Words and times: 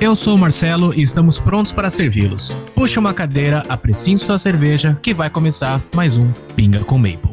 Eu 0.00 0.16
sou 0.16 0.34
o 0.34 0.38
Marcelo 0.38 0.94
e 0.94 1.02
estamos 1.02 1.38
prontos 1.38 1.72
para 1.72 1.90
servi-los. 1.90 2.56
Puxe 2.74 2.98
uma 2.98 3.12
cadeira, 3.12 3.62
apreciem 3.68 4.16
sua 4.16 4.38
cerveja, 4.38 4.98
que 5.02 5.12
vai 5.12 5.28
começar 5.28 5.82
mais 5.94 6.16
um 6.16 6.32
Pinga 6.56 6.82
com 6.82 6.96
Maple. 6.96 7.30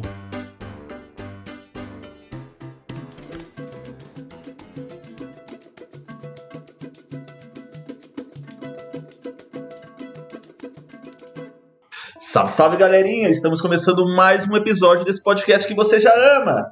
Salve, 12.20 12.52
salve 12.52 12.76
galerinha! 12.76 13.30
Estamos 13.30 13.62
começando 13.62 14.06
mais 14.14 14.46
um 14.46 14.54
episódio 14.54 15.06
desse 15.06 15.22
podcast 15.22 15.66
que 15.66 15.74
você 15.74 15.98
já 15.98 16.12
ama! 16.36 16.70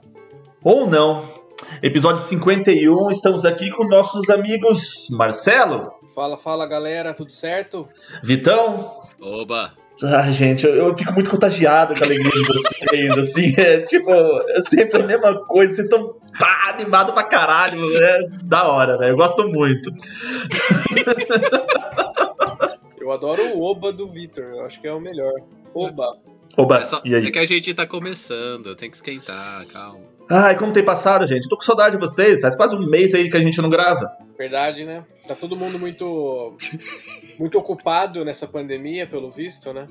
Ou 0.62 0.86
não. 0.86 1.36
Episódio 1.82 2.22
51, 2.22 3.10
estamos 3.10 3.44
aqui 3.44 3.70
com 3.70 3.86
nossos 3.86 4.30
amigos 4.30 5.08
Marcelo. 5.10 5.92
Fala, 6.16 6.38
fala 6.38 6.64
galera, 6.64 7.12
tudo 7.12 7.30
certo? 7.30 7.86
Vitão. 8.22 9.02
Oba! 9.20 9.74
Ah, 10.02 10.30
gente, 10.30 10.64
eu, 10.64 10.74
eu, 10.74 10.96
fico 10.96 11.12
muito 11.12 11.28
contagiado 11.28 11.92
com 11.94 12.02
a 12.02 12.06
alegria 12.06 12.30
de 12.30 12.46
vocês, 12.46 13.18
assim, 13.18 13.54
é 13.58 13.80
tipo, 13.80 14.10
é 14.10 14.62
sempre 14.62 15.02
a 15.02 15.06
mesma 15.06 15.44
coisa, 15.44 15.74
vocês 15.74 15.88
estão 15.88 16.14
tá, 16.38 16.70
animados 16.70 17.12
pra 17.12 17.22
caralho, 17.22 17.94
é 18.02 18.28
da 18.42 18.66
hora, 18.66 18.96
né? 18.96 19.10
Eu 19.10 19.16
gosto 19.16 19.46
muito. 19.46 19.90
Eu 22.98 23.12
adoro 23.12 23.42
o 23.54 23.62
Oba 23.62 23.92
do 23.92 24.08
Vitor, 24.08 24.44
eu 24.44 24.64
acho 24.64 24.80
que 24.80 24.88
é 24.88 24.92
o 24.94 25.00
melhor. 25.00 25.34
Oba. 25.74 26.16
Oba, 26.56 26.78
é, 26.78 26.84
só, 26.86 27.02
e 27.04 27.14
aí? 27.14 27.26
é 27.26 27.30
que 27.30 27.38
a 27.38 27.46
gente 27.46 27.74
tá 27.74 27.86
começando, 27.86 28.74
tem 28.74 28.88
que 28.88 28.96
esquentar, 28.96 29.66
calma. 29.66 30.15
Ai, 30.28 30.56
como 30.56 30.72
tem 30.72 30.84
passado, 30.84 31.26
gente? 31.26 31.48
Tô 31.48 31.56
com 31.56 31.62
saudade 31.62 31.96
de 31.96 32.04
vocês. 32.04 32.40
Faz 32.40 32.56
quase 32.56 32.74
um 32.74 32.84
mês 32.84 33.14
aí 33.14 33.30
que 33.30 33.36
a 33.36 33.40
gente 33.40 33.62
não 33.62 33.70
grava. 33.70 34.10
Verdade, 34.36 34.84
né? 34.84 35.04
Tá 35.26 35.34
todo 35.34 35.56
mundo 35.56 35.78
muito 35.78 36.56
muito 37.38 37.58
ocupado 37.58 38.24
nessa 38.24 38.46
pandemia, 38.46 39.06
pelo 39.06 39.30
visto, 39.30 39.72
né? 39.72 39.86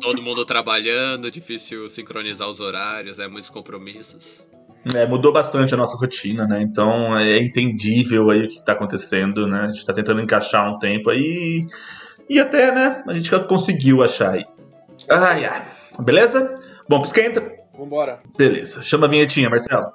todo 0.00 0.22
mundo 0.22 0.44
trabalhando, 0.44 1.30
difícil 1.30 1.88
sincronizar 1.88 2.48
os 2.48 2.60
horários, 2.60 3.18
é 3.18 3.28
muitos 3.28 3.50
compromissos. 3.50 4.48
É, 4.94 5.06
mudou 5.06 5.32
bastante 5.32 5.74
a 5.74 5.76
nossa 5.76 5.96
rotina, 5.96 6.46
né? 6.46 6.62
Então 6.62 7.16
é 7.16 7.38
entendível 7.38 8.30
aí 8.30 8.46
o 8.46 8.48
que 8.48 8.64
tá 8.64 8.72
acontecendo, 8.72 9.46
né? 9.46 9.66
A 9.66 9.70
gente 9.70 9.84
tá 9.84 9.92
tentando 9.92 10.20
encaixar 10.20 10.74
um 10.74 10.78
tempo 10.78 11.10
aí 11.10 11.66
e 12.28 12.40
até, 12.40 12.72
né? 12.72 13.02
A 13.06 13.12
gente 13.12 13.30
conseguiu 13.46 14.02
achar 14.02 14.32
aí. 14.32 14.44
Ai, 15.08 15.44
ai. 15.44 15.62
Beleza? 16.00 16.54
Bom, 16.88 17.02
esquenta. 17.02 17.61
Vambora. 17.82 18.22
Beleza. 18.38 18.80
Chama 18.80 19.06
a 19.06 19.10
vinhetinha, 19.10 19.50
Marcelo. 19.50 19.92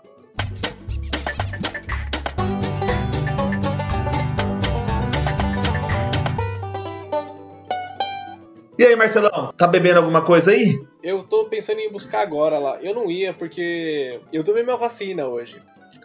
E 8.77 8.85
aí, 8.85 8.95
Marcelão, 8.95 9.53
tá 9.57 9.65
bebendo 9.65 9.99
alguma 9.99 10.21
coisa 10.21 10.51
aí? 10.51 10.77
Eu 11.01 11.23
tô 11.23 11.45
pensando 11.45 11.79
em 11.79 11.89
buscar 11.89 12.21
agora 12.21 12.59
lá. 12.59 12.77
Eu 12.81 12.93
não 12.93 13.09
ia 13.09 13.33
porque 13.33 14.19
eu 14.33 14.43
tomei 14.43 14.63
minha 14.63 14.75
vacina 14.75 15.25
hoje. 15.25 15.57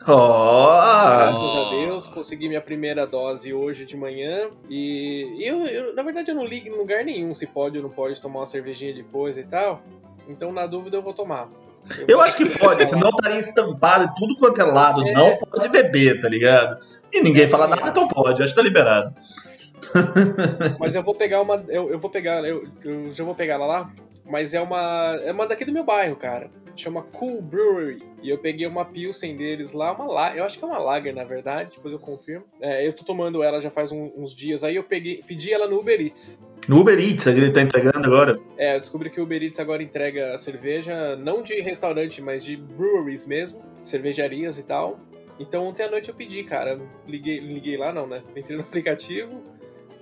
Oh. 0.02 0.06
Graças 0.06 1.54
a 1.54 1.70
Deus, 1.70 2.06
consegui 2.06 2.48
minha 2.48 2.60
primeira 2.60 3.06
dose 3.06 3.52
hoje 3.52 3.84
de 3.84 3.96
manhã. 3.96 4.50
E 4.70 5.36
eu, 5.40 5.58
eu, 5.66 5.94
na 5.94 6.02
verdade, 6.02 6.30
eu 6.30 6.34
não 6.34 6.46
ligo 6.46 6.68
em 6.68 6.78
lugar 6.78 7.04
nenhum 7.04 7.34
se 7.34 7.46
pode 7.46 7.76
ou 7.76 7.82
não 7.82 7.90
pode 7.90 8.20
tomar 8.22 8.40
uma 8.40 8.46
cervejinha 8.46 8.94
depois 8.94 9.36
e 9.36 9.42
tal. 9.42 9.82
Então, 10.28 10.52
na 10.52 10.66
dúvida, 10.66 10.96
eu 10.96 11.02
vou 11.02 11.12
tomar. 11.12 11.50
Eu, 12.06 12.20
acho 12.20 12.36
que 12.36 12.46
pode, 12.46 12.86
senão 12.86 13.10
estaria 13.10 13.38
estampado 13.38 14.04
em 14.04 14.14
tudo 14.14 14.36
quanto 14.36 14.60
é 14.60 14.64
lado. 14.64 15.06
É. 15.06 15.12
Não 15.12 15.36
pode 15.36 15.68
beber, 15.68 16.20
tá 16.20 16.28
ligado? 16.28 16.78
E 17.12 17.20
ninguém 17.20 17.46
fala 17.48 17.66
nada, 17.66 17.88
então 17.88 18.08
pode, 18.08 18.42
acho 18.42 18.52
que 18.52 18.60
tá 18.60 18.62
liberado. 18.62 19.14
Mas 20.78 20.94
eu 20.94 21.02
vou 21.02 21.14
pegar 21.14 21.40
uma. 21.40 21.64
Eu, 21.68 21.90
eu 21.90 21.98
vou 21.98 22.10
pegar. 22.10 22.44
Eu, 22.44 22.66
eu 22.84 23.10
já 23.10 23.24
vou 23.24 23.34
pegar 23.34 23.54
ela 23.54 23.66
lá. 23.66 23.92
Mas 24.24 24.54
é 24.54 24.60
uma. 24.60 25.20
É 25.24 25.32
uma 25.32 25.46
daqui 25.46 25.64
do 25.64 25.72
meu 25.72 25.84
bairro, 25.84 26.16
cara. 26.16 26.50
Chama 26.74 27.02
Cool 27.02 27.42
Brewery. 27.42 28.02
E 28.22 28.30
eu 28.30 28.38
peguei 28.38 28.66
uma 28.66 28.84
Pilsen 28.84 29.36
deles 29.36 29.72
lá, 29.72 29.92
uma 29.92 30.06
la... 30.06 30.36
Eu 30.36 30.44
acho 30.44 30.56
que 30.56 30.64
é 30.64 30.66
uma 30.66 30.78
Lager, 30.78 31.14
na 31.14 31.24
verdade, 31.24 31.74
depois 31.76 31.92
eu 31.92 31.98
confirmo. 31.98 32.44
É, 32.60 32.86
eu 32.86 32.92
tô 32.92 33.04
tomando 33.04 33.42
ela 33.42 33.60
já 33.60 33.70
faz 33.70 33.90
um, 33.90 34.12
uns 34.16 34.32
dias 34.34 34.62
aí, 34.62 34.76
eu 34.76 34.84
peguei, 34.84 35.20
pedi 35.26 35.52
ela 35.52 35.66
no 35.66 35.80
Uber 35.80 36.00
Eats. 36.00 36.40
No 36.68 36.80
Uber 36.80 36.98
Eats, 36.98 37.26
ele 37.26 37.50
tá 37.50 37.60
entregando 37.60 38.06
agora? 38.06 38.38
É, 38.56 38.76
eu 38.76 38.80
descobri 38.80 39.10
que 39.10 39.20
o 39.20 39.24
Uber 39.24 39.42
Eats 39.42 39.58
agora 39.58 39.82
entrega 39.82 40.38
cerveja, 40.38 41.16
não 41.16 41.42
de 41.42 41.60
restaurante, 41.60 42.22
mas 42.22 42.44
de 42.44 42.56
breweries 42.56 43.26
mesmo, 43.26 43.62
cervejarias 43.82 44.58
e 44.58 44.62
tal. 44.62 45.00
Então 45.40 45.64
ontem 45.64 45.82
à 45.82 45.90
noite 45.90 46.08
eu 46.08 46.14
pedi, 46.14 46.44
cara. 46.44 46.80
Liguei, 47.06 47.40
liguei 47.40 47.76
lá, 47.76 47.92
não, 47.92 48.06
né? 48.06 48.16
Entrei 48.36 48.56
no 48.56 48.62
aplicativo, 48.64 49.42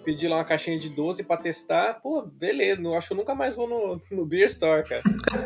pedi 0.05 0.29
lá 0.29 0.37
uma 0.37 0.45
caixinha 0.45 0.79
de 0.79 0.89
12 0.89 1.25
pra 1.25 1.37
testar. 1.37 2.01
Pô, 2.03 2.23
beleza, 2.23 2.81
não 2.81 2.95
acho 2.95 3.09
que 3.09 3.15
eu 3.15 3.19
nunca 3.19 3.35
mais 3.35 3.57
vou 3.57 3.69
no, 3.69 4.01
no 4.11 4.27
Beer 4.27 4.47
Store, 4.47 4.83
cara. 4.89 5.03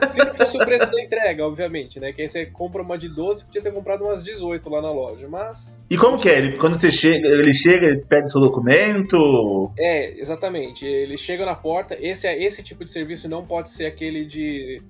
Se 0.08 0.18
não 0.18 0.34
fosse 0.34 0.56
o 0.56 0.64
preço 0.64 0.90
da 0.90 1.02
entrega, 1.02 1.46
obviamente, 1.46 2.00
né? 2.00 2.12
Que 2.12 2.22
aí 2.22 2.28
você 2.28 2.46
compra 2.46 2.82
uma 2.82 2.96
de 2.96 3.08
12, 3.08 3.46
podia 3.46 3.62
ter 3.62 3.72
comprado 3.72 4.04
umas 4.04 4.22
18 4.22 4.68
lá 4.70 4.80
na 4.80 4.90
loja, 4.90 5.28
mas. 5.28 5.82
E 5.90 5.96
como 5.96 6.18
que 6.18 6.28
é? 6.28 6.38
Ele, 6.38 6.56
quando 6.56 6.78
você 6.78 6.90
chega, 6.90 7.28
ele 7.28 7.52
chega, 7.52 7.86
ele 7.86 8.04
pede 8.04 8.30
seu 8.30 8.40
documento? 8.40 9.72
É, 9.78 10.18
exatamente. 10.18 10.86
Ele 10.86 11.16
chega 11.16 11.44
na 11.44 11.54
porta. 11.54 11.96
Esse, 12.00 12.28
esse 12.28 12.62
tipo 12.62 12.84
de 12.84 12.90
serviço 12.90 13.28
não 13.28 13.44
pode 13.44 13.70
ser 13.70 13.86
aquele 13.86 14.24
de. 14.24 14.82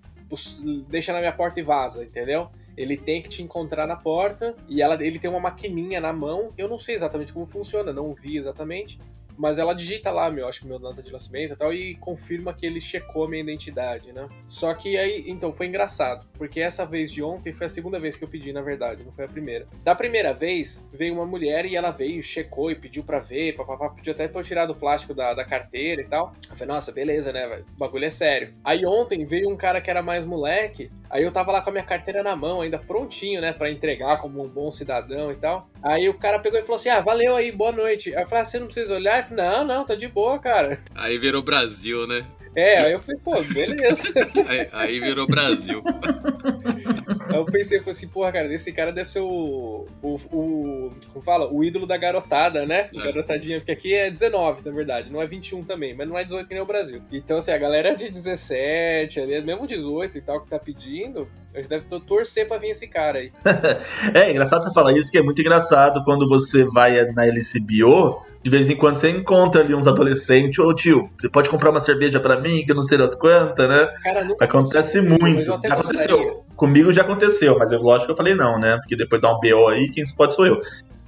Deixa 0.88 1.12
na 1.12 1.20
minha 1.20 1.32
porta 1.32 1.60
e 1.60 1.62
vaza, 1.62 2.02
entendeu? 2.02 2.48
Ele 2.76 2.96
tem 2.96 3.22
que 3.22 3.28
te 3.28 3.42
encontrar 3.42 3.86
na 3.86 3.94
porta 3.94 4.54
e 4.68 4.82
ela, 4.82 4.94
ele 4.94 5.18
tem 5.18 5.30
uma 5.30 5.38
maquininha 5.38 6.00
na 6.00 6.12
mão. 6.12 6.50
Eu 6.58 6.68
não 6.68 6.76
sei 6.76 6.96
exatamente 6.96 7.32
como 7.32 7.46
funciona, 7.46 7.92
não 7.92 8.12
vi 8.14 8.36
exatamente. 8.36 8.98
Mas 9.36 9.58
ela 9.58 9.74
digita 9.74 10.10
lá, 10.10 10.30
meu, 10.30 10.48
acho 10.48 10.60
que 10.60 10.66
meu 10.66 10.78
data 10.78 11.02
de 11.02 11.12
nascimento 11.12 11.52
e 11.52 11.56
tal, 11.56 11.72
e 11.72 11.94
confirma 11.96 12.54
que 12.54 12.66
ele 12.66 12.80
checou 12.80 13.24
a 13.24 13.28
minha 13.28 13.42
identidade, 13.42 14.12
né? 14.12 14.28
Só 14.48 14.72
que 14.74 14.96
aí, 14.96 15.24
então, 15.26 15.52
foi 15.52 15.66
engraçado, 15.66 16.26
porque 16.34 16.60
essa 16.60 16.84
vez 16.84 17.10
de 17.10 17.22
ontem 17.22 17.52
foi 17.52 17.66
a 17.66 17.68
segunda 17.68 17.98
vez 17.98 18.16
que 18.16 18.24
eu 18.24 18.28
pedi, 18.28 18.52
na 18.52 18.62
verdade, 18.62 19.04
não 19.04 19.12
foi 19.12 19.24
a 19.24 19.28
primeira. 19.28 19.66
Da 19.82 19.94
primeira 19.94 20.32
vez, 20.32 20.88
veio 20.92 21.14
uma 21.14 21.26
mulher 21.26 21.66
e 21.66 21.76
ela 21.76 21.90
veio, 21.90 22.22
checou 22.22 22.70
e 22.70 22.74
pediu 22.74 23.02
pra 23.02 23.18
ver, 23.18 23.54
papapá, 23.54 23.90
pediu 23.90 24.12
até 24.12 24.28
pra 24.28 24.40
eu 24.40 24.44
tirar 24.44 24.66
do 24.66 24.74
plástico 24.74 25.14
da, 25.14 25.34
da 25.34 25.44
carteira 25.44 26.02
e 26.02 26.04
tal. 26.04 26.32
Eu 26.50 26.56
falei, 26.56 26.74
nossa, 26.74 26.92
beleza, 26.92 27.32
né, 27.32 27.46
velho? 27.46 27.64
O 27.74 27.78
bagulho 27.78 28.04
é 28.04 28.10
sério. 28.10 28.52
Aí 28.64 28.84
ontem 28.86 29.24
veio 29.24 29.50
um 29.50 29.56
cara 29.56 29.80
que 29.80 29.90
era 29.90 30.02
mais 30.02 30.24
moleque, 30.24 30.90
aí 31.10 31.22
eu 31.22 31.32
tava 31.32 31.52
lá 31.52 31.60
com 31.60 31.70
a 31.70 31.72
minha 31.72 31.84
carteira 31.84 32.22
na 32.22 32.36
mão, 32.36 32.60
ainda 32.60 32.78
prontinho, 32.78 33.40
né, 33.40 33.52
pra 33.52 33.70
entregar 33.70 34.20
como 34.20 34.42
um 34.42 34.48
bom 34.48 34.70
cidadão 34.70 35.30
e 35.32 35.36
tal. 35.36 35.68
Aí 35.82 36.08
o 36.08 36.14
cara 36.14 36.38
pegou 36.38 36.58
e 36.58 36.62
falou 36.62 36.76
assim: 36.76 36.88
ah, 36.88 37.00
valeu 37.00 37.36
aí, 37.36 37.52
boa 37.52 37.72
noite. 37.72 38.14
Aí 38.14 38.22
eu 38.22 38.28
falei, 38.28 38.42
ah, 38.42 38.44
você 38.44 38.58
não 38.58 38.66
precisa 38.66 38.94
olhar? 38.94 39.23
Não, 39.30 39.64
não, 39.64 39.84
tá 39.84 39.94
de 39.94 40.08
boa, 40.08 40.38
cara. 40.38 40.78
Aí 40.94 41.16
virou 41.18 41.42
Brasil, 41.42 42.06
né? 42.06 42.24
É, 42.54 42.78
aí 42.78 42.92
eu 42.92 43.00
falei, 43.00 43.20
pô, 43.24 43.42
beleza. 43.42 44.08
aí, 44.48 44.68
aí, 44.72 45.00
virou 45.00 45.26
Brasil. 45.26 45.82
Aí 47.28 47.36
eu 47.36 47.44
pensei, 47.44 47.78
falei 47.78 47.92
assim, 47.92 48.08
porra, 48.08 48.32
cara, 48.32 48.52
esse 48.52 48.72
cara 48.72 48.92
deve 48.92 49.10
ser 49.10 49.20
o. 49.20 49.86
o, 50.02 50.14
o 50.32 50.90
como 51.12 51.24
fala? 51.24 51.52
O 51.52 51.64
ídolo 51.64 51.86
da 51.86 51.96
garotada, 51.96 52.66
né? 52.66 52.86
É. 52.94 52.98
Garotadinha, 52.98 53.58
porque 53.58 53.72
aqui 53.72 53.94
é 53.94 54.10
19, 54.10 54.62
na 54.64 54.72
verdade, 54.72 55.12
não 55.12 55.20
é 55.20 55.26
21 55.26 55.64
também, 55.64 55.94
mas 55.94 56.08
não 56.08 56.18
é 56.18 56.24
18 56.24 56.48
que 56.48 56.54
nem 56.54 56.62
o 56.62 56.66
Brasil. 56.66 57.00
Então, 57.12 57.38
assim, 57.38 57.52
a 57.52 57.58
galera 57.58 57.94
de 57.94 58.10
17, 58.10 59.20
ali, 59.20 59.40
mesmo 59.42 59.66
18 59.66 60.18
e 60.18 60.20
tal, 60.20 60.40
que 60.40 60.50
tá 60.50 60.58
pedindo, 60.58 61.28
a 61.54 61.58
gente 61.58 61.68
deve 61.68 61.84
torcer 62.00 62.46
pra 62.46 62.58
vir 62.58 62.70
esse 62.70 62.88
cara 62.88 63.18
aí. 63.18 63.32
é, 64.14 64.30
engraçado 64.30 64.62
você 64.62 64.72
falar 64.72 64.92
isso, 64.92 65.10
que 65.10 65.18
é 65.18 65.22
muito 65.22 65.40
engraçado 65.40 66.02
quando 66.04 66.28
você 66.28 66.64
vai 66.64 67.04
na 67.12 67.26
LCBO 67.26 68.22
de 68.44 68.50
vez 68.50 68.68
em 68.68 68.76
quando 68.76 68.96
você 68.96 69.08
encontra 69.08 69.62
ali 69.62 69.74
uns 69.74 69.86
adolescentes, 69.86 70.58
ô 70.58 70.74
tio, 70.74 71.10
você 71.18 71.30
pode 71.30 71.48
comprar 71.48 71.70
uma 71.70 71.80
cerveja 71.80 72.20
para 72.20 72.38
mim, 72.38 72.62
que 72.62 72.72
eu 72.72 72.74
não 72.74 72.82
sei 72.82 72.98
das 72.98 73.14
quantas, 73.14 73.66
né? 73.66 73.88
Cara, 74.02 74.28
Acontece 74.38 75.00
muito. 75.00 75.42
Já 75.42 75.54
aconteceu. 75.54 76.44
Comigo 76.54 76.92
já 76.92 77.00
aconteceu, 77.00 77.13
mas 77.58 77.72
eu, 77.72 77.80
lógico 77.80 78.06
que 78.06 78.12
eu 78.12 78.16
falei 78.16 78.34
não, 78.34 78.58
né? 78.58 78.76
Porque 78.78 78.96
depois 78.96 79.20
dá 79.20 79.32
um 79.32 79.40
BO 79.40 79.68
aí, 79.68 79.90
quem 79.90 80.04
se 80.04 80.16
pode 80.16 80.34
sou 80.34 80.46
eu. 80.46 80.60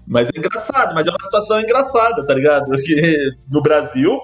Mas 0.06 0.28
é 0.28 0.38
engraçado, 0.38 0.94
mas 0.94 1.06
é 1.06 1.10
uma 1.10 1.22
situação 1.22 1.60
engraçada, 1.60 2.24
tá 2.24 2.32
ligado? 2.32 2.66
Porque 2.66 3.32
no 3.50 3.60
Brasil, 3.60 4.20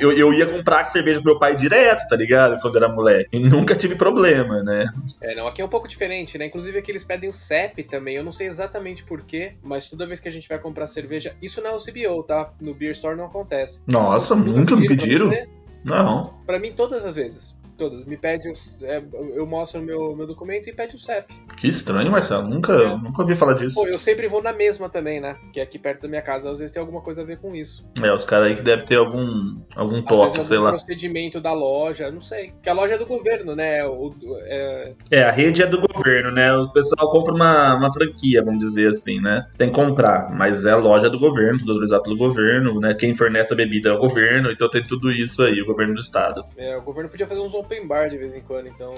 eu, 0.00 0.12
eu 0.12 0.32
ia 0.32 0.46
comprar 0.46 0.86
cerveja 0.86 1.20
pro 1.20 1.32
meu 1.32 1.38
pai 1.38 1.54
direto, 1.54 2.08
tá 2.08 2.16
ligado? 2.16 2.58
Quando 2.60 2.76
era 2.76 2.88
moleque. 2.88 3.28
E 3.32 3.38
nunca 3.38 3.76
tive 3.76 3.94
problema, 3.94 4.62
né? 4.62 4.90
É, 5.20 5.34
não, 5.34 5.46
aqui 5.46 5.60
é 5.60 5.64
um 5.64 5.68
pouco 5.68 5.86
diferente, 5.86 6.38
né? 6.38 6.46
Inclusive 6.46 6.78
aqui 6.78 6.90
eles 6.90 7.04
pedem 7.04 7.28
o 7.28 7.32
CEP 7.32 7.82
também. 7.82 8.16
Eu 8.16 8.24
não 8.24 8.32
sei 8.32 8.46
exatamente 8.46 9.04
porquê, 9.04 9.52
mas 9.62 9.90
toda 9.90 10.06
vez 10.06 10.18
que 10.18 10.28
a 10.28 10.32
gente 10.32 10.48
vai 10.48 10.58
comprar 10.58 10.86
cerveja, 10.86 11.34
isso 11.42 11.60
não 11.60 11.70
é 11.70 11.74
o 11.74 11.78
CBO, 11.78 12.22
tá? 12.22 12.50
No 12.58 12.74
Beer 12.74 12.92
Store 12.92 13.16
não 13.16 13.26
acontece. 13.26 13.80
Nossa, 13.86 14.34
nunca, 14.34 14.60
nunca 14.60 14.76
me 14.76 14.88
pediram? 14.88 15.30
Não. 15.84 16.22
Pra 16.46 16.58
mim, 16.58 16.72
todas 16.72 17.04
as 17.04 17.16
vezes. 17.16 17.57
Todas. 17.78 18.04
Me 18.04 18.16
pede, 18.16 18.50
é, 18.82 19.00
eu 19.34 19.46
mostro 19.46 19.80
meu, 19.80 20.14
meu 20.16 20.26
documento 20.26 20.68
e 20.68 20.72
pede 20.72 20.96
o 20.96 20.98
CEP. 20.98 21.32
Que 21.56 21.68
estranho, 21.68 22.10
Marcelo. 22.10 22.48
Nunca, 22.48 22.72
é. 22.72 22.96
nunca 22.96 23.22
ouvi 23.22 23.36
falar 23.36 23.54
disso. 23.54 23.76
Pô, 23.76 23.86
eu 23.86 23.96
sempre 23.96 24.26
vou 24.26 24.42
na 24.42 24.52
mesma 24.52 24.88
também, 24.88 25.20
né? 25.20 25.36
Que 25.52 25.60
é 25.60 25.62
aqui 25.62 25.78
perto 25.78 26.02
da 26.02 26.08
minha 26.08 26.20
casa. 26.20 26.50
Às 26.50 26.58
vezes 26.58 26.72
tem 26.72 26.80
alguma 26.80 27.00
coisa 27.00 27.22
a 27.22 27.24
ver 27.24 27.38
com 27.38 27.54
isso. 27.54 27.88
É, 28.02 28.12
os 28.12 28.24
caras 28.24 28.48
aí 28.48 28.56
que 28.56 28.62
devem 28.62 28.84
ter 28.84 28.96
algum, 28.96 29.60
algum 29.76 30.02
toque, 30.02 30.42
sei 30.44 30.58
lá. 30.58 30.70
procedimento 30.70 31.40
da 31.40 31.52
loja, 31.52 32.10
não 32.10 32.20
sei. 32.20 32.50
Porque 32.50 32.68
a 32.68 32.72
loja 32.72 32.94
é 32.94 32.98
do 32.98 33.06
governo, 33.06 33.54
né? 33.54 33.84
O, 33.86 34.10
é... 34.42 34.94
é, 35.10 35.22
a 35.22 35.30
rede 35.30 35.62
é 35.62 35.66
do 35.66 35.80
governo, 35.80 36.32
né? 36.32 36.52
O 36.56 36.72
pessoal 36.72 37.08
compra 37.10 37.32
uma, 37.32 37.76
uma 37.76 37.92
franquia, 37.92 38.42
vamos 38.42 38.58
dizer 38.58 38.88
assim, 38.88 39.20
né? 39.20 39.46
Tem 39.56 39.68
que 39.68 39.74
comprar, 39.74 40.30
mas 40.30 40.64
é 40.64 40.72
a 40.72 40.76
loja 40.76 41.08
do 41.08 41.18
governo, 41.18 41.60
tudo 41.60 41.72
autorizado 41.72 42.02
pelo 42.02 42.16
governo, 42.16 42.80
né? 42.80 42.94
Quem 42.94 43.14
fornece 43.14 43.52
a 43.52 43.56
bebida 43.56 43.90
é 43.90 43.92
o 43.92 43.98
governo, 43.98 44.50
então 44.50 44.68
tem 44.68 44.82
tudo 44.82 45.12
isso 45.12 45.42
aí, 45.42 45.60
o 45.60 45.66
governo 45.66 45.94
do 45.94 46.00
estado. 46.00 46.44
É, 46.56 46.76
o 46.76 46.82
governo 46.82 47.08
podia 47.08 47.26
fazer 47.26 47.40
uns 47.40 47.54
open 47.68 47.86
bar 47.86 48.08
de 48.08 48.16
vez 48.16 48.32
em 48.32 48.40
quando, 48.40 48.68
então. 48.68 48.90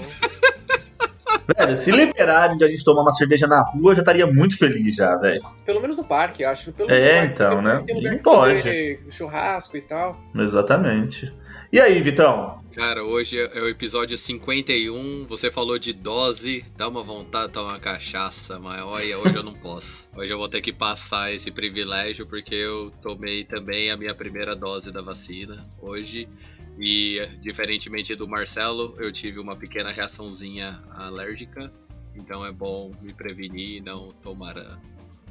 Velho, 1.58 1.76
se 1.76 1.90
liberarem 1.90 2.56
de 2.56 2.64
a 2.64 2.68
gente 2.68 2.84
tomar 2.84 3.02
uma 3.02 3.12
cerveja 3.12 3.46
na 3.46 3.60
rua, 3.60 3.90
eu 3.90 3.96
já 3.96 4.02
estaria 4.02 4.26
muito 4.26 4.56
feliz 4.56 4.94
já, 4.94 5.16
velho. 5.16 5.42
Pelo 5.66 5.80
menos 5.80 5.96
no 5.96 6.04
parque, 6.04 6.44
acho. 6.44 6.72
Pelo 6.72 6.90
é, 6.90 7.24
então, 7.24 7.60
né? 7.60 7.82
Não 7.88 8.18
pode. 8.18 9.00
Churrasco 9.10 9.76
e 9.76 9.80
tal. 9.80 10.16
Exatamente. 10.34 11.34
E 11.72 11.80
aí, 11.80 12.02
Vitão? 12.02 12.64
Cara, 12.74 13.04
hoje 13.04 13.40
é 13.40 13.62
o 13.62 13.68
episódio 13.68 14.18
51. 14.18 15.24
Você 15.26 15.52
falou 15.52 15.78
de 15.78 15.92
dose, 15.92 16.64
dá 16.76 16.88
uma 16.88 17.00
vontade 17.00 17.46
de 17.46 17.52
tomar 17.52 17.78
cachaça, 17.78 18.58
mas 18.58 18.82
olha, 18.82 19.16
hoje 19.16 19.36
eu 19.36 19.42
não 19.44 19.54
posso. 19.54 20.10
Hoje 20.16 20.32
eu 20.32 20.36
vou 20.36 20.48
ter 20.48 20.60
que 20.60 20.72
passar 20.72 21.32
esse 21.32 21.52
privilégio 21.52 22.26
porque 22.26 22.56
eu 22.56 22.90
tomei 23.00 23.44
também 23.44 23.88
a 23.88 23.96
minha 23.96 24.12
primeira 24.12 24.56
dose 24.56 24.90
da 24.90 25.00
vacina 25.00 25.64
hoje. 25.80 26.28
E, 26.76 27.24
diferentemente 27.40 28.16
do 28.16 28.26
Marcelo, 28.26 28.96
eu 28.98 29.12
tive 29.12 29.38
uma 29.38 29.54
pequena 29.54 29.92
reaçãozinha 29.92 30.82
alérgica. 30.90 31.72
Então 32.16 32.44
é 32.44 32.50
bom 32.50 32.90
me 33.00 33.14
prevenir 33.14 33.76
e 33.76 33.80
não 33.80 34.10
tomar 34.14 34.58
ah, 34.58 34.76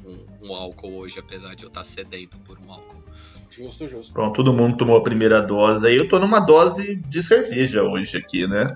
um, 0.02 0.48
um, 0.48 0.54
álcool 0.54 0.96
hoje, 0.96 1.18
apesar 1.18 1.54
de 1.54 1.64
eu 1.64 1.68
estar 1.68 1.84
sedento 1.84 2.38
por 2.38 2.58
um 2.58 2.72
álcool. 2.72 3.02
Justo, 3.50 3.88
justo. 3.88 4.12
Pronto, 4.12 4.34
todo 4.34 4.52
mundo 4.52 4.76
tomou 4.76 4.96
a 4.96 5.02
primeira 5.02 5.40
dose. 5.42 5.86
Aí 5.86 5.96
eu 5.96 6.08
tô 6.08 6.18
numa 6.18 6.40
dose 6.40 6.96
de 6.96 7.22
cerveja 7.22 7.82
hoje 7.82 8.16
aqui, 8.16 8.46
né? 8.46 8.66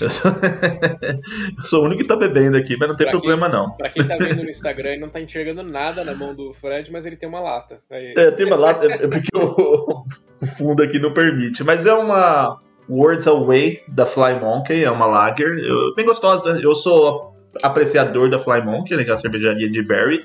Eu 0.00 0.10
sou, 0.10 0.30
eu 1.58 1.64
sou 1.64 1.82
o 1.82 1.86
único 1.86 2.02
que 2.02 2.08
tá 2.08 2.16
bebendo 2.16 2.56
aqui, 2.56 2.76
mas 2.76 2.88
não 2.88 2.96
tem 2.96 3.06
pra 3.06 3.18
problema 3.18 3.48
quem, 3.48 3.58
não. 3.58 3.70
Pra 3.72 3.88
quem 3.90 4.06
tá 4.06 4.16
vendo 4.16 4.42
no 4.42 4.48
Instagram 4.50 4.94
e 4.94 4.98
não 4.98 5.08
tá 5.08 5.20
enxergando 5.20 5.62
nada 5.62 6.04
na 6.04 6.14
mão 6.14 6.34
do 6.34 6.52
Fred, 6.52 6.90
mas 6.90 7.06
ele 7.06 7.16
tem 7.16 7.28
uma 7.28 7.40
lata. 7.40 7.80
Aí... 7.90 8.14
É, 8.16 8.30
tem 8.30 8.46
uma 8.46 8.56
lata, 8.56 8.86
é 8.86 9.06
porque 9.06 9.28
o, 9.34 10.04
o 10.42 10.46
fundo 10.56 10.82
aqui 10.82 10.98
não 10.98 11.12
permite. 11.12 11.62
Mas 11.62 11.86
é 11.86 11.92
uma 11.92 12.58
Words 12.88 13.26
Away 13.26 13.82
da 13.86 14.06
Fly 14.06 14.40
Monkey, 14.40 14.82
é 14.82 14.90
uma 14.90 15.06
lager, 15.06 15.46
eu, 15.58 15.94
bem 15.94 16.04
gostosa. 16.04 16.58
Eu 16.60 16.74
sou 16.74 17.36
apreciador 17.62 18.28
da 18.28 18.38
Fly 18.38 18.64
Monkey, 18.64 18.96
né, 18.96 19.04
que 19.04 19.10
é 19.10 19.14
a 19.14 19.16
cervejaria 19.16 19.70
de 19.70 19.82
Berry. 19.82 20.24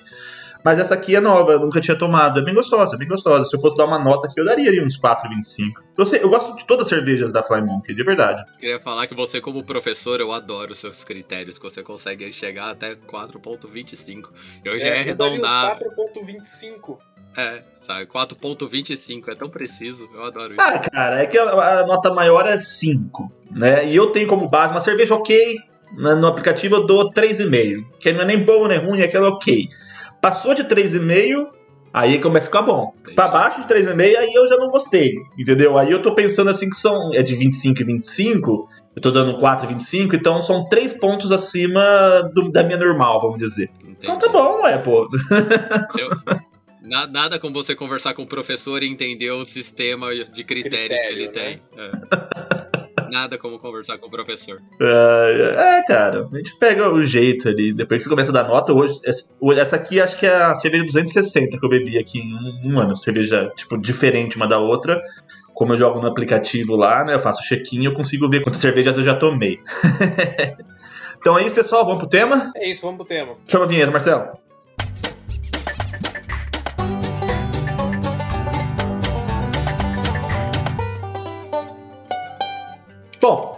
Mas 0.66 0.80
essa 0.80 0.96
aqui 0.96 1.16
é 1.16 1.22
nova, 1.22 1.52
eu 1.52 1.60
nunca 1.60 1.80
tinha 1.80 1.96
tomado. 1.96 2.40
É 2.40 2.44
bem 2.44 2.56
gostosa, 2.56 2.96
é 2.96 2.98
bem 2.98 3.08
gostosa. 3.08 3.46
Se 3.46 3.56
eu 3.56 3.62
fosse 3.62 3.78
dar 3.78 3.86
uma 3.86 4.00
nota 4.00 4.26
aqui, 4.26 4.40
eu 4.40 4.46
daria 4.46 4.68
ali 4.68 4.84
uns 4.84 5.00
4,25. 5.00 5.74
Eu, 5.96 6.08
sei, 6.08 6.24
eu 6.24 6.28
gosto 6.28 6.56
de 6.58 6.66
todas 6.66 6.88
as 6.88 6.90
cervejas 6.90 7.32
da 7.32 7.44
Fly 7.44 7.62
Monkey, 7.62 7.94
de 7.94 8.04
verdade. 8.04 8.44
Queria 8.58 8.80
falar 8.80 9.06
que 9.06 9.14
você, 9.14 9.40
como 9.40 9.64
professor, 9.64 10.20
eu 10.20 10.32
adoro 10.32 10.72
os 10.72 10.80
seus 10.80 11.04
critérios, 11.04 11.60
que 11.60 11.64
você 11.64 11.84
consegue 11.84 12.34
chegar 12.34 12.72
até 12.72 12.96
4,25. 12.96 14.32
Eu 14.64 14.80
já 14.80 14.88
é, 14.88 14.96
ia 14.96 15.00
arredondar. 15.02 15.78
4,25. 15.78 16.98
É, 17.38 17.62
sabe? 17.76 18.08
4.25 18.08 19.28
é 19.28 19.36
tão 19.36 19.50
preciso, 19.50 20.10
eu 20.16 20.24
adoro 20.24 20.54
isso. 20.54 20.62
Ah, 20.62 20.80
cara, 20.80 21.22
é 21.22 21.28
que 21.28 21.38
a, 21.38 21.82
a 21.82 21.86
nota 21.86 22.12
maior 22.12 22.48
é 22.48 22.58
5, 22.58 23.32
né? 23.52 23.88
E 23.88 23.96
eu 23.96 24.08
tenho 24.08 24.28
como 24.28 24.50
base 24.50 24.74
uma 24.74 24.82
cerveja 24.82 25.14
ok, 25.14 25.58
no 25.94 26.26
aplicativo 26.26 26.78
eu 26.78 26.88
dou 26.88 27.12
3,5, 27.12 27.86
que 28.00 28.12
não 28.12 28.22
é 28.22 28.26
nem 28.26 28.44
boa 28.44 28.68
nem 28.68 28.80
ruim, 28.80 29.02
é 29.02 29.04
aquela 29.04 29.30
ok. 29.30 29.70
Passou 30.22 30.54
de 30.54 30.64
3,5, 30.64 31.48
aí 31.94 32.20
começa 32.20 32.46
a 32.46 32.48
ficar 32.48 32.62
bom. 32.62 32.94
Entendi. 33.00 33.16
Pra 33.16 33.28
baixo 33.28 33.62
de 33.62 33.68
3,5, 33.68 34.18
aí 34.18 34.34
eu 34.34 34.48
já 34.48 34.58
não 34.58 34.68
gostei, 34.68 35.14
entendeu? 35.38 35.78
Aí 35.78 35.92
eu 35.92 36.02
tô 36.02 36.14
pensando 36.14 36.50
assim 36.50 36.70
que 36.70 36.76
são 36.76 37.14
é 37.14 37.22
de 37.22 37.36
25 37.36 37.82
e 37.82 37.86
25, 37.86 38.70
eu 38.96 39.02
tô 39.02 39.12
dando 39.12 39.38
4,25, 39.38 40.14
então 40.14 40.42
são 40.42 40.68
3 40.68 40.94
pontos 40.96 41.32
acima 41.32 41.82
do, 42.34 42.52
da 42.52 42.64
minha 42.64 42.78
normal, 42.78 43.22
vamos 43.22 43.38
dizer. 43.38 43.70
Entendi. 43.82 43.98
Então 44.00 44.18
tá 44.18 44.30
bom, 44.30 44.64
ué, 44.64 44.78
pô. 44.78 45.08
Eu, 46.00 46.10
nada 47.12 47.40
como 47.40 47.54
você 47.54 47.76
conversar 47.76 48.14
com 48.14 48.24
o 48.24 48.28
professor 48.28 48.84
e 48.84 48.88
entender 48.88 49.32
o 49.32 49.44
sistema 49.44 50.14
de 50.14 50.44
critérios 50.44 51.00
Critério, 51.00 51.08
que 51.08 51.14
ele 51.14 51.28
né? 51.28 51.32
tem. 51.32 51.62
É. 51.78 52.66
Nada 53.16 53.38
como 53.38 53.58
conversar 53.58 53.98
com 53.98 54.08
o 54.08 54.10
professor. 54.10 54.62
É, 54.78 55.52
é, 55.56 55.84
cara, 55.84 56.26
a 56.30 56.38
gente 56.38 56.54
pega 56.58 56.92
o 56.92 57.02
jeito 57.02 57.48
ali. 57.48 57.72
Depois 57.74 58.00
que 58.00 58.04
você 58.04 58.10
começa 58.10 58.30
a 58.30 58.34
dar 58.34 58.44
nota, 58.44 58.74
hoje. 58.74 59.00
Essa 59.06 59.78
aqui 59.78 60.02
acho 60.02 60.18
que 60.18 60.26
é 60.26 60.36
a 60.36 60.54
cerveja 60.54 60.84
260 60.84 61.58
que 61.58 61.66
eu 61.66 61.70
bebi 61.70 61.98
aqui 61.98 62.20
em 62.20 62.74
um, 62.74 62.78
ano. 62.78 62.94
Cerveja, 62.98 63.50
tipo, 63.56 63.80
diferente 63.80 64.36
uma 64.36 64.46
da 64.46 64.60
outra. 64.60 65.02
Como 65.54 65.72
eu 65.72 65.78
jogo 65.78 66.02
no 66.02 66.10
aplicativo 66.10 66.76
lá, 66.76 67.06
né? 67.06 67.14
Eu 67.14 67.20
faço 67.20 67.42
check-in 67.42 67.86
eu 67.86 67.94
consigo 67.94 68.28
ver 68.28 68.42
quantas 68.42 68.60
cervejas 68.60 68.98
eu 68.98 69.04
já 69.04 69.16
tomei. 69.16 69.62
então 71.18 71.40
é 71.40 71.46
isso, 71.46 71.56
pessoal. 71.56 71.86
Vamos 71.86 72.00
pro 72.00 72.10
tema? 72.10 72.52
É 72.54 72.70
isso, 72.70 72.82
vamos 72.82 72.98
pro 72.98 73.06
tema. 73.06 73.38
Chama 73.48 73.64
a 73.64 73.68
vinheta, 73.70 73.92
Marcelo. 73.92 74.45
Bom, 83.28 83.58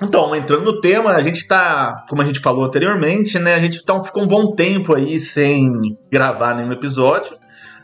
então, 0.00 0.32
entrando 0.36 0.62
no 0.62 0.80
tema, 0.80 1.10
a 1.10 1.20
gente 1.20 1.48
tá, 1.48 2.06
como 2.08 2.22
a 2.22 2.24
gente 2.24 2.38
falou 2.38 2.64
anteriormente, 2.64 3.36
né? 3.36 3.54
A 3.54 3.58
gente 3.58 3.84
tá, 3.84 4.00
ficou 4.00 4.22
um 4.22 4.28
bom 4.28 4.54
tempo 4.54 4.94
aí 4.94 5.18
sem 5.18 5.96
gravar 6.08 6.54
nenhum 6.54 6.70
episódio, 6.70 7.36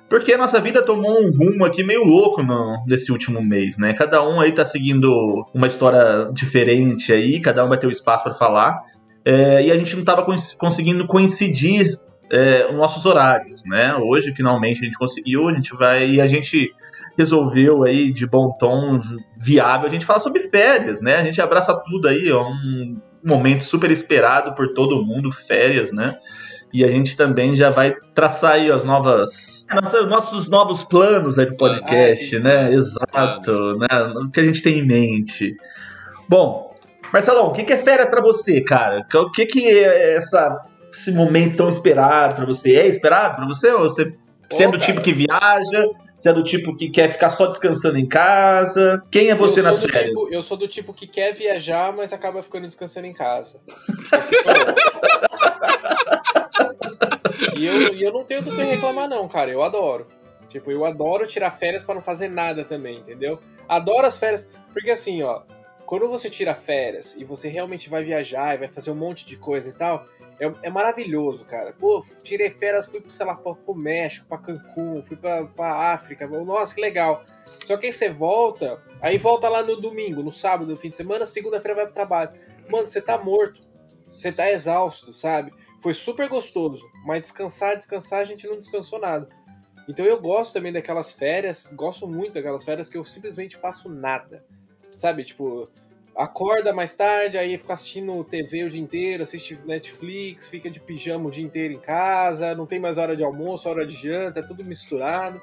porque 0.08 0.32
a 0.32 0.38
nossa 0.38 0.60
vida 0.60 0.80
tomou 0.80 1.20
um 1.20 1.32
rumo 1.36 1.64
aqui 1.64 1.82
meio 1.82 2.04
louco 2.04 2.40
no, 2.40 2.84
nesse 2.86 3.10
último 3.10 3.42
mês, 3.42 3.76
né? 3.78 3.94
Cada 3.94 4.24
um 4.24 4.40
aí 4.40 4.52
tá 4.52 4.64
seguindo 4.64 5.44
uma 5.52 5.66
história 5.66 6.30
diferente 6.32 7.12
aí, 7.12 7.40
cada 7.40 7.64
um 7.64 7.68
vai 7.68 7.78
ter 7.78 7.86
o 7.86 7.88
um 7.88 7.92
espaço 7.92 8.22
para 8.22 8.32
falar, 8.32 8.80
é, 9.24 9.66
e 9.66 9.72
a 9.72 9.76
gente 9.76 9.96
não 9.96 10.04
tava 10.04 10.22
cons 10.22 10.52
conseguindo 10.52 11.04
coincidir 11.04 11.98
é, 12.30 12.66
os 12.70 12.74
nossos 12.74 13.04
horários, 13.04 13.64
né? 13.64 13.96
Hoje, 13.96 14.30
finalmente, 14.30 14.82
a 14.82 14.84
gente 14.84 14.96
conseguiu, 14.96 15.48
a 15.48 15.52
gente 15.52 15.74
vai. 15.74 16.08
E 16.10 16.20
a 16.20 16.28
gente 16.28 16.70
resolveu 17.16 17.84
aí 17.84 18.12
de 18.12 18.26
bom 18.26 18.50
tom, 18.58 18.98
viável, 19.36 19.86
a 19.86 19.90
gente 19.90 20.04
fala 20.04 20.20
sobre 20.20 20.40
férias, 20.40 21.00
né? 21.00 21.16
A 21.16 21.24
gente 21.24 21.40
abraça 21.40 21.74
tudo 21.84 22.08
aí, 22.08 22.28
é 22.28 22.36
um 22.36 23.00
momento 23.22 23.64
super 23.64 23.90
esperado 23.90 24.54
por 24.54 24.72
todo 24.72 25.04
mundo, 25.04 25.30
férias, 25.30 25.92
né? 25.92 26.18
E 26.72 26.84
a 26.84 26.88
gente 26.88 27.16
também 27.16 27.54
já 27.54 27.70
vai 27.70 27.94
traçar 28.14 28.54
aí 28.54 28.70
as 28.70 28.84
novas. 28.84 29.64
Nossa, 29.72 30.04
nossos 30.06 30.48
novos 30.48 30.82
planos 30.82 31.38
aí 31.38 31.46
pro 31.46 31.56
podcast, 31.56 32.36
ah, 32.36 32.40
né? 32.40 32.74
Exato, 32.74 33.78
né? 33.78 33.86
O 34.26 34.30
que 34.30 34.40
a 34.40 34.44
gente 34.44 34.60
tem 34.60 34.80
em 34.80 34.86
mente. 34.86 35.56
Bom, 36.28 36.74
Marcelão, 37.12 37.46
o 37.46 37.52
que 37.52 37.72
é 37.72 37.76
férias 37.76 38.08
para 38.08 38.20
você, 38.20 38.60
cara? 38.60 39.06
O 39.14 39.30
que, 39.30 39.46
que 39.46 39.68
é 39.68 40.16
essa, 40.16 40.66
esse 40.92 41.12
momento 41.12 41.58
tão 41.58 41.70
esperado 41.70 42.34
para 42.34 42.44
você? 42.44 42.74
É 42.74 42.88
esperado 42.88 43.36
para 43.36 43.46
você 43.46 43.70
ou 43.70 43.84
você 43.84 44.12
você 44.54 44.64
é 44.64 44.68
do 44.68 44.78
tipo 44.78 45.00
que 45.02 45.12
viaja? 45.12 45.88
Você 46.16 46.30
é 46.30 46.32
do 46.32 46.42
tipo 46.42 46.74
que 46.76 46.88
quer 46.88 47.08
ficar 47.08 47.30
só 47.30 47.46
descansando 47.46 47.98
em 47.98 48.06
casa? 48.06 49.02
Quem 49.10 49.30
é 49.30 49.34
você 49.34 49.60
nas 49.60 49.80
férias? 49.80 50.16
Tipo, 50.18 50.32
eu 50.32 50.42
sou 50.42 50.56
do 50.56 50.68
tipo 50.68 50.94
que 50.94 51.06
quer 51.06 51.34
viajar, 51.34 51.92
mas 51.92 52.12
acaba 52.12 52.42
ficando 52.42 52.66
descansando 52.66 53.06
em 53.06 53.12
casa. 53.12 53.60
e, 57.56 57.66
eu, 57.66 57.94
e 57.94 58.02
eu 58.02 58.12
não 58.12 58.24
tenho 58.24 58.42
do 58.42 58.54
que 58.54 58.62
reclamar, 58.62 59.08
não, 59.08 59.26
cara. 59.28 59.50
Eu 59.50 59.62
adoro. 59.62 60.06
Tipo, 60.48 60.70
eu 60.70 60.84
adoro 60.84 61.26
tirar 61.26 61.50
férias 61.50 61.82
para 61.82 61.96
não 61.96 62.02
fazer 62.02 62.28
nada 62.28 62.64
também, 62.64 62.98
entendeu? 62.98 63.40
Adoro 63.68 64.06
as 64.06 64.16
férias. 64.16 64.48
Porque 64.72 64.90
assim, 64.90 65.22
ó, 65.22 65.42
quando 65.84 66.08
você 66.08 66.30
tira 66.30 66.54
férias 66.54 67.16
e 67.16 67.24
você 67.24 67.48
realmente 67.48 67.90
vai 67.90 68.04
viajar 68.04 68.54
e 68.54 68.58
vai 68.58 68.68
fazer 68.68 68.90
um 68.90 68.94
monte 68.94 69.26
de 69.26 69.36
coisa 69.36 69.68
e 69.68 69.72
tal, 69.72 70.06
é, 70.38 70.52
é, 70.62 70.70
maravilhoso, 70.70 71.44
cara. 71.44 71.72
Pô, 71.72 72.04
tirei 72.22 72.50
férias, 72.50 72.86
fui, 72.86 73.02
sei 73.08 73.26
lá, 73.26 73.34
pro, 73.34 73.54
pro 73.54 73.74
México, 73.74 74.26
pra 74.26 74.38
Cancún, 74.38 75.02
fui 75.02 75.16
pra, 75.16 75.44
pra 75.44 75.92
África. 75.92 76.26
Nossa, 76.26 76.74
que 76.74 76.80
legal. 76.80 77.24
Só 77.64 77.76
que 77.76 77.86
aí 77.86 77.92
você 77.92 78.10
volta, 78.10 78.82
aí 79.00 79.16
volta 79.16 79.48
lá 79.48 79.62
no 79.62 79.80
domingo, 79.80 80.22
no 80.22 80.30
sábado, 80.30 80.70
no 80.70 80.76
fim 80.76 80.90
de 80.90 80.96
semana, 80.96 81.24
segunda-feira 81.24 81.74
vai 81.74 81.84
pro 81.84 81.94
trabalho. 81.94 82.32
Mano, 82.68 82.86
você 82.86 83.00
tá 83.00 83.16
morto. 83.18 83.62
Você 84.12 84.30
tá 84.30 84.50
exausto, 84.50 85.12
sabe? 85.12 85.52
Foi 85.80 85.92
super 85.92 86.28
gostoso, 86.28 86.88
mas 87.04 87.22
descansar, 87.22 87.76
descansar, 87.76 88.20
a 88.20 88.24
gente 88.24 88.46
não 88.46 88.56
descansou 88.56 88.98
nada. 88.98 89.28
Então 89.88 90.06
eu 90.06 90.20
gosto 90.20 90.54
também 90.54 90.72
daquelas 90.72 91.12
férias, 91.12 91.72
gosto 91.74 92.08
muito 92.08 92.34
daquelas 92.34 92.64
férias 92.64 92.88
que 92.88 92.96
eu 92.96 93.04
simplesmente 93.04 93.56
faço 93.56 93.88
nada. 93.88 94.44
Sabe, 94.96 95.24
tipo, 95.24 95.68
acorda 96.16 96.72
mais 96.72 96.94
tarde, 96.94 97.38
aí 97.38 97.58
fica 97.58 97.74
assistindo 97.74 98.22
TV 98.24 98.64
o 98.64 98.68
dia 98.68 98.80
inteiro, 98.80 99.22
assiste 99.22 99.58
Netflix, 99.64 100.48
fica 100.48 100.70
de 100.70 100.80
pijama 100.80 101.28
o 101.28 101.30
dia 101.30 101.44
inteiro 101.44 101.74
em 101.74 101.80
casa, 101.80 102.54
não 102.54 102.66
tem 102.66 102.78
mais 102.78 102.98
hora 102.98 103.16
de 103.16 103.24
almoço, 103.24 103.68
hora 103.68 103.86
de 103.86 103.94
janta, 103.94 104.40
é 104.40 104.42
tudo 104.42 104.64
misturado. 104.64 105.40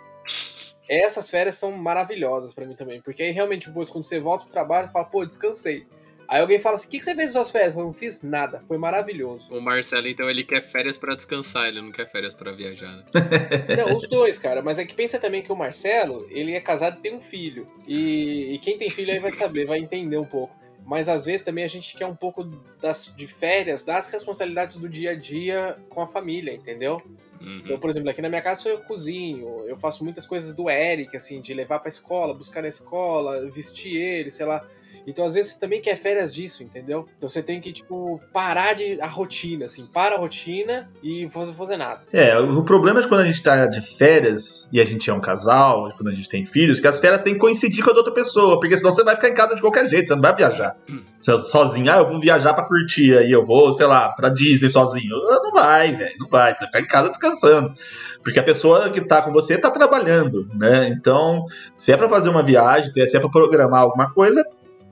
Essas 0.90 1.30
férias 1.30 1.56
são 1.56 1.72
maravilhosas 1.72 2.54
para 2.54 2.66
mim 2.66 2.76
também, 2.76 3.02
porque 3.02 3.24
aí 3.24 3.32
realmente 3.32 3.68
depois 3.68 3.90
quando 3.90 4.04
você 4.04 4.20
volta 4.20 4.44
pro 4.44 4.52
trabalho, 4.52 4.88
você 4.88 4.94
fala, 4.94 5.06
pô, 5.06 5.26
descansei. 5.26 5.86
Aí 6.32 6.40
alguém 6.40 6.60
fala 6.60 6.76
assim: 6.76 6.88
o 6.88 6.90
que, 6.90 7.00
que 7.00 7.04
você 7.04 7.14
fez 7.14 7.26
nas 7.28 7.34
suas 7.34 7.52
férias? 7.52 7.76
Eu 7.76 7.84
não 7.84 7.92
fiz 7.92 8.24
nada, 8.24 8.64
foi 8.66 8.78
maravilhoso. 8.78 9.54
O 9.54 9.60
Marcelo, 9.60 10.08
então, 10.08 10.30
ele 10.30 10.46
quer 10.46 10.62
férias 10.62 10.98
para 10.98 11.14
descansar, 11.14 11.68
ele 11.68 11.82
não 11.82 11.92
quer 11.92 12.10
férias 12.10 12.34
para 12.34 12.54
viajar. 12.54 12.96
Né? 12.96 13.04
não, 13.76 13.94
os 13.94 14.08
dois, 14.08 14.40
cara. 14.40 14.62
Mas 14.62 14.80
é 14.80 14.86
que 14.86 14.94
pensa 14.94 15.20
também 15.20 15.42
que 15.42 15.52
o 15.52 15.58
Marcelo, 15.58 16.26
ele 16.30 16.54
é 16.54 16.62
casado 16.62 17.00
e 17.00 17.02
tem 17.02 17.14
um 17.14 17.20
filho. 17.20 17.66
E, 17.86 18.54
e 18.54 18.60
quem 18.60 18.78
tem 18.78 18.90
filho 18.90 19.12
aí 19.12 19.20
vai 19.20 19.32
saber, 19.32 19.66
vai 19.66 19.80
entender 19.80 20.18
um 20.18 20.26
pouco. 20.26 20.61
Mas 20.86 21.08
às 21.08 21.26
vezes 21.26 21.46
também 21.46 21.64
a 21.64 21.68
gente 21.68 21.96
quer 21.96 22.06
um 22.06 22.16
pouco 22.16 22.44
das, 22.82 23.14
de 23.16 23.28
férias 23.28 23.84
das 23.84 24.10
responsabilidades 24.10 24.76
do 24.76 24.90
dia 24.90 25.12
a 25.12 25.16
dia 25.16 25.78
com 25.90 26.02
a 26.02 26.08
família, 26.08 26.54
entendeu? 26.54 27.02
Uhum. 27.42 27.62
Então, 27.66 27.80
por 27.80 27.90
exemplo, 27.90 28.10
aqui 28.10 28.22
na 28.22 28.30
minha 28.30 28.42
casa 28.42 28.70
eu 28.70 28.80
cozinho, 28.80 29.66
eu 29.68 29.78
faço 29.78 30.04
muitas 30.04 30.26
coisas 30.26 30.56
do 30.56 30.70
Eric, 30.70 31.16
assim, 31.16 31.42
de 31.42 31.54
levar 31.54 31.80
pra 31.80 31.90
escola, 31.90 32.34
buscar 32.34 32.62
na 32.62 32.68
escola, 32.68 33.50
vestir 33.50 33.98
ele, 33.98 34.30
sei 34.30 34.46
lá. 34.46 34.64
Então, 35.06 35.26
às 35.26 35.34
vezes, 35.34 35.54
você 35.54 35.60
também 35.60 35.82
quer 35.82 35.96
férias 35.96 36.34
disso, 36.34 36.64
entendeu? 36.64 37.08
Então, 37.18 37.28
você 37.28 37.42
tem 37.42 37.60
que, 37.60 37.74
tipo, 37.74 38.20
parar 38.32 38.74
de 38.74 39.00
a 39.02 39.08
rotina, 39.08 39.66
assim, 39.66 39.86
para 39.86 40.16
a 40.16 40.18
rotina 40.18 40.90
e 41.02 41.28
fazer, 41.30 41.54
fazer 41.54 41.78
nada. 41.78 42.02
É, 42.14 42.38
o 42.38 42.64
problema 42.64 43.00
é 43.00 43.02
de 43.02 43.08
quando 43.08 43.22
a 43.22 43.26
gente 43.26 43.42
tá 43.42 43.66
de 43.66 43.82
férias 43.82 44.68
e 44.72 44.80
a 44.80 44.86
gente 44.86 45.10
é 45.10 45.14
um 45.14 45.22
casal, 45.22 45.90
quando 45.98 46.10
a 46.10 46.12
gente 46.12 46.30
tem 46.30 46.46
filhos, 46.46 46.80
que 46.80 46.88
as 46.88 47.00
férias 47.00 47.24
têm 47.24 47.34
que 47.34 47.40
coincidir 47.40 47.84
com 47.84 47.92
a 47.92 47.96
outra 47.96 48.14
pessoa, 48.14 48.60
porque 48.60 48.78
senão 48.78 48.94
você 48.94 49.04
vai 49.04 49.16
ficar 49.16 49.30
em 49.30 49.34
casa 49.34 49.56
de 49.56 49.62
qualquer 49.62 49.88
jeito, 49.88 50.08
você 50.08 50.14
não 50.14 50.22
vai 50.22 50.36
viajar. 50.36 50.76
Você 51.18 51.38
sozinho, 51.38 51.92
ah, 51.92 51.98
eu 51.98 52.08
vou 52.08 52.20
viajar 52.20 52.54
pra 52.54 52.66
curtir, 52.66 53.18
aí 53.18 53.32
eu 53.32 53.46
vou, 53.46 53.72
sei 53.72 53.86
lá, 53.86 54.10
pra 54.10 54.30
Disney 54.30 54.70
sozinho. 54.70 55.16
Não 55.52 55.62
vai, 55.62 55.94
velho, 55.94 56.16
não 56.18 56.28
vai, 56.30 56.56
você 56.56 56.60
vai 56.60 56.68
ficar 56.68 56.80
em 56.80 56.88
casa 56.88 57.10
descansando. 57.10 57.74
Porque 58.24 58.40
a 58.40 58.44
pessoa 58.44 58.90
que 58.90 59.02
tá 59.02 59.22
com 59.22 59.32
você 59.32 59.58
tá 59.58 59.70
trabalhando, 59.70 60.48
né? 60.56 60.88
Então, 60.88 61.46
se 61.76 61.92
é 61.92 61.98
para 61.98 62.08
fazer 62.08 62.30
uma 62.30 62.42
viagem, 62.42 62.94
se 62.94 63.18
é 63.18 63.20
para 63.20 63.30
programar 63.30 63.82
alguma 63.82 64.12
coisa, 64.12 64.44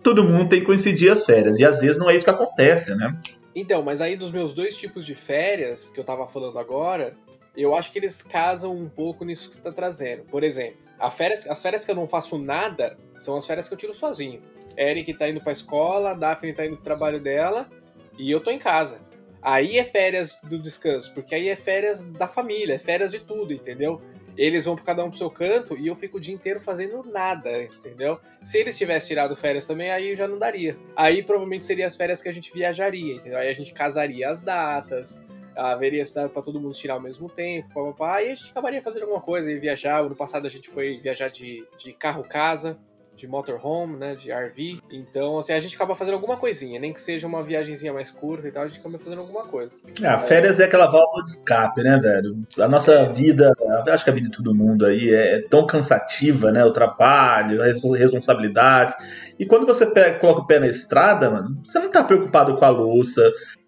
todo 0.04 0.24
mundo 0.24 0.50
tem 0.50 0.60
que 0.60 0.66
coincidir 0.66 1.12
as 1.12 1.26
férias. 1.26 1.60
E 1.60 1.66
às 1.66 1.80
vezes 1.80 1.98
não 1.98 2.10
é 2.10 2.16
isso 2.16 2.26
que 2.26 2.32
acontece, 2.32 2.94
né? 2.96 3.18
Então, 3.56 3.82
mas 3.82 4.02
aí 4.02 4.18
dos 4.18 4.32
meus 4.32 4.54
dois 4.54 4.76
tipos 4.76 5.06
de 5.06 5.16
férias 5.16 5.90
que 5.90 6.00
eu 6.00 6.04
tava 6.04 6.28
falando 6.28 6.60
agora, 6.60 7.16
eu 7.56 7.74
acho 7.74 7.92
que 7.92 8.00
eles 8.00 8.22
casam 8.22 8.76
um 8.76 8.90
pouco 8.90 9.24
nisso 9.24 9.48
que 9.48 9.56
você 9.56 9.62
tá 9.62 9.72
trazendo. 9.72 10.24
Por 10.24 10.44
exemplo, 10.44 10.78
férias, 11.10 11.48
as 11.50 11.62
férias 11.62 11.86
que 11.86 11.92
eu 11.92 11.96
não 11.96 12.08
faço 12.08 12.38
nada 12.38 12.98
são 13.18 13.38
as 13.38 13.46
férias 13.46 13.68
que 13.68 13.74
eu 13.74 13.78
tiro 13.78 13.94
sozinho. 13.94 14.42
Eric 14.78 15.14
tá 15.14 15.30
indo 15.30 15.42
pra 15.42 15.52
escola, 15.52 16.14
Daphne 16.14 16.54
tá 16.54 16.66
indo 16.66 16.76
pro 16.76 16.84
trabalho 16.84 17.20
dela 17.22 17.70
e 18.18 18.30
eu 18.30 18.40
tô 18.40 18.52
em 18.52 18.60
casa. 18.60 19.02
Aí 19.42 19.78
é 19.78 19.84
férias 19.84 20.40
do 20.44 20.60
descanso, 20.60 21.14
porque 21.14 21.34
aí 21.34 21.48
é 21.48 21.56
férias 21.56 22.04
da 22.04 22.28
família, 22.28 22.76
é 22.76 22.78
férias 22.78 23.12
de 23.12 23.20
tudo, 23.20 23.54
entendeu? 23.54 24.02
eles 24.40 24.64
vão 24.64 24.78
cada 24.78 25.04
um 25.04 25.10
pro 25.10 25.18
seu 25.18 25.30
canto 25.30 25.78
e 25.78 25.88
eu 25.88 25.96
fico 25.98 26.18
o 26.18 26.20
dia 26.20 26.34
inteiro 26.34 26.62
fazendo 26.62 27.04
nada, 27.04 27.64
entendeu? 27.64 28.18
Se 28.42 28.58
eles 28.58 28.78
tivessem 28.78 29.10
tirado 29.10 29.36
férias 29.36 29.68
também, 29.68 29.92
aí 29.92 30.16
já 30.16 30.30
não 30.30 30.40
daria. 30.40 30.78
Aí 30.96 31.22
provavelmente 31.22 31.66
seria 31.66 31.86
as 31.86 31.96
férias 31.96 32.22
que 32.22 32.30
a 32.30 32.32
gente 32.32 32.54
viajaria, 32.54 33.16
entendeu? 33.16 33.38
Aí 33.38 33.50
a 33.50 33.54
gente 33.54 33.74
casaria 33.74 34.30
as 34.30 34.42
datas, 34.42 35.22
haveria 35.58 36.06
cidade 36.06 36.32
para 36.32 36.42
todo 36.42 36.60
mundo 36.60 36.74
tirar 36.74 36.94
ao 36.94 37.02
mesmo 37.02 37.30
tempo, 37.30 37.68
papapá, 37.74 38.24
e 38.24 38.32
a 38.32 38.36
gente 38.36 38.52
acabaria 38.52 38.82
fazendo 38.82 39.04
alguma 39.04 39.22
coisa 39.22 39.52
e 39.52 39.60
viajar. 39.60 40.04
No 40.04 40.16
passado 40.16 40.48
a 40.48 40.50
gente 40.50 40.70
foi 40.70 40.98
viajar 41.00 41.30
de, 41.30 41.68
de 41.78 41.92
carro-casa, 41.92 42.80
de 43.20 43.28
motorhome, 43.28 43.98
né, 43.98 44.16
de 44.16 44.32
RV. 44.32 44.80
Então, 44.92 45.38
assim, 45.38 45.52
a 45.52 45.60
gente 45.60 45.76
acaba 45.76 45.94
fazendo 45.94 46.14
alguma 46.14 46.38
coisinha, 46.38 46.80
nem 46.80 46.94
que 46.94 47.02
seja 47.02 47.28
uma 47.28 47.44
viagemzinha 47.44 47.92
mais 47.92 48.10
curta 48.10 48.48
e 48.48 48.52
tal, 48.52 48.64
a 48.64 48.68
gente 48.68 48.80
acaba 48.80 48.98
fazendo 48.98 49.20
alguma 49.20 49.46
coisa. 49.46 49.78
Ah, 50.04 50.18
férias 50.18 50.60
é 50.60 50.66
aquela 50.66 50.86
válvula 50.86 51.24
de 51.24 51.32
escape, 51.32 51.84
né, 51.84 52.00
velho? 52.00 52.38
A 52.58 52.68
nossa 52.68 53.06
vida, 53.06 53.52
acho 53.88 54.04
que 54.04 54.10
a 54.10 54.14
vida 54.14 54.30
de 54.30 54.38
todo 54.38 54.56
mundo 54.56 54.86
aí 54.86 55.14
é 55.14 55.42
tão 55.50 55.68
cansativa, 55.68 56.52
né? 56.52 56.64
O 56.64 56.72
trabalho, 56.72 57.62
as 57.62 57.84
responsabilidades. 57.84 58.96
E 59.38 59.46
quando 59.46 59.66
você 59.66 59.86
coloca 60.20 60.42
o 60.42 60.48
pé 60.48 60.60
na 60.60 60.68
estrada, 60.68 61.30
mano, 61.30 61.60
você 61.64 61.78
não 61.80 61.90
tá 61.90 62.04
preocupado 62.04 62.56
com 62.56 62.66
a 62.66 62.70
louça, 62.70 63.22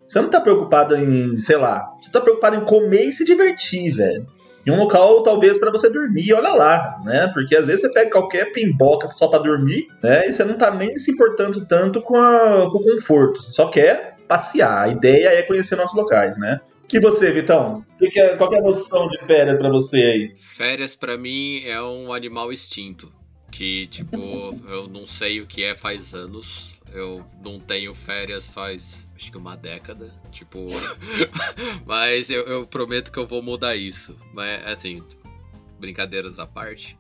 você 0.08 0.22
não 0.22 0.30
tá 0.30 0.40
preocupado 0.40 0.96
em, 0.96 1.40
sei 1.40 1.58
lá, 1.58 1.92
você 2.00 2.10
tá 2.10 2.22
preocupado 2.22 2.56
em 2.56 2.66
comer 2.66 3.06
e 3.06 3.14
se 3.14 3.26
divertir, 3.26 3.92
velho 3.92 4.26
em 4.66 4.72
um 4.72 4.78
local 4.78 5.24
talvez 5.24 5.58
para 5.58 5.72
você 5.72 5.90
dormir, 5.90 6.34
olha 6.34 6.54
lá, 6.54 7.02
né? 7.04 7.28
Porque 7.34 7.56
às 7.56 7.66
vezes 7.66 7.82
você 7.82 7.92
pega 7.92 8.12
qualquer 8.12 8.52
pimboca 8.52 9.12
só 9.12 9.28
para 9.28 9.44
dormir, 9.44 9.88
né? 10.02 10.28
E 10.28 10.34
você 10.34 10.44
não 10.44 10.56
tá 10.56 10.74
nem 10.74 10.96
se 10.98 11.12
importando 11.12 11.66
tanto 11.66 12.02
com, 12.02 12.18
a, 12.18 12.70
com 12.72 12.78
o 12.78 12.84
conforto, 12.84 13.42
você 13.42 13.52
só 13.52 13.68
quer 13.68 14.18
passear. 14.28 14.84
A 14.84 14.88
ideia 14.88 15.30
é 15.30 15.42
conhecer 15.44 15.76
nossos 15.76 15.98
locais, 15.98 16.38
né? 16.38 16.62
E 16.94 17.00
você, 17.00 17.32
Vitão? 17.32 17.86
É, 18.02 18.36
qual 18.36 18.54
é 18.54 18.60
a 18.60 18.62
noção 18.62 19.08
de 19.08 19.24
férias 19.26 19.58
para 19.58 19.70
você 19.70 19.98
aí? 20.04 20.34
Férias 20.36 20.94
para 20.96 21.18
mim 21.18 21.64
é 21.66 21.82
um 21.82 22.12
animal 22.12 22.52
extinto. 22.52 23.12
Que, 23.50 23.88
tipo, 23.88 24.18
eu 24.70 24.88
não 24.90 25.06
sei 25.06 25.42
o 25.42 25.48
que 25.48 25.64
é 25.64 25.74
faz 25.74 26.14
anos. 26.14 26.71
Eu 26.92 27.26
não 27.44 27.60
tenho 27.60 27.94
férias 27.94 28.48
faz 28.48 29.10
acho 29.16 29.32
que 29.32 29.38
uma 29.38 29.56
década. 29.56 30.14
Tipo. 30.32 30.60
mas 31.86 32.30
eu, 32.30 32.44
eu, 32.44 32.66
prometo 32.66 33.12
que 33.12 33.20
eu 33.20 33.28
vou 33.28 33.42
mudar 33.42 33.76
isso. 33.76 34.18
Mas 34.34 34.66
assim, 34.68 35.02
brincadeiras 35.80 36.40
à 36.40 36.46
parte. 36.46 36.98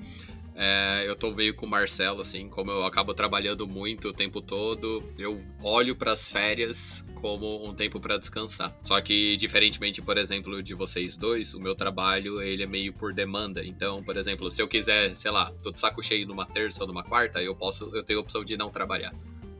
É, 0.53 1.05
eu 1.07 1.15
tô 1.15 1.31
meio 1.31 1.55
com 1.55 1.65
o 1.65 1.69
Marcelo, 1.69 2.21
assim, 2.21 2.47
como 2.47 2.69
eu 2.69 2.83
acabo 2.83 3.13
trabalhando 3.13 3.65
muito 3.65 4.09
o 4.09 4.13
tempo 4.13 4.41
todo, 4.41 5.01
eu 5.17 5.41
olho 5.63 5.95
para 5.95 6.11
as 6.11 6.29
férias 6.29 7.05
como 7.15 7.65
um 7.65 7.73
tempo 7.73 7.99
para 7.99 8.17
descansar. 8.17 8.77
Só 8.83 8.99
que, 8.99 9.37
diferentemente, 9.37 10.01
por 10.01 10.17
exemplo, 10.17 10.61
de 10.61 10.73
vocês 10.73 11.15
dois, 11.15 11.53
o 11.53 11.59
meu 11.59 11.73
trabalho 11.73 12.41
ele 12.41 12.63
é 12.63 12.67
meio 12.67 12.91
por 12.93 13.13
demanda. 13.13 13.65
Então, 13.65 14.03
por 14.03 14.17
exemplo, 14.17 14.51
se 14.51 14.61
eu 14.61 14.67
quiser, 14.67 15.15
sei 15.15 15.31
lá, 15.31 15.51
tô 15.63 15.71
de 15.71 15.79
saco 15.79 16.03
cheio 16.03 16.27
numa 16.27 16.45
terça 16.45 16.83
ou 16.83 16.87
numa 16.87 17.03
quarta, 17.03 17.41
eu 17.41 17.55
posso, 17.55 17.89
eu 17.95 18.03
tenho 18.03 18.19
a 18.19 18.21
opção 18.21 18.43
de 18.43 18.57
não 18.57 18.69
trabalhar 18.69 19.13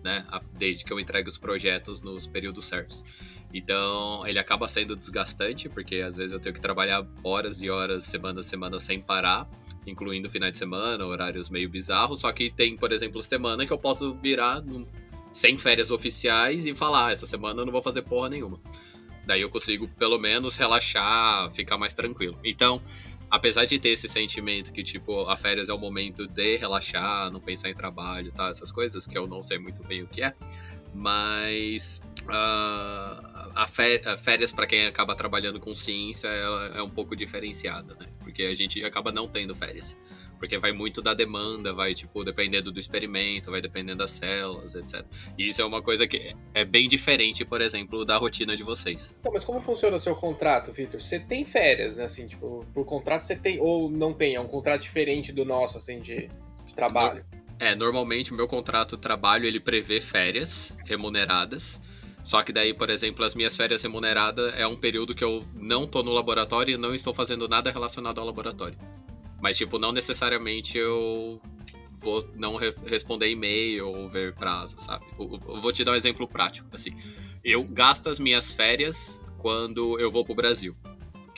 né? 0.03 0.25
Desde 0.57 0.83
que 0.83 0.91
eu 0.91 0.99
entregue 0.99 1.29
os 1.29 1.37
projetos 1.37 2.01
nos 2.01 2.27
períodos 2.27 2.65
certos. 2.65 3.03
Então, 3.53 4.25
ele 4.25 4.39
acaba 4.39 4.67
sendo 4.67 4.95
desgastante, 4.95 5.67
porque 5.67 5.97
às 5.97 6.15
vezes 6.15 6.31
eu 6.31 6.39
tenho 6.39 6.55
que 6.55 6.61
trabalhar 6.61 7.05
horas 7.23 7.61
e 7.61 7.69
horas, 7.69 8.05
semana 8.05 8.39
a 8.39 8.43
semana, 8.43 8.79
sem 8.79 9.01
parar, 9.01 9.49
incluindo 9.85 10.29
finais 10.29 10.53
de 10.53 10.57
semana, 10.57 11.05
horários 11.05 11.49
meio 11.49 11.69
bizarros. 11.69 12.21
Só 12.21 12.31
que 12.31 12.49
tem, 12.49 12.77
por 12.77 12.91
exemplo, 12.91 13.21
semana 13.21 13.65
que 13.65 13.73
eu 13.73 13.77
posso 13.77 14.15
virar 14.15 14.61
num, 14.61 14.87
sem 15.31 15.57
férias 15.57 15.91
oficiais 15.91 16.65
e 16.65 16.73
falar: 16.73 17.07
ah, 17.07 17.11
essa 17.11 17.27
semana 17.27 17.61
eu 17.61 17.65
não 17.65 17.73
vou 17.73 17.81
fazer 17.81 18.01
porra 18.03 18.29
nenhuma. 18.29 18.59
Daí 19.25 19.41
eu 19.41 19.49
consigo, 19.49 19.87
pelo 19.87 20.17
menos, 20.17 20.57
relaxar, 20.57 21.51
ficar 21.51 21.77
mais 21.77 21.93
tranquilo. 21.93 22.37
Então, 22.43 22.81
apesar 23.31 23.65
de 23.65 23.79
ter 23.79 23.89
esse 23.89 24.09
sentimento 24.09 24.73
que, 24.73 24.83
tipo, 24.83 25.21
a 25.29 25.37
férias 25.37 25.69
é 25.69 25.73
o 25.73 25.77
momento 25.77 26.27
de 26.27 26.57
relaxar, 26.57 27.31
não 27.31 27.39
pensar 27.39 27.69
em 27.69 27.73
trabalho, 27.73 28.29
tá? 28.31 28.49
Essas 28.49 28.71
coisas, 28.71 29.07
que 29.07 29.17
eu 29.17 29.25
não 29.25 29.41
sei 29.41 29.57
muito 29.57 29.81
bem 29.83 30.03
o 30.03 30.07
que 30.07 30.21
é. 30.21 30.35
Mas 30.93 32.01
uh, 32.23 33.51
a, 33.55 33.65
férias, 34.17 34.51
para 34.51 34.67
quem 34.67 34.85
acaba 34.85 35.15
trabalhando 35.15 35.61
com 35.61 35.73
ciência, 35.73 36.27
ela 36.27 36.65
é 36.77 36.81
um 36.81 36.89
pouco 36.89 37.15
diferenciada, 37.15 37.95
né? 37.97 38.07
Porque 38.19 38.43
a 38.43 38.53
gente 38.53 38.83
acaba 38.83 39.13
não 39.13 39.29
tendo 39.29 39.55
férias. 39.55 39.97
Porque 40.41 40.57
vai 40.57 40.71
muito 40.71 41.03
da 41.03 41.13
demanda, 41.13 41.71
vai, 41.71 41.93
tipo, 41.93 42.23
dependendo 42.23 42.71
do 42.71 42.79
experimento, 42.79 43.51
vai 43.51 43.61
dependendo 43.61 43.99
das 43.99 44.09
células, 44.09 44.73
etc. 44.73 45.05
E 45.37 45.45
isso 45.45 45.61
é 45.61 45.65
uma 45.65 45.83
coisa 45.83 46.07
que 46.07 46.35
é 46.51 46.65
bem 46.65 46.87
diferente, 46.87 47.45
por 47.45 47.61
exemplo, 47.61 48.03
da 48.03 48.17
rotina 48.17 48.55
de 48.55 48.63
vocês. 48.63 49.15
Então, 49.19 49.31
mas 49.31 49.43
como 49.43 49.61
funciona 49.61 49.97
o 49.97 49.99
seu 49.99 50.15
contrato, 50.15 50.71
Victor? 50.71 50.99
Você 50.99 51.19
tem 51.19 51.45
férias, 51.45 51.95
né? 51.95 52.05
Assim, 52.05 52.25
tipo, 52.25 52.65
por 52.73 52.83
contrato 52.85 53.21
você 53.21 53.35
tem, 53.35 53.59
ou 53.59 53.87
não 53.87 54.13
tem? 54.13 54.33
É 54.33 54.41
um 54.41 54.47
contrato 54.47 54.81
diferente 54.81 55.31
do 55.31 55.45
nosso, 55.45 55.77
assim, 55.77 55.99
de, 55.99 56.27
de 56.65 56.73
trabalho? 56.73 57.23
É, 57.59 57.75
normalmente 57.75 58.33
o 58.33 58.35
meu 58.35 58.47
contrato 58.47 58.95
de 58.95 59.01
trabalho, 59.03 59.45
ele 59.45 59.59
prevê 59.59 60.01
férias 60.01 60.75
remuneradas. 60.85 61.79
Só 62.23 62.41
que 62.41 62.51
daí, 62.51 62.73
por 62.73 62.89
exemplo, 62.89 63.23
as 63.23 63.35
minhas 63.35 63.55
férias 63.55 63.83
remuneradas 63.83 64.53
é 64.55 64.65
um 64.65 64.75
período 64.75 65.13
que 65.13 65.23
eu 65.23 65.45
não 65.53 65.85
tô 65.85 66.01
no 66.01 66.11
laboratório 66.11 66.73
e 66.73 66.77
não 66.77 66.95
estou 66.95 67.13
fazendo 67.13 67.47
nada 67.47 67.69
relacionado 67.69 68.19
ao 68.19 68.25
laboratório. 68.25 68.75
Mas, 69.41 69.57
tipo, 69.57 69.79
não 69.79 69.91
necessariamente 69.91 70.77
eu 70.77 71.41
vou 71.99 72.27
não 72.35 72.55
re 72.55 72.73
responder 72.85 73.29
e-mail 73.29 73.87
ou 73.87 74.09
ver 74.09 74.33
prazo, 74.33 74.75
sabe? 74.79 75.05
Eu, 75.19 75.39
eu 75.47 75.61
vou 75.61 75.71
te 75.71 75.83
dar 75.83 75.91
um 75.91 75.95
exemplo 75.95 76.27
prático, 76.27 76.67
assim. 76.73 76.91
Eu 77.43 77.63
gasto 77.63 78.07
as 78.07 78.19
minhas 78.19 78.53
férias 78.53 79.21
quando 79.37 79.99
eu 79.99 80.11
vou 80.11 80.23
pro 80.23 80.35
Brasil 80.35 80.75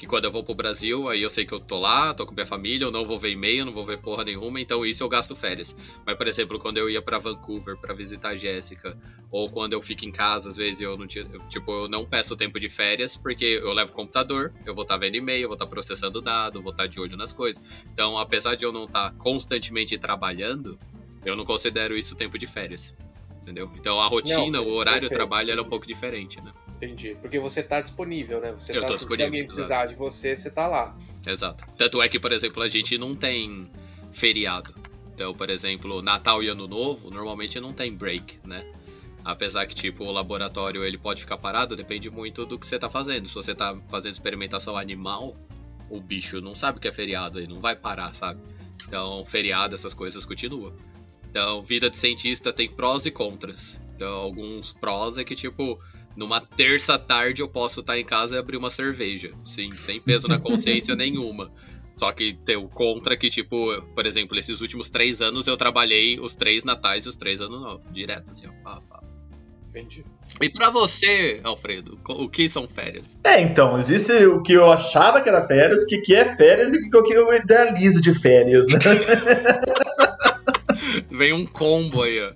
que 0.04 0.10
quando 0.10 0.26
eu 0.26 0.32
vou 0.32 0.44
pro 0.44 0.54
Brasil, 0.54 1.08
aí 1.08 1.22
eu 1.22 1.30
sei 1.30 1.46
que 1.46 1.54
eu 1.54 1.62
tô 1.62 1.80
lá, 1.80 2.14
tô 2.14 2.26
com 2.26 2.34
minha 2.34 2.46
família, 2.46 2.86
eu 2.86 2.92
não 2.92 3.06
vou 3.06 3.18
ver 3.18 3.32
e-mail, 3.32 3.66
não 3.66 3.72
vou 3.72 3.86
ver 3.86 3.98
porra 4.00 4.26
nenhuma, 4.26 4.60
então 4.60 4.86
isso 4.86 5.02
eu 5.02 5.08
gasto 5.08 5.34
férias. 5.34 5.74
Mas, 6.06 6.16
por 6.16 6.28
exemplo, 6.28 6.60
quando 6.60 6.78
eu 6.78 6.90
ia 6.90 7.02
para 7.02 7.18
Vancouver 7.18 7.78
para 7.78 7.94
visitar 7.94 8.30
a 8.30 8.36
Jéssica, 8.36 8.98
ou 9.32 9.50
quando 9.50 9.72
eu 9.72 9.82
fico 9.82 10.06
em 10.06 10.12
casa, 10.12 10.50
às 10.50 10.58
vezes 10.58 10.82
eu 10.82 10.98
não 10.98 11.08
tinha, 11.08 11.26
eu, 11.32 11.40
tipo, 11.48 11.72
eu 11.72 11.88
não 11.88 12.06
peço 12.06 12.36
tempo 12.36 12.60
de 12.60 12.68
férias, 12.68 13.16
porque 13.16 13.46
eu 13.64 13.72
levo 13.72 13.94
computador, 13.94 14.54
eu 14.66 14.76
vou 14.76 14.82
estar 14.82 14.96
tá 14.96 15.00
vendo 15.00 15.16
e-mail, 15.16 15.48
vou 15.48 15.56
estar 15.56 15.66
tá 15.66 15.70
processando 15.70 16.22
dado, 16.22 16.62
vou 16.62 16.72
estar 16.72 16.84
tá 16.84 16.88
de 16.88 17.00
olho 17.00 17.16
nas 17.16 17.32
coisas. 17.32 17.86
Então, 17.92 18.18
apesar 18.18 18.56
de 18.56 18.66
eu 18.66 18.74
não 18.74 18.84
estar 18.84 19.12
tá 19.12 19.18
constantemente 19.18 19.98
trabalhando, 19.98 20.78
eu 21.24 21.36
não 21.36 21.46
considero 21.46 21.98
isso 21.98 22.14
tempo 22.16 22.38
de 22.38 22.46
férias. 22.46 22.94
Entendeu? 23.42 23.70
Então 23.76 24.00
a 24.00 24.08
rotina, 24.08 24.60
não, 24.60 24.66
o 24.66 24.74
horário 24.74 25.10
do 25.10 25.14
trabalho 25.14 25.52
é 25.52 25.62
um 25.62 25.66
pouco 25.66 25.86
diferente, 25.86 26.40
né? 26.42 26.54
Entendi. 26.84 27.18
Porque 27.22 27.40
você 27.40 27.64
tá 27.64 27.82
disponível, 27.82 28.42
né? 28.42 28.52
Você 28.52 28.76
Eu 28.76 28.82
tá, 28.82 28.94
se 28.98 29.06
alguém 29.06 29.46
precisar 29.46 29.76
exato. 29.76 29.88
de 29.90 29.96
você, 29.96 30.36
você 30.36 30.50
tá 30.50 30.68
lá. 30.68 30.98
Exato. 31.26 31.66
Tanto 31.78 32.02
é 32.02 32.10
que, 32.10 32.20
por 32.20 32.32
exemplo, 32.32 32.62
a 32.62 32.68
gente 32.68 32.98
não 32.98 33.16
tem 33.16 33.70
feriado. 34.12 34.74
Então, 35.14 35.34
por 35.34 35.50
exemplo, 35.50 36.02
Natal 36.02 36.44
e 36.44 36.48
Ano 36.48 36.68
Novo, 36.68 37.10
normalmente 37.10 37.60
não 37.60 37.72
tem 37.72 37.94
break, 37.94 38.40
né? 38.44 38.66
Apesar 39.24 39.66
que, 39.66 39.76
tipo, 39.76 40.04
o 40.04 40.12
laboratório 40.12 40.84
ele 40.84 40.98
pode 40.98 41.22
ficar 41.22 41.38
parado, 41.38 41.76
depende 41.76 42.10
muito 42.10 42.46
do 42.46 42.60
que 42.60 42.68
você 42.68 42.78
tá 42.78 42.90
fazendo. 42.90 43.28
Se 43.28 43.36
você 43.36 43.56
tá 43.56 43.78
fazendo 43.88 44.12
experimentação 44.12 44.76
animal, 44.76 45.34
o 45.90 46.02
bicho 46.02 46.42
não 46.42 46.54
sabe 46.54 46.80
que 46.80 46.88
é 46.88 46.92
feriado, 46.92 47.40
ele 47.40 47.48
não 47.48 47.62
vai 47.62 47.76
parar, 47.76 48.14
sabe? 48.14 48.42
Então, 48.86 49.24
feriado, 49.26 49.76
essas 49.76 49.94
coisas 49.94 50.26
continuam. 50.26 50.74
Então, 51.30 51.64
vida 51.64 51.90
de 51.90 51.98
cientista 51.98 52.52
tem 52.52 52.70
prós 52.70 53.06
e 53.06 53.12
contras. 53.12 53.82
Então, 53.96 54.14
alguns 54.14 54.74
prós 54.74 55.18
é 55.18 55.24
que, 55.24 55.36
tipo, 55.36 55.80
numa 56.16 56.40
terça 56.42 56.98
tarde 56.98 57.42
eu 57.42 57.48
posso 57.48 57.80
estar 57.80 58.00
em 58.00 58.06
casa 58.06 58.36
e 58.36 58.40
abrir 58.40 58.58
uma 58.58 58.70
cerveja. 58.70 59.32
Sim, 59.44 59.76
sem 59.76 60.00
peso 60.00 60.28
na 60.28 60.40
consciência 60.40 60.96
nenhuma. 60.98 61.52
Só 61.94 62.12
que 62.12 62.34
tem 62.34 62.56
o 62.56 62.68
contra 62.68 63.16
que, 63.16 63.30
tipo, 63.30 63.82
por 63.94 64.06
exemplo, 64.06 64.38
esses 64.38 64.62
últimos 64.62 64.90
três 64.90 65.22
anos 65.22 65.46
eu 65.46 65.56
trabalhei 65.56 66.20
os 66.20 66.36
três 66.36 66.64
natais 66.64 67.06
e 67.06 67.10
os 67.10 67.16
três 67.16 67.40
anos 67.40 67.62
novos. 67.62 67.86
Direto, 67.92 68.32
assim, 68.32 68.48
ó. 68.48 68.64
Pá, 68.64 68.82
pá. 68.82 69.04
Entendi. 69.70 70.04
E 70.42 70.50
para 70.50 70.70
você, 70.70 71.40
Alfredo, 71.44 71.98
o 72.08 72.28
que 72.28 72.50
são 72.50 72.68
férias? 72.68 73.18
É, 73.24 73.40
então, 73.40 73.78
existe 73.78 74.12
o 74.26 74.42
que 74.42 74.54
eu 74.54 74.72
achava 74.72 75.22
que 75.22 75.30
era 75.30 75.42
férias, 75.42 75.84
o 75.84 75.88
que, 75.88 76.00
que 76.00 76.16
é 76.16 76.36
férias 76.36 76.74
e 76.74 76.78
o 76.78 77.04
que 77.04 77.14
eu 77.14 77.34
idealizo 77.34 78.02
de 78.02 78.14
férias, 78.14 78.68
né? 78.68 78.80
Vem 81.10 81.34
um 81.34 81.46
combo 81.46 82.04
aí, 82.04 82.22
ó. 82.22 82.32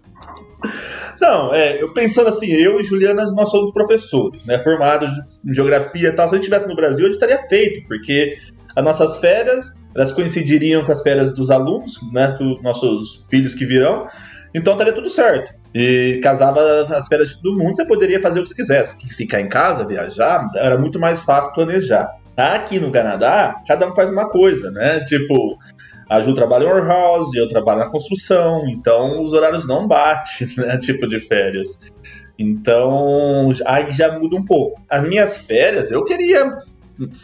Não, 1.19 1.53
é, 1.53 1.81
eu 1.81 1.91
pensando 1.93 2.29
assim, 2.29 2.47
eu 2.47 2.79
e 2.79 2.83
Juliana, 2.83 3.25
nós 3.31 3.49
somos 3.49 3.71
professores, 3.71 4.45
né? 4.45 4.59
Formados 4.59 5.09
em 5.45 5.53
geografia 5.53 6.09
e 6.09 6.11
tal. 6.13 6.27
Se 6.27 6.35
a 6.35 6.37
gente 6.37 6.43
estivesse 6.43 6.67
no 6.67 6.75
Brasil, 6.75 7.05
a 7.05 7.09
gente 7.09 7.21
estaria 7.21 7.41
feito, 7.47 7.85
porque 7.87 8.37
as 8.75 8.83
nossas 8.83 9.17
férias, 9.17 9.73
elas 9.95 10.11
coincidiriam 10.11 10.85
com 10.85 10.91
as 10.91 11.01
férias 11.01 11.33
dos 11.33 11.49
alunos, 11.49 11.99
né? 12.11 12.29
Dos 12.39 12.61
nossos 12.61 13.27
filhos 13.29 13.55
que 13.55 13.65
virão. 13.65 14.05
Então 14.53 14.73
estaria 14.73 14.93
tudo 14.93 15.09
certo. 15.09 15.53
E 15.79 16.19
casava 16.23 16.87
as 16.89 17.07
férias 17.07 17.29
de 17.29 17.39
todo 17.39 17.55
mundo, 17.55 17.75
você 17.75 17.85
poderia 17.85 18.19
fazer 18.19 18.39
o 18.39 18.41
que 18.41 18.49
você 18.49 18.55
quisesse. 18.55 18.97
Que 18.97 19.13
ficar 19.13 19.39
em 19.39 19.47
casa, 19.47 19.85
viajar, 19.85 20.49
era 20.55 20.75
muito 20.75 20.99
mais 20.99 21.19
fácil 21.19 21.53
planejar. 21.53 22.09
Aqui 22.35 22.79
no 22.79 22.89
Canadá, 22.89 23.61
cada 23.67 23.87
um 23.87 23.93
faz 23.93 24.09
uma 24.09 24.27
coisa, 24.27 24.71
né? 24.71 25.01
Tipo, 25.01 25.55
a 26.09 26.19
Ju 26.19 26.33
trabalha 26.33 26.63
em 26.63 26.67
warehouse, 26.67 27.37
eu 27.37 27.47
trabalho 27.47 27.81
na 27.81 27.91
construção, 27.91 28.67
então 28.67 29.23
os 29.23 29.33
horários 29.33 29.67
não 29.67 29.87
batem, 29.87 30.47
né? 30.57 30.79
Tipo 30.79 31.07
de 31.07 31.19
férias. 31.19 31.79
Então, 32.39 33.51
aí 33.67 33.91
já 33.91 34.17
muda 34.17 34.35
um 34.35 34.45
pouco. 34.45 34.81
As 34.89 35.03
minhas 35.03 35.37
férias, 35.37 35.91
eu 35.91 36.03
queria 36.03 36.57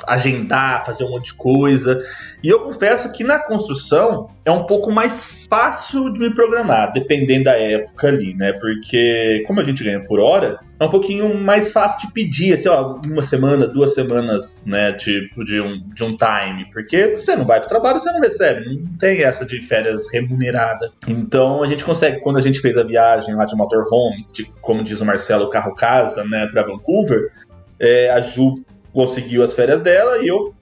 agendar, 0.06 0.86
fazer 0.86 1.04
um 1.04 1.12
monte 1.12 1.26
de 1.26 1.36
coisa. 1.36 2.00
E 2.44 2.50
eu 2.50 2.60
confesso 2.60 3.12
que 3.12 3.24
na 3.24 3.40
construção 3.40 4.28
é 4.46 4.52
um 4.52 4.66
pouco 4.66 4.92
mais 4.92 5.46
fácil 5.50 6.12
de 6.12 6.20
me 6.20 6.34
programar, 6.34 6.92
dependendo 6.92 7.46
da 7.46 7.54
época 7.54 8.08
ali, 8.08 8.34
né? 8.36 8.54
Porque 8.54 9.44
como 9.48 9.62
a 9.62 9.64
gente 9.64 9.84
ganha 9.84 10.04
por 10.04 10.20
hora, 10.20 10.60
é 10.80 10.86
um 10.86 10.90
pouquinho 10.90 11.38
mais 11.40 11.72
fácil 11.72 12.06
de 12.08 12.14
pedir, 12.14 12.54
assim, 12.54 12.68
ó, 12.68 13.00
uma 13.06 13.22
semana, 13.22 13.66
duas 13.66 13.94
semanas, 13.94 14.66
né? 14.66 14.94
Tipo, 14.94 15.46
de 15.46 15.62
um, 15.62 15.82
de 15.90 16.04
um 16.04 16.16
time. 16.18 16.70
Porque 16.72 17.16
você 17.16 17.36
não 17.36 17.46
vai 17.46 17.60
pro 17.60 17.70
trabalho, 17.70 18.00
você 18.00 18.12
não 18.12 18.20
recebe. 18.20 18.66
Não 18.66 18.98
tem 18.98 19.24
essa 19.24 19.46
de 19.46 19.62
férias 19.62 20.12
remunerada. 20.12 20.92
Então 21.08 21.64
a 21.64 21.68
gente 21.68 21.86
consegue, 21.86 22.20
quando 22.20 22.38
a 22.38 22.42
gente 22.42 22.60
fez 22.60 22.78
a 22.78 22.84
viagem 22.84 23.36
lá 23.36 23.46
de 23.46 23.56
motorhome, 23.56 24.28
de, 24.34 24.44
como 24.62 24.84
diz 24.84 25.00
o 25.00 25.06
Marcelo, 25.06 25.50
carro-casa, 25.50 26.24
né, 26.26 26.48
pra 26.52 26.64
Vancouver, 26.64 27.32
é, 27.80 28.10
a 28.10 28.20
Ju 28.20 28.64
conseguiu 28.94 29.44
as 29.44 29.54
férias 29.54 29.82
dela 29.82 30.20
e 30.20 30.28
eu 30.28 30.54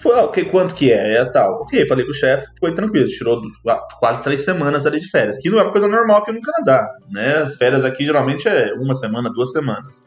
foi, 0.00 0.16
okay, 0.16 0.44
quanto 0.44 0.74
que 0.74 0.92
é? 0.92 1.24
Tal. 1.26 1.62
Ok, 1.62 1.86
falei 1.86 2.04
com 2.04 2.10
o 2.10 2.14
chefe, 2.14 2.46
foi 2.58 2.74
tranquilo, 2.74 3.06
tirou 3.06 3.40
quase 4.00 4.22
três 4.22 4.44
semanas 4.44 4.86
ali 4.86 4.98
de 4.98 5.08
férias, 5.08 5.38
que 5.38 5.48
não 5.48 5.58
é 5.58 5.62
uma 5.62 5.72
coisa 5.72 5.86
normal 5.86 6.18
aqui 6.18 6.32
no 6.32 6.40
Canadá, 6.40 6.88
né? 7.10 7.36
As 7.36 7.56
férias 7.56 7.84
aqui 7.84 8.04
geralmente 8.04 8.48
é 8.48 8.74
uma 8.74 8.94
semana, 8.94 9.30
duas 9.30 9.52
semanas. 9.52 10.04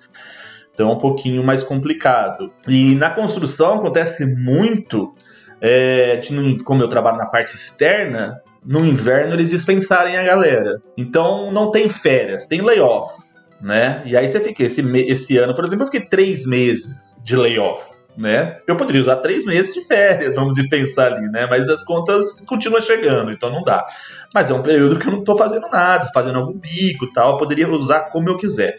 Então 0.73 0.89
é 0.89 0.93
um 0.93 0.97
pouquinho 0.97 1.43
mais 1.43 1.63
complicado. 1.63 2.51
E 2.67 2.95
na 2.95 3.09
construção 3.11 3.75
acontece 3.75 4.25
muito, 4.25 5.13
é, 5.61 6.19
como 6.65 6.81
eu 6.81 6.89
trabalho 6.89 7.17
na 7.17 7.27
parte 7.27 7.55
externa, 7.55 8.41
no 8.63 8.85
inverno 8.85 9.33
eles 9.33 9.49
dispensarem 9.49 10.17
a 10.17 10.23
galera. 10.23 10.81
Então 10.97 11.51
não 11.51 11.71
tem 11.71 11.87
férias, 11.87 12.45
tem 12.45 12.61
layoff 12.61 13.30
né? 13.61 14.01
E 14.05 14.17
aí 14.17 14.27
você 14.27 14.39
fica, 14.39 14.63
esse, 14.63 14.81
esse 15.07 15.37
ano, 15.37 15.53
por 15.53 15.63
exemplo, 15.63 15.83
eu 15.83 15.91
fiquei 15.91 16.01
três 16.01 16.45
meses 16.45 17.15
de 17.23 17.35
layoff, 17.35 17.83
né? 18.17 18.57
Eu 18.67 18.75
poderia 18.75 19.01
usar 19.01 19.17
três 19.17 19.45
meses 19.45 19.73
de 19.73 19.81
férias, 19.85 20.33
vamos 20.33 20.59
pensar 20.67 21.13
ali, 21.13 21.29
né? 21.29 21.47
Mas 21.49 21.69
as 21.69 21.83
contas 21.83 22.41
continuam 22.41 22.81
chegando, 22.81 23.31
então 23.31 23.51
não 23.51 23.63
dá. 23.63 23.85
Mas 24.33 24.49
é 24.49 24.53
um 24.53 24.63
período 24.63 24.97
que 24.97 25.07
eu 25.07 25.11
não 25.11 25.23
tô 25.23 25.35
fazendo 25.35 25.67
nada, 25.69 26.07
fazendo 26.13 26.39
algum 26.39 26.57
bico 26.57 27.11
tal, 27.13 27.37
poderia 27.37 27.69
usar 27.69 28.09
como 28.09 28.29
eu 28.29 28.37
quiser. 28.37 28.75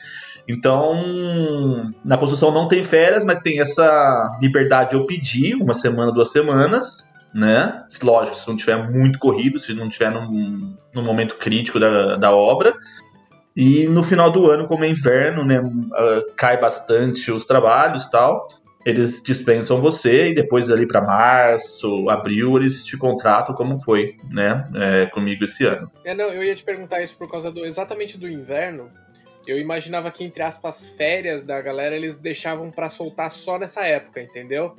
Então, 0.48 1.92
na 2.04 2.16
construção 2.16 2.50
não 2.50 2.66
tem 2.66 2.82
férias, 2.82 3.24
mas 3.24 3.40
tem 3.40 3.60
essa 3.60 4.36
liberdade 4.40 4.90
de 4.90 4.96
eu 4.96 5.06
pedir 5.06 5.54
uma 5.54 5.74
semana, 5.74 6.12
duas 6.12 6.32
semanas, 6.32 7.12
né? 7.32 7.84
Lógico, 8.02 8.36
se 8.36 8.48
não 8.48 8.56
tiver 8.56 8.90
muito 8.90 9.18
corrido, 9.20 9.58
se 9.58 9.72
não 9.72 9.88
tiver 9.88 10.10
num, 10.10 10.76
num 10.92 11.02
momento 11.02 11.36
crítico 11.36 11.78
da, 11.78 12.16
da 12.16 12.32
obra. 12.32 12.74
E 13.54 13.86
no 13.86 14.02
final 14.02 14.30
do 14.30 14.50
ano, 14.50 14.66
como 14.66 14.84
é 14.84 14.88
inverno, 14.88 15.44
né, 15.44 15.60
uh, 15.60 16.32
cai 16.36 16.58
bastante 16.58 17.30
os 17.30 17.44
trabalhos 17.44 18.06
tal, 18.06 18.48
eles 18.84 19.22
dispensam 19.22 19.80
você 19.80 20.28
e 20.28 20.34
depois 20.34 20.70
ali 20.70 20.86
para 20.86 21.00
março, 21.00 22.08
abril, 22.08 22.56
eles 22.56 22.82
te 22.82 22.96
contratam 22.96 23.54
como 23.54 23.78
foi, 23.78 24.16
né, 24.30 24.68
é, 24.74 25.06
comigo 25.06 25.44
esse 25.44 25.64
ano. 25.64 25.90
É, 26.04 26.14
não, 26.14 26.28
eu 26.28 26.42
ia 26.42 26.54
te 26.54 26.64
perguntar 26.64 27.02
isso 27.02 27.16
por 27.16 27.30
causa 27.30 27.50
do 27.50 27.64
exatamente 27.64 28.18
do 28.18 28.28
inverno. 28.28 28.90
Eu 29.46 29.58
imaginava 29.58 30.10
que 30.10 30.24
entre 30.24 30.42
aspas 30.42 30.86
férias 30.86 31.42
da 31.42 31.60
galera 31.60 31.94
eles 31.94 32.18
deixavam 32.18 32.70
para 32.70 32.88
soltar 32.88 33.30
só 33.30 33.58
nessa 33.58 33.84
época, 33.84 34.20
entendeu? 34.20 34.76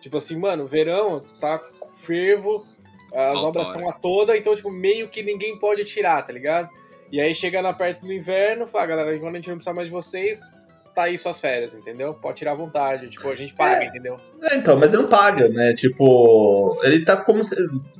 Tipo 0.00 0.16
assim, 0.16 0.38
mano, 0.38 0.66
verão 0.66 1.22
tá 1.40 1.60
fervo, 2.04 2.64
as 3.12 3.42
obras 3.42 3.68
estão 3.68 3.88
a 3.88 3.92
toda, 3.92 4.36
então 4.36 4.54
tipo 4.54 4.70
meio 4.70 5.08
que 5.08 5.22
ninguém 5.22 5.58
pode 5.58 5.84
tirar, 5.84 6.22
tá 6.22 6.32
ligado? 6.32 6.68
E 7.12 7.20
aí 7.20 7.34
chega 7.34 7.62
na 7.62 7.72
perto 7.72 8.04
do 8.04 8.12
inverno, 8.12 8.66
fala, 8.66 8.86
galera, 8.86 9.18
quando 9.18 9.34
a 9.34 9.36
gente 9.36 9.48
não 9.48 9.56
precisar 9.56 9.74
mais 9.74 9.88
de 9.88 9.92
vocês, 9.92 10.52
tá 10.94 11.04
aí 11.04 11.18
suas 11.18 11.40
férias, 11.40 11.74
entendeu? 11.74 12.14
Pode 12.14 12.38
tirar 12.38 12.52
à 12.52 12.54
vontade, 12.54 13.08
tipo, 13.08 13.28
a 13.28 13.34
gente 13.34 13.52
paga, 13.52 13.84
é, 13.84 13.86
entendeu? 13.88 14.16
É, 14.42 14.56
então, 14.56 14.78
mas 14.78 14.92
ele 14.92 15.02
não 15.02 15.08
paga, 15.08 15.48
né? 15.48 15.74
Tipo, 15.74 16.78
ele 16.82 17.04
tá 17.04 17.16
como 17.16 17.44
se, 17.44 17.56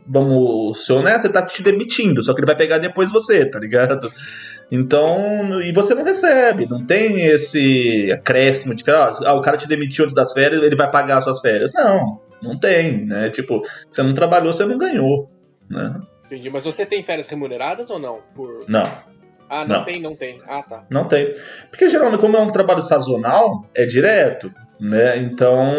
vamos 0.07 0.87
ser 0.87 0.93
honestos, 0.93 1.25
ele 1.25 1.35
tá 1.35 1.43
te 1.43 1.63
demitindo, 1.63 2.23
só 2.23 2.33
que 2.33 2.41
ele 2.41 2.47
vai 2.47 2.57
pegar 2.57 2.79
depois 2.79 3.11
você, 3.11 3.45
tá 3.45 3.59
ligado? 3.59 4.09
Então, 4.71 5.61
e 5.61 5.73
você 5.73 5.95
não 5.95 6.05
recebe, 6.05 6.67
não 6.67 6.87
tem 6.87 7.27
esse 7.27 8.11
acréscimo 8.13 8.75
de 8.75 8.85
férias, 8.85 9.19
ah, 9.25 9.35
o 9.35 9.43
cara 9.43 9.57
te 9.57 9.69
demitiu 9.69 10.05
antes 10.05 10.15
das 10.15 10.33
férias, 10.33 10.63
ele 10.63 10.77
vai 10.77 10.91
pagar 10.91 11.19
as 11.19 11.25
suas 11.25 11.41
férias. 11.41 11.73
Não, 11.75 12.21
não 12.41 12.59
tem, 12.59 13.05
né? 13.05 13.29
Tipo, 13.31 13.63
você 13.91 14.03
não 14.03 14.15
trabalhou, 14.15 14.53
você 14.53 14.65
não 14.65 14.79
ganhou, 14.79 15.31
né? 15.69 16.01
Entendi. 16.27 16.51
Mas 16.51 16.65
você 16.65 16.87
tem 16.87 17.03
férias 17.03 17.29
remuneradas 17.29 17.91
ou 17.91 17.99
não? 17.99 18.21
Por... 18.35 18.65
Não. 18.69 18.85
Ah, 19.49 19.65
não, 19.67 19.77
não, 19.77 19.85
tem, 19.85 20.01
não 20.01 20.17
tem. 20.17 20.41
Ah, 20.47 20.63
tá. 20.63 20.85
Não 20.91 21.07
tem. 21.07 21.33
Porque 21.71 21.89
geralmente, 21.89 22.21
como 22.21 22.37
é 22.37 22.41
um 22.41 22.51
trabalho 22.51 22.81
sazonal, 22.81 23.67
é 23.75 23.85
direto, 23.85 24.53
né? 24.81 25.17
Então. 25.19 25.73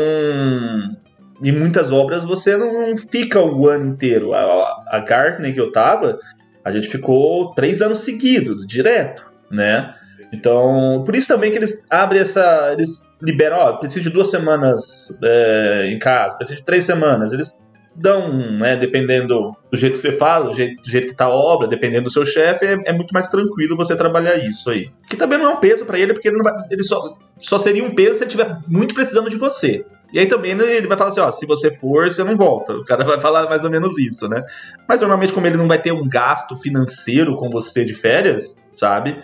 Em 1.44 1.52
muitas 1.52 1.92
obras 1.92 2.24
você 2.24 2.56
não 2.56 2.96
fica 2.96 3.42
o 3.42 3.68
ano 3.68 3.86
inteiro. 3.86 4.34
A, 4.34 4.84
a 4.88 5.00
Gartner 5.00 5.54
que 5.54 5.60
eu 5.60 5.70
tava, 5.70 6.18
a 6.64 6.72
gente 6.72 6.88
ficou 6.88 7.54
três 7.54 7.82
anos 7.82 8.00
seguidos, 8.00 8.66
direto, 8.66 9.26
né? 9.52 9.94
Então, 10.34 11.04
por 11.06 11.16
isso 11.16 11.28
também 11.28 11.52
que 11.52 11.58
eles 11.58 11.86
abrem 11.90 12.22
essa. 12.22 12.72
Eles 12.74 13.10
liberam, 13.22 13.58
ó, 13.58 13.74
preciso 13.74 14.10
de 14.10 14.10
duas 14.10 14.30
semanas 14.30 15.08
é, 15.24 15.90
em 15.92 16.00
casa, 16.00 16.38
preciso 16.38 16.60
de 16.60 16.66
três 16.66 16.86
semanas. 16.86 17.32
Eles 17.32 17.65
dão, 17.96 18.32
né, 18.58 18.76
dependendo 18.76 19.56
do 19.72 19.78
jeito 19.78 19.94
que 19.94 20.00
você 20.00 20.12
fala, 20.12 20.50
do 20.50 20.56
jeito, 20.56 20.82
do 20.82 20.90
jeito 20.90 21.08
que 21.08 21.16
tá 21.16 21.26
a 21.26 21.30
obra, 21.30 21.68
dependendo 21.68 22.04
do 22.04 22.12
seu 22.12 22.26
chefe, 22.26 22.66
é, 22.66 22.78
é, 22.86 22.94
muito 22.94 23.14
mais 23.14 23.30
tranquilo 23.30 23.78
você 23.78 23.96
trabalhar 23.96 24.36
isso 24.36 24.70
aí. 24.70 24.92
Que 25.08 25.16
também 25.16 25.40
não 25.40 25.52
é 25.52 25.54
um 25.54 25.60
peso 25.60 25.86
para 25.86 25.98
ele, 25.98 26.14
porque 26.14 26.28
ele, 26.28 26.44
vai, 26.44 26.54
ele, 26.70 26.84
só, 26.84 27.18
só 27.40 27.58
seria 27.58 27.84
um 27.84 27.96
peso 27.96 28.16
se 28.16 28.24
ele 28.24 28.32
estiver 28.32 28.58
muito 28.68 28.94
precisando 28.94 29.30
de 29.30 29.38
você. 29.38 29.86
E 30.14 30.20
aí 30.20 30.28
também 30.28 30.52
ele 30.52 30.88
vai 30.88 30.98
falar 30.98 31.10
assim, 31.10 31.22
ó, 31.22 31.32
se 31.32 31.46
você 31.46 31.72
for, 31.72 32.10
você 32.10 32.24
não 32.24 32.36
volta. 32.36 32.74
O 32.74 32.86
cara 32.86 33.04
vai 33.04 33.18
falar 33.18 33.50
mais 33.50 33.64
ou 33.64 33.70
menos 33.70 33.98
isso, 33.98 34.28
né? 34.28 34.44
Mas 34.88 35.00
normalmente 35.00 35.34
como 35.34 35.48
ele 35.48 35.58
não 35.58 35.68
vai 35.68 35.82
ter 35.82 35.92
um 35.92 36.08
gasto 36.08 36.58
financeiro 36.58 37.36
com 37.36 37.50
você 37.50 37.84
de 37.86 37.94
férias, 37.94 38.58
sabe? 38.76 39.20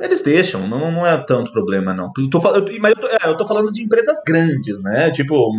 Eles 0.00 0.22
deixam, 0.22 0.66
não, 0.66 0.92
não 0.92 1.06
é 1.06 1.16
tanto 1.18 1.50
problema, 1.50 1.92
não. 1.92 2.12
Eu 2.16 2.30
tô, 2.30 2.38
eu, 2.54 2.80
mas 2.80 2.94
eu 2.94 3.00
tô, 3.00 3.06
é, 3.08 3.18
eu 3.24 3.36
tô 3.36 3.46
falando 3.46 3.72
de 3.72 3.82
empresas 3.82 4.18
grandes, 4.24 4.80
né? 4.82 5.10
Tipo, 5.10 5.50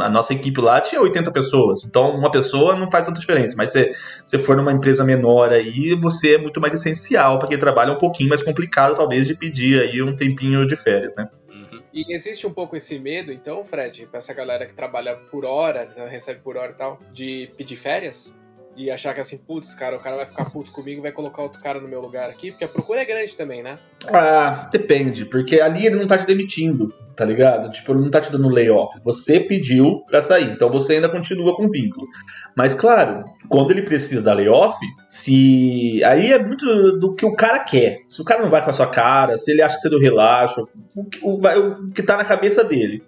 a 0.00 0.08
nossa 0.08 0.32
equipe 0.32 0.60
lá 0.60 0.80
tinha 0.80 1.00
80 1.00 1.30
pessoas, 1.30 1.84
então 1.84 2.10
uma 2.10 2.30
pessoa 2.30 2.74
não 2.74 2.88
faz 2.88 3.06
tanta 3.06 3.20
diferença, 3.20 3.54
mas 3.56 3.70
se 3.70 3.90
você 4.24 4.38
for 4.38 4.56
numa 4.56 4.72
empresa 4.72 5.04
menor 5.04 5.52
aí, 5.52 5.94
você 5.94 6.34
é 6.34 6.38
muito 6.38 6.60
mais 6.60 6.74
essencial 6.74 7.38
para 7.38 7.48
quem 7.48 7.58
trabalha 7.58 7.92
um 7.92 7.98
pouquinho 7.98 8.28
mais 8.28 8.42
complicado, 8.42 8.96
talvez, 8.96 9.26
de 9.26 9.34
pedir 9.34 9.80
aí 9.80 10.02
um 10.02 10.14
tempinho 10.14 10.66
de 10.66 10.76
férias, 10.76 11.14
né? 11.14 11.28
Uhum. 11.48 11.80
E 11.92 12.14
existe 12.14 12.46
um 12.46 12.52
pouco 12.52 12.76
esse 12.76 12.98
medo, 12.98 13.32
então, 13.32 13.64
Fred, 13.64 14.06
pra 14.06 14.18
essa 14.18 14.34
galera 14.34 14.66
que 14.66 14.74
trabalha 14.74 15.14
por 15.14 15.44
hora, 15.44 15.88
recebe 16.08 16.40
por 16.40 16.56
hora 16.56 16.72
e 16.72 16.74
tal, 16.74 17.00
de 17.12 17.50
pedir 17.56 17.76
férias? 17.76 18.34
E 18.76 18.90
achar 18.90 19.14
que 19.14 19.20
assim, 19.20 19.38
putz, 19.38 19.74
cara, 19.74 19.96
o 19.96 20.00
cara 20.00 20.16
vai 20.16 20.26
ficar 20.26 20.50
puto 20.50 20.70
comigo 20.70 21.00
vai 21.00 21.10
colocar 21.10 21.42
outro 21.42 21.62
cara 21.62 21.80
no 21.80 21.88
meu 21.88 22.00
lugar 22.00 22.28
aqui, 22.28 22.50
porque 22.50 22.64
a 22.64 22.68
procura 22.68 23.00
é 23.00 23.04
grande 23.04 23.34
também, 23.34 23.62
né? 23.62 23.78
Ah, 24.08 24.68
depende, 24.70 25.24
porque 25.24 25.60
ali 25.60 25.86
ele 25.86 25.96
não 25.96 26.06
tá 26.06 26.18
te 26.18 26.26
demitindo, 26.26 26.92
tá 27.16 27.24
ligado? 27.24 27.70
Tipo, 27.70 27.92
ele 27.92 28.02
não 28.02 28.10
tá 28.10 28.20
te 28.20 28.30
dando 28.30 28.48
layoff. 28.48 29.00
Você 29.02 29.40
pediu 29.40 30.02
pra 30.06 30.20
sair, 30.20 30.50
então 30.50 30.70
você 30.70 30.94
ainda 30.94 31.08
continua 31.08 31.56
com 31.56 31.68
vínculo. 31.68 32.06
Mas, 32.54 32.74
claro, 32.74 33.24
quando 33.48 33.70
ele 33.70 33.82
precisa 33.82 34.20
da 34.20 34.34
layoff, 34.34 34.78
se. 35.08 36.02
Aí 36.04 36.32
é 36.32 36.38
muito 36.38 36.98
do 36.98 37.14
que 37.14 37.24
o 37.24 37.34
cara 37.34 37.60
quer. 37.60 38.00
Se 38.06 38.20
o 38.20 38.24
cara 38.24 38.42
não 38.42 38.50
vai 38.50 38.62
com 38.62 38.70
a 38.70 38.74
sua 38.74 38.86
cara, 38.86 39.38
se 39.38 39.50
ele 39.50 39.62
acha 39.62 39.76
que 39.76 39.80
você 39.80 39.88
deu 39.88 39.98
relaxo, 39.98 40.68
o, 40.94 41.30
o, 41.30 41.40
o 41.40 41.90
que 41.92 42.02
tá 42.02 42.16
na 42.16 42.24
cabeça 42.24 42.62
dele 42.62 43.02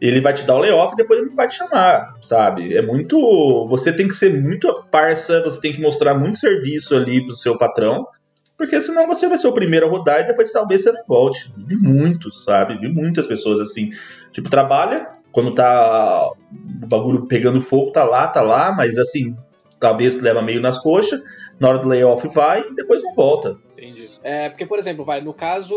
ele 0.00 0.20
vai 0.20 0.32
te 0.34 0.44
dar 0.44 0.56
o 0.56 0.58
layoff 0.58 0.92
e 0.92 0.96
depois 0.96 1.20
ele 1.20 1.30
vai 1.30 1.48
te 1.48 1.56
chamar, 1.56 2.14
sabe? 2.20 2.76
É 2.76 2.82
muito. 2.82 3.66
Você 3.68 3.92
tem 3.92 4.06
que 4.06 4.14
ser 4.14 4.32
muito 4.32 4.84
parça, 4.90 5.42
você 5.42 5.60
tem 5.60 5.72
que 5.72 5.80
mostrar 5.80 6.14
muito 6.14 6.36
serviço 6.36 6.94
ali 6.94 7.24
pro 7.24 7.34
seu 7.34 7.56
patrão, 7.56 8.06
porque 8.56 8.80
senão 8.80 9.06
você 9.06 9.28
vai 9.28 9.38
ser 9.38 9.48
o 9.48 9.52
primeiro 9.52 9.86
a 9.86 9.90
rodar 9.90 10.20
e 10.20 10.26
depois 10.26 10.52
talvez 10.52 10.82
você 10.82 10.92
não 10.92 11.02
volte. 11.06 11.52
Vi 11.56 11.76
muitos, 11.76 12.44
sabe? 12.44 12.78
Vi 12.78 12.88
muitas 12.88 13.26
pessoas 13.26 13.60
assim. 13.60 13.90
Tipo, 14.32 14.50
trabalha, 14.50 15.08
quando 15.32 15.54
tá 15.54 16.28
o 16.82 16.86
bagulho 16.86 17.26
pegando 17.26 17.60
fogo, 17.60 17.90
tá 17.90 18.04
lá, 18.04 18.28
tá 18.28 18.42
lá, 18.42 18.72
mas 18.72 18.98
assim, 18.98 19.36
talvez 19.80 20.20
leva 20.20 20.42
meio 20.42 20.60
nas 20.60 20.78
coxas, 20.78 21.20
na 21.58 21.68
hora 21.68 21.78
do 21.78 21.88
layoff 21.88 22.26
vai 22.28 22.60
e 22.60 22.74
depois 22.74 23.02
não 23.02 23.12
volta. 23.12 23.56
Entendi. 23.72 24.08
É, 24.22 24.48
porque, 24.48 24.64
por 24.64 24.78
exemplo, 24.78 25.04
vai, 25.04 25.20
no 25.20 25.34
caso, 25.34 25.74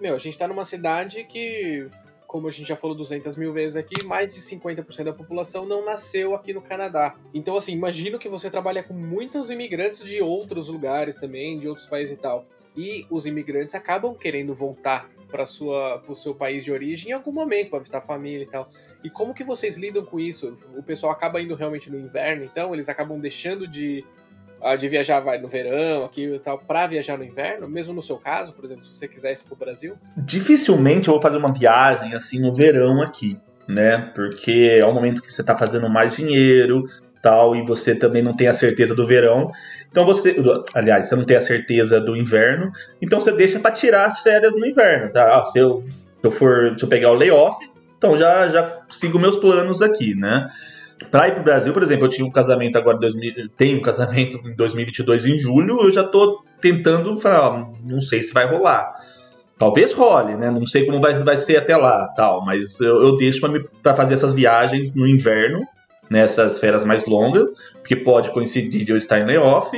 meu, 0.00 0.14
a 0.14 0.18
gente 0.18 0.36
tá 0.36 0.46
numa 0.46 0.64
cidade 0.64 1.24
que 1.24 1.88
como 2.30 2.46
a 2.46 2.50
gente 2.52 2.68
já 2.68 2.76
falou 2.76 2.96
200 2.96 3.34
mil 3.34 3.52
vezes 3.52 3.76
aqui, 3.76 4.04
mais 4.04 4.32
de 4.32 4.40
50% 4.40 5.02
da 5.02 5.12
população 5.12 5.66
não 5.66 5.84
nasceu 5.84 6.32
aqui 6.32 6.54
no 6.54 6.62
Canadá. 6.62 7.16
Então, 7.34 7.56
assim, 7.56 7.72
imagino 7.72 8.20
que 8.20 8.28
você 8.28 8.48
trabalha 8.48 8.84
com 8.84 8.94
muitos 8.94 9.50
imigrantes 9.50 10.04
de 10.04 10.22
outros 10.22 10.68
lugares 10.68 11.16
também, 11.16 11.58
de 11.58 11.66
outros 11.66 11.88
países 11.88 12.16
e 12.16 12.20
tal. 12.20 12.46
E 12.76 13.04
os 13.10 13.26
imigrantes 13.26 13.74
acabam 13.74 14.14
querendo 14.14 14.54
voltar 14.54 15.10
para 15.28 15.42
o 15.42 16.14
seu 16.14 16.32
país 16.32 16.62
de 16.62 16.70
origem 16.70 17.10
em 17.10 17.14
algum 17.14 17.32
momento, 17.32 17.70
para 17.70 17.80
visitar 17.80 17.98
a 17.98 18.02
família 18.02 18.44
e 18.44 18.48
tal. 18.48 18.70
E 19.02 19.10
como 19.10 19.34
que 19.34 19.42
vocês 19.42 19.76
lidam 19.76 20.04
com 20.04 20.20
isso? 20.20 20.56
O 20.76 20.84
pessoal 20.84 21.10
acaba 21.10 21.42
indo 21.42 21.56
realmente 21.56 21.90
no 21.90 21.98
inverno, 21.98 22.44
então 22.44 22.72
eles 22.72 22.88
acabam 22.88 23.18
deixando 23.18 23.66
de 23.66 24.04
de 24.78 24.88
viajar 24.88 25.20
vai 25.20 25.38
no 25.38 25.48
verão 25.48 26.04
aqui 26.04 26.24
e 26.24 26.38
tal, 26.38 26.58
para 26.58 26.86
viajar 26.86 27.16
no 27.16 27.24
inverno, 27.24 27.68
mesmo 27.68 27.94
no 27.94 28.02
seu 28.02 28.18
caso, 28.18 28.52
por 28.52 28.64
exemplo, 28.64 28.84
se 28.84 28.92
você 28.94 29.08
quiser 29.08 29.32
ir 29.32 29.38
para 29.44 29.54
o 29.54 29.56
Brasil? 29.56 29.96
Dificilmente 30.16 31.08
eu 31.08 31.14
vou 31.14 31.22
fazer 31.22 31.38
uma 31.38 31.52
viagem 31.52 32.14
assim 32.14 32.40
no 32.40 32.52
verão 32.52 33.02
aqui, 33.02 33.38
né? 33.66 34.10
Porque 34.14 34.76
é 34.78 34.84
o 34.84 34.92
momento 34.92 35.22
que 35.22 35.32
você 35.32 35.40
está 35.40 35.56
fazendo 35.56 35.88
mais 35.88 36.16
dinheiro, 36.16 36.84
tal, 37.22 37.54
e 37.54 37.64
você 37.64 37.94
também 37.94 38.22
não 38.22 38.34
tem 38.34 38.48
a 38.48 38.54
certeza 38.54 38.94
do 38.94 39.06
verão. 39.06 39.50
Então 39.90 40.04
você, 40.04 40.36
aliás, 40.74 41.06
você 41.06 41.16
não 41.16 41.24
tem 41.24 41.36
a 41.36 41.42
certeza 41.42 42.00
do 42.00 42.16
inverno, 42.16 42.70
então 43.00 43.20
você 43.20 43.32
deixa 43.32 43.58
para 43.58 43.70
tirar 43.70 44.06
as 44.06 44.20
férias 44.20 44.56
no 44.56 44.66
inverno, 44.66 45.10
tá? 45.10 45.38
Ah, 45.38 45.44
se 45.46 45.58
eu, 45.58 45.82
se 45.82 45.92
eu 46.22 46.30
for, 46.30 46.78
se 46.78 46.84
eu 46.84 46.88
pegar 46.88 47.10
o 47.10 47.14
layoff, 47.14 47.56
então 47.96 48.16
já 48.16 48.48
já 48.48 48.82
sigo 48.88 49.18
meus 49.18 49.36
planos 49.36 49.82
aqui, 49.82 50.14
né? 50.14 50.46
Pra 51.10 51.28
ir 51.28 51.34
pro 51.34 51.42
Brasil, 51.42 51.72
por 51.72 51.82
exemplo, 51.82 52.06
eu 52.06 52.08
tinha 52.08 52.26
um 52.26 52.30
casamento 52.30 52.76
agora, 52.76 52.98
2000, 52.98 53.48
tenho 53.56 53.78
um 53.78 53.82
casamento 53.82 54.38
em 54.44 54.54
2022 54.54 55.26
em 55.26 55.38
julho, 55.38 55.80
eu 55.82 55.90
já 55.90 56.04
tô 56.04 56.44
tentando 56.60 57.16
falar, 57.16 57.68
não 57.82 58.00
sei 58.00 58.20
se 58.22 58.34
vai 58.34 58.46
rolar. 58.46 58.94
Talvez 59.56 59.92
role, 59.92 60.36
né? 60.36 60.50
Não 60.50 60.64
sei 60.64 60.86
como 60.86 61.00
vai, 61.00 61.14
vai 61.14 61.36
ser 61.36 61.56
até 61.56 61.76
lá, 61.76 62.08
tal, 62.16 62.44
mas 62.44 62.80
eu, 62.80 63.02
eu 63.02 63.16
deixo 63.16 63.40
para 63.82 63.94
fazer 63.94 64.14
essas 64.14 64.34
viagens 64.34 64.94
no 64.94 65.06
inverno, 65.06 65.66
nessas 66.08 66.58
férias 66.58 66.84
mais 66.84 67.04
longas, 67.06 67.46
porque 67.74 67.94
pode 67.94 68.30
coincidir 68.30 68.84
de 68.84 68.92
eu 68.92 68.96
estar 68.96 69.20
em 69.20 69.26
layoff. 69.26 69.76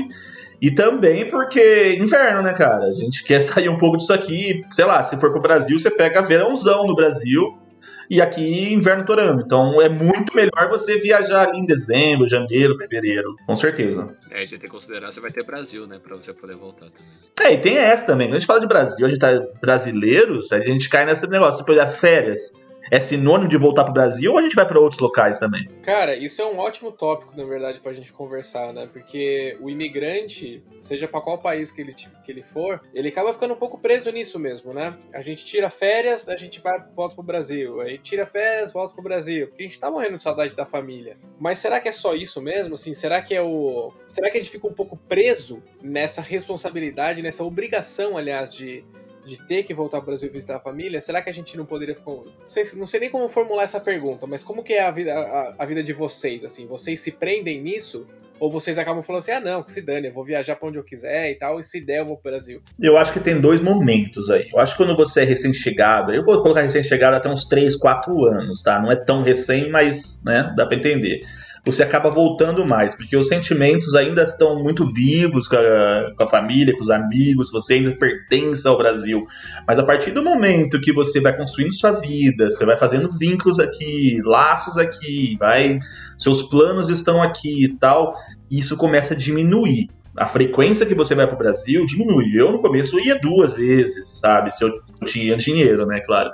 E 0.60 0.70
também 0.70 1.26
porque 1.26 1.96
inverno, 1.98 2.42
né, 2.42 2.52
cara? 2.52 2.84
A 2.84 2.92
gente 2.92 3.24
quer 3.24 3.40
sair 3.42 3.68
um 3.68 3.76
pouco 3.76 3.96
disso 3.96 4.12
aqui. 4.12 4.62
Sei 4.70 4.84
lá, 4.84 5.02
se 5.02 5.16
for 5.16 5.32
pro 5.32 5.40
Brasil, 5.40 5.78
você 5.78 5.90
pega 5.90 6.22
verãozão 6.22 6.86
no 6.86 6.94
Brasil 6.94 7.61
e 8.08 8.20
aqui 8.20 8.72
inverno 8.72 9.04
torando. 9.04 9.42
Então 9.42 9.80
é 9.80 9.88
muito 9.88 10.34
melhor 10.34 10.68
você 10.68 10.98
viajar 10.98 11.48
ali 11.48 11.58
em 11.58 11.66
dezembro, 11.66 12.26
janeiro, 12.26 12.76
fevereiro, 12.76 13.34
com 13.46 13.56
certeza. 13.56 14.14
É, 14.30 14.36
a 14.36 14.40
gente 14.40 14.50
tem 14.50 14.60
que 14.60 14.68
considerar 14.68 15.12
você 15.12 15.20
vai 15.20 15.30
ter 15.30 15.44
Brasil, 15.44 15.86
né, 15.86 15.98
pra 16.02 16.16
você 16.16 16.32
poder 16.32 16.56
voltar 16.56 16.86
também. 16.86 17.12
É, 17.40 17.54
e 17.54 17.58
tem 17.58 17.76
essa 17.76 18.06
também. 18.06 18.28
Quando 18.28 18.36
a 18.36 18.38
gente 18.38 18.46
fala 18.46 18.60
de 18.60 18.66
Brasil, 18.66 19.06
a 19.06 19.08
gente 19.08 19.18
tá 19.18 19.30
brasileiros, 19.60 20.52
a 20.52 20.60
gente 20.60 20.88
cai 20.88 21.04
nesse 21.04 21.26
negócio, 21.26 21.64
por 21.64 21.74
exemplo, 21.74 21.92
férias 21.92 22.61
é 22.92 23.00
sinônimo 23.00 23.48
de 23.48 23.56
voltar 23.56 23.84
pro 23.84 23.92
Brasil 23.94 24.32
ou 24.32 24.38
a 24.38 24.42
gente 24.42 24.54
vai 24.54 24.66
para 24.66 24.78
outros 24.78 25.00
locais 25.00 25.38
também? 25.38 25.66
Cara, 25.82 26.14
isso 26.14 26.42
é 26.42 26.44
um 26.44 26.58
ótimo 26.58 26.92
tópico, 26.92 27.34
na 27.34 27.42
verdade, 27.42 27.80
pra 27.80 27.94
gente 27.94 28.12
conversar, 28.12 28.70
né? 28.74 28.86
Porque 28.92 29.56
o 29.62 29.70
imigrante, 29.70 30.62
seja 30.78 31.08
para 31.08 31.22
qual 31.22 31.38
país 31.38 31.70
que 31.70 31.80
ele, 31.80 31.94
que 31.94 32.30
ele 32.30 32.42
for, 32.42 32.82
ele 32.92 33.08
acaba 33.08 33.32
ficando 33.32 33.54
um 33.54 33.56
pouco 33.56 33.78
preso 33.78 34.10
nisso 34.12 34.38
mesmo, 34.38 34.74
né? 34.74 34.94
A 35.14 35.22
gente 35.22 35.42
tira 35.42 35.70
férias, 35.70 36.28
a 36.28 36.36
gente 36.36 36.60
vai, 36.60 36.84
volta 36.94 37.14
pro 37.14 37.24
Brasil. 37.24 37.80
Aí 37.80 37.96
tira 37.96 38.26
férias, 38.26 38.74
volta 38.74 38.92
pro 38.92 39.02
Brasil. 39.02 39.48
Porque 39.48 39.62
a 39.62 39.66
gente 39.66 39.80
tá 39.80 39.90
morrendo 39.90 40.18
de 40.18 40.22
saudade 40.22 40.54
da 40.54 40.66
família. 40.66 41.16
Mas 41.40 41.60
será 41.60 41.80
que 41.80 41.88
é 41.88 41.92
só 41.92 42.14
isso 42.14 42.42
mesmo? 42.42 42.74
Assim, 42.74 42.92
será 42.92 43.22
que 43.22 43.34
é 43.34 43.40
o. 43.40 43.90
Será 44.06 44.30
que 44.30 44.36
a 44.36 44.42
gente 44.42 44.52
fica 44.52 44.66
um 44.66 44.74
pouco 44.74 44.98
preso 45.08 45.62
nessa 45.82 46.20
responsabilidade, 46.20 47.22
nessa 47.22 47.42
obrigação, 47.42 48.18
aliás, 48.18 48.52
de 48.52 48.84
de 49.24 49.38
ter 49.46 49.62
que 49.62 49.72
voltar 49.72 49.98
ao 49.98 50.02
Brasil 50.02 50.28
e 50.28 50.32
visitar 50.32 50.56
a 50.56 50.60
família, 50.60 51.00
será 51.00 51.22
que 51.22 51.30
a 51.30 51.32
gente 51.32 51.56
não 51.56 51.64
poderia 51.64 51.94
ficar. 51.94 52.10
Não 52.10 52.26
sei, 52.46 52.64
não 52.74 52.86
sei 52.86 53.00
nem 53.00 53.10
como 53.10 53.28
formular 53.28 53.62
essa 53.62 53.80
pergunta, 53.80 54.26
mas 54.26 54.42
como 54.42 54.62
que 54.62 54.74
é 54.74 54.82
a 54.82 54.90
vida, 54.90 55.14
a, 55.14 55.54
a, 55.58 55.66
vida 55.66 55.82
de 55.82 55.92
vocês? 55.92 56.44
Assim, 56.44 56.66
vocês 56.66 57.00
se 57.00 57.12
prendem 57.12 57.60
nisso? 57.60 58.06
Ou 58.40 58.50
vocês 58.50 58.76
acabam 58.76 59.04
falando 59.04 59.20
assim, 59.20 59.30
ah 59.30 59.40
não, 59.40 59.62
que 59.62 59.70
se 59.70 59.80
dane, 59.80 60.08
eu 60.08 60.12
vou 60.12 60.24
viajar 60.24 60.56
pra 60.56 60.66
onde 60.66 60.76
eu 60.76 60.82
quiser 60.82 61.30
e 61.30 61.36
tal, 61.36 61.60
e 61.60 61.62
se 61.62 61.80
der 61.80 62.00
eu 62.00 62.06
vou 62.06 62.16
pro 62.16 62.32
Brasil? 62.32 62.60
Eu 62.80 62.96
acho 62.96 63.12
que 63.12 63.20
tem 63.20 63.40
dois 63.40 63.60
momentos 63.60 64.28
aí. 64.30 64.48
Eu 64.52 64.58
acho 64.58 64.76
que 64.76 64.82
quando 64.82 64.96
você 64.96 65.20
é 65.20 65.24
recém-chegado, 65.24 66.12
eu 66.12 66.24
vou 66.24 66.42
colocar 66.42 66.62
recém-chegado 66.62 67.14
até 67.14 67.28
uns 67.28 67.44
3, 67.44 67.76
4 67.76 68.24
anos, 68.26 68.60
tá? 68.60 68.80
Não 68.80 68.90
é 68.90 68.96
tão 68.96 69.22
recém, 69.22 69.70
mas, 69.70 70.20
né, 70.24 70.52
dá 70.56 70.66
pra 70.66 70.76
entender 70.76 71.22
você 71.64 71.82
acaba 71.82 72.10
voltando 72.10 72.66
mais, 72.66 72.94
porque 72.94 73.16
os 73.16 73.28
sentimentos 73.28 73.94
ainda 73.94 74.24
estão 74.24 74.60
muito 74.60 74.84
vivos 74.86 75.46
com 75.46 75.56
a, 75.56 76.12
com 76.16 76.24
a, 76.24 76.26
família, 76.26 76.74
com 76.74 76.82
os 76.82 76.90
amigos, 76.90 77.52
você 77.52 77.74
ainda 77.74 77.92
pertence 77.92 78.66
ao 78.66 78.76
Brasil. 78.76 79.24
Mas 79.66 79.78
a 79.78 79.84
partir 79.84 80.10
do 80.10 80.24
momento 80.24 80.80
que 80.80 80.92
você 80.92 81.20
vai 81.20 81.36
construindo 81.36 81.72
sua 81.72 81.92
vida, 81.92 82.50
você 82.50 82.66
vai 82.66 82.76
fazendo 82.76 83.08
vínculos 83.16 83.60
aqui, 83.60 84.20
laços 84.24 84.76
aqui, 84.76 85.36
vai, 85.38 85.78
seus 86.18 86.42
planos 86.42 86.88
estão 86.88 87.22
aqui 87.22 87.64
e 87.64 87.76
tal, 87.76 88.16
isso 88.50 88.76
começa 88.76 89.14
a 89.14 89.16
diminuir. 89.16 89.88
A 90.16 90.26
frequência 90.26 90.84
que 90.84 90.94
você 90.94 91.14
vai 91.14 91.26
para 91.26 91.36
o 91.36 91.38
Brasil 91.38 91.86
diminui. 91.86 92.32
Eu 92.34 92.52
no 92.52 92.58
começo 92.58 92.98
ia 92.98 93.18
duas 93.18 93.54
vezes, 93.54 94.18
sabe? 94.20 94.54
Se 94.54 94.62
eu 94.62 94.70
tinha 95.06 95.36
dinheiro, 95.36 95.86
né, 95.86 96.00
claro. 96.04 96.30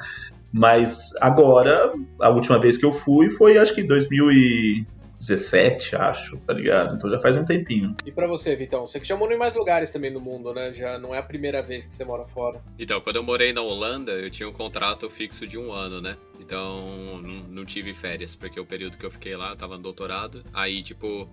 Mas 0.52 1.10
agora, 1.20 1.92
a 2.20 2.30
última 2.30 2.58
vez 2.58 2.78
que 2.78 2.84
eu 2.84 2.92
fui 2.92 3.30
foi 3.30 3.58
acho 3.58 3.74
que 3.74 3.82
2000 3.82 4.32
e 4.32 4.86
17, 5.18 5.96
acho, 5.96 6.36
tá 6.38 6.54
ligado? 6.54 6.94
Então 6.94 7.10
já 7.10 7.20
faz 7.20 7.36
um 7.36 7.44
tempinho. 7.44 7.94
E 8.06 8.12
para 8.12 8.26
você, 8.26 8.54
Vitão? 8.54 8.86
Você 8.86 9.00
que 9.00 9.06
já 9.06 9.16
morou 9.16 9.34
em 9.34 9.38
mais 9.38 9.54
lugares 9.54 9.90
também 9.90 10.10
no 10.10 10.20
mundo, 10.20 10.52
né? 10.54 10.72
Já 10.72 10.98
não 10.98 11.14
é 11.14 11.18
a 11.18 11.22
primeira 11.22 11.62
vez 11.62 11.86
que 11.86 11.92
você 11.92 12.04
mora 12.04 12.24
fora. 12.24 12.60
Então, 12.78 13.00
quando 13.00 13.16
eu 13.16 13.22
morei 13.22 13.52
na 13.52 13.62
Holanda, 13.62 14.12
eu 14.12 14.30
tinha 14.30 14.48
um 14.48 14.52
contrato 14.52 15.08
fixo 15.10 15.46
de 15.46 15.58
um 15.58 15.72
ano, 15.72 16.00
né? 16.00 16.16
Então, 16.40 17.20
não, 17.20 17.34
não 17.48 17.64
tive 17.64 17.92
férias, 17.92 18.36
porque 18.36 18.60
o 18.60 18.64
período 18.64 18.96
que 18.96 19.04
eu 19.04 19.10
fiquei 19.10 19.36
lá, 19.36 19.50
eu 19.50 19.56
tava 19.56 19.76
no 19.76 19.82
doutorado. 19.82 20.44
Aí, 20.52 20.82
tipo, 20.82 21.28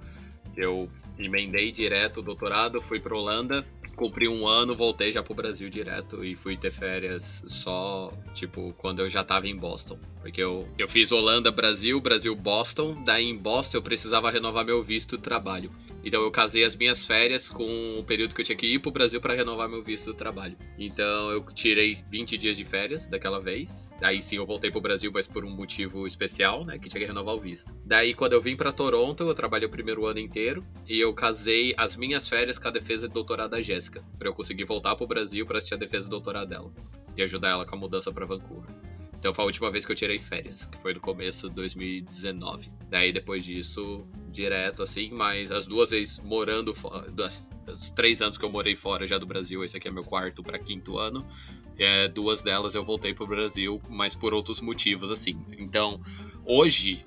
eu 0.58 0.90
emendei 1.18 1.72
direto 1.72 2.20
o 2.20 2.24
doutorado, 2.24 2.82
fui 2.82 3.00
pra 3.00 3.16
Holanda, 3.16 3.64
cumpri 3.96 4.28
um 4.28 4.48
ano, 4.48 4.76
voltei 4.76 5.12
já 5.12 5.24
pro 5.24 5.34
Brasil 5.34 5.70
direto 5.70 6.24
e 6.24 6.36
fui 6.36 6.56
ter 6.58 6.72
férias 6.72 7.44
só, 7.48 8.12
tipo, 8.34 8.74
quando 8.78 9.00
eu 9.00 9.10
já 9.10 9.24
tava 9.24 9.48
em 9.48 9.56
Boston. 9.56 9.98
Porque 10.26 10.42
eu, 10.42 10.68
eu 10.76 10.90
fiz 10.90 11.12
Holanda, 11.12 11.52
Brasil, 11.52 12.02
Brasil, 12.02 12.36
Boston. 12.36 13.04
Daí 13.06 13.26
em 13.26 13.38
Boston 13.38 13.78
eu 13.78 13.82
precisava 13.84 14.32
renovar 14.32 14.66
meu 14.66 14.82
visto 14.82 15.18
de 15.18 15.22
trabalho. 15.22 15.70
Então 16.04 16.24
eu 16.24 16.32
casei 16.32 16.64
as 16.64 16.76
minhas 16.76 17.06
férias 17.06 17.48
com 17.48 18.00
o 18.00 18.04
período 18.04 18.34
que 18.34 18.42
eu 18.42 18.46
tinha 18.46 18.56
que 18.56 18.66
ir 18.66 18.80
pro 18.80 18.90
Brasil 18.90 19.22
para 19.22 19.36
renovar 19.36 19.70
meu 19.70 19.84
visto 19.84 20.10
de 20.12 20.18
trabalho. 20.18 20.58
Então 20.80 21.30
eu 21.30 21.46
tirei 21.54 22.00
20 22.10 22.38
dias 22.38 22.58
de 22.58 22.66
férias 22.66 23.06
daquela 23.06 23.40
vez. 23.40 23.96
Aí 24.02 24.20
sim 24.20 24.38
eu 24.38 24.48
voltei 24.48 24.72
pro 24.72 24.82
Brasil, 24.82 25.12
mas 25.14 25.28
por 25.28 25.46
um 25.46 25.50
motivo 25.52 26.08
especial, 26.08 26.66
né? 26.66 26.80
Que 26.80 26.90
tinha 26.90 27.02
que 27.02 27.08
renovar 27.08 27.36
o 27.36 27.40
visto. 27.40 27.76
Daí 27.86 28.16
quando 28.16 28.34
eu 28.34 28.42
vim 28.42 28.56
para 28.56 28.72
Toronto, 28.72 29.24
eu 29.24 29.34
trabalhei 29.36 29.68
o 29.68 29.72
primeiro 29.72 30.08
ano 30.08 30.20
inteiro. 30.20 30.66
E 30.88 31.00
eu 31.00 31.14
casei 31.14 31.76
as 31.78 31.96
minhas 31.96 32.28
férias 32.28 32.58
com 32.58 32.68
a 32.68 32.72
defesa 32.72 33.08
de 33.08 33.14
doutorado 33.14 33.52
da 33.52 33.62
Jéssica 33.62 33.85
Jéssica, 33.86 34.04
para 34.18 34.28
eu 34.28 34.34
conseguir 34.34 34.66
voltar 34.66 34.96
pro 34.96 35.08
Brasil 35.08 35.46
para 35.46 35.58
assistir 35.58 35.76
a 35.76 35.78
defesa 35.78 36.08
do 36.08 36.12
doutorado 36.12 36.50
dela 36.50 36.72
e 37.16 37.22
ajudar 37.22 37.50
ela 37.50 37.66
com 37.66 37.76
a 37.76 37.80
mudança 37.80 38.12
para 38.12 38.26
Vancouver. 38.26 38.74
Então 39.18 39.34
foi 39.34 39.44
a 39.44 39.46
última 39.46 39.72
vez 39.72 39.86
que 39.86 39.92
eu 39.92 39.96
tirei 39.96 40.20
férias, 40.20 40.66
que 40.66 40.78
foi 40.78 40.94
no 40.94 41.00
começo 41.00 41.50
de 41.50 41.56
2019. 41.56 42.72
Daí 42.90 43.12
depois 43.12 43.44
disso, 43.44 44.06
direto 44.30 44.84
assim, 44.84 45.10
mas 45.12 45.52
as 45.52 45.66
duas 45.66 45.92
vezes 45.92 46.20
morando 46.20 46.72
os 46.72 47.90
três 47.92 48.22
anos 48.22 48.38
que 48.38 48.46
eu 48.46 48.52
morei 48.52 48.76
fora 48.76 49.08
já 49.08 49.18
do 49.18 49.26
Brasil, 49.26 49.64
esse 49.64 49.78
aqui 49.78 49.88
é 49.88 49.92
meu 49.92 50.04
quarto 50.04 50.44
para 50.44 50.60
quinto 50.60 50.98
ano. 50.98 51.26
É, 51.78 52.08
duas 52.08 52.42
delas 52.42 52.76
eu 52.76 52.84
voltei 52.84 53.14
pro 53.14 53.26
Brasil, 53.26 53.82
mas 53.90 54.14
por 54.14 54.34
outros 54.34 54.62
motivos 54.62 55.10
assim. 55.10 55.44
Então, 55.58 56.00
hoje 56.46 57.04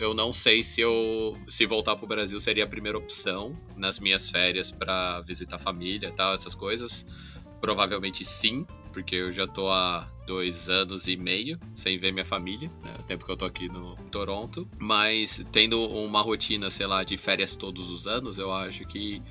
eu 0.00 0.14
não 0.14 0.32
sei 0.32 0.64
se 0.64 0.80
eu 0.80 1.38
se 1.46 1.66
voltar 1.66 1.94
pro 1.94 2.06
Brasil 2.06 2.40
seria 2.40 2.64
a 2.64 2.66
primeira 2.66 2.96
opção 2.96 3.54
nas 3.76 4.00
minhas 4.00 4.30
férias 4.30 4.72
para 4.72 5.20
visitar 5.20 5.56
a 5.56 5.58
família 5.58 6.08
e 6.08 6.12
tal, 6.12 6.32
essas 6.32 6.54
coisas. 6.54 7.38
Provavelmente 7.60 8.24
sim, 8.24 8.66
porque 8.90 9.14
eu 9.14 9.30
já 9.30 9.46
tô 9.46 9.68
há 9.68 10.10
dois 10.26 10.70
anos 10.70 11.06
e 11.06 11.16
meio 11.16 11.60
sem 11.74 11.98
ver 11.98 12.12
minha 12.12 12.24
família, 12.24 12.70
né, 12.82 12.94
o 12.98 13.02
tempo 13.02 13.24
que 13.24 13.30
eu 13.30 13.36
tô 13.36 13.44
aqui 13.44 13.68
no 13.68 13.94
Toronto. 14.10 14.66
Mas 14.78 15.44
tendo 15.52 15.78
uma 15.82 16.22
rotina, 16.22 16.70
sei 16.70 16.86
lá, 16.86 17.04
de 17.04 17.18
férias 17.18 17.54
todos 17.54 17.90
os 17.90 18.06
anos, 18.06 18.38
eu 18.38 18.50
acho 18.50 18.86
que 18.86 19.22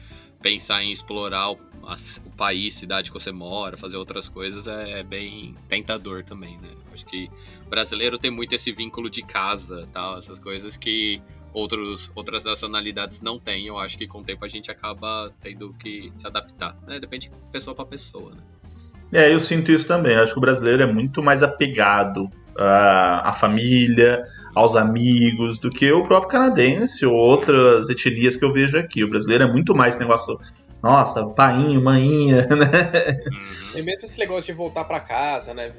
pensar 0.42 0.84
em 0.84 0.92
explorar 0.92 1.52
o, 1.52 1.60
a, 1.84 1.96
o, 2.26 2.32
país, 2.32 2.74
cidade 2.74 3.12
que 3.12 3.20
você 3.20 3.32
mora, 3.32 3.78
fazer 3.78 3.98
outras 3.98 4.30
coisas 4.30 4.68
é, 4.68 5.00
é, 5.00 5.04
bem 5.04 5.56
tentador 5.68 6.24
também, 6.24 6.58
né? 6.58 6.70
Acho 6.94 7.06
que 7.06 7.30
brasileiro 7.70 8.18
tem 8.18 8.32
muito 8.32 8.54
esse 8.54 8.72
vínculo 8.72 9.10
de 9.10 9.22
casa, 9.22 9.88
tal, 9.92 10.18
essas 10.18 10.40
coisas 10.40 10.78
que 10.78 11.22
outros, 11.54 12.12
outras 12.16 12.44
nacionalidades 12.44 13.22
não 13.22 13.38
têm. 13.38 13.68
Eu 13.68 13.78
acho 13.78 13.98
que 13.98 14.08
com 14.08 14.20
o 14.20 14.24
tempo 14.24 14.46
a 14.46 14.48
gente 14.48 14.72
acaba 14.72 15.32
tendo 15.42 15.74
que 15.74 16.10
se 16.16 16.26
adaptar, 16.26 16.78
né? 16.88 17.00
Depende 17.00 17.30
de 17.30 17.36
pessoa 17.52 17.76
para 17.76 17.86
pessoa, 17.86 18.34
né? 18.34 18.42
É, 19.12 19.34
eu 19.34 19.40
sinto 19.40 19.72
isso 19.72 19.88
também. 19.88 20.14
Eu 20.14 20.24
acho 20.24 20.34
que 20.34 20.38
o 20.38 20.42
brasileiro 20.42 20.84
é 20.84 20.86
muito 20.86 21.22
mais 21.22 21.42
apegado 21.42 22.30
à, 22.60 23.30
à 23.30 23.34
família, 23.34 24.24
aos 24.54 24.76
amigos, 24.76 25.58
do 25.58 25.70
que 25.70 25.92
o 25.92 26.04
próprio 26.04 26.30
canadense 26.30 27.06
ou 27.06 27.16
outras 27.16 27.90
etnias 27.90 28.36
que 28.36 28.46
eu 28.46 28.52
vejo 28.52 28.78
aqui. 28.78 29.04
O 29.04 29.10
brasileiro 29.10 29.46
é 29.46 29.48
muito 29.52 29.76
mais 29.76 29.98
negócio. 29.98 30.40
Nossa, 30.82 31.28
painho, 31.28 31.82
maninha, 31.82 32.48
né? 32.56 33.20
E 33.76 33.82
mesmo 33.82 34.06
esse 34.06 34.18
negócio 34.18 34.52
de 34.52 34.58
voltar 34.58 34.86
para 34.86 35.00
casa, 35.00 35.54
né? 35.54 35.72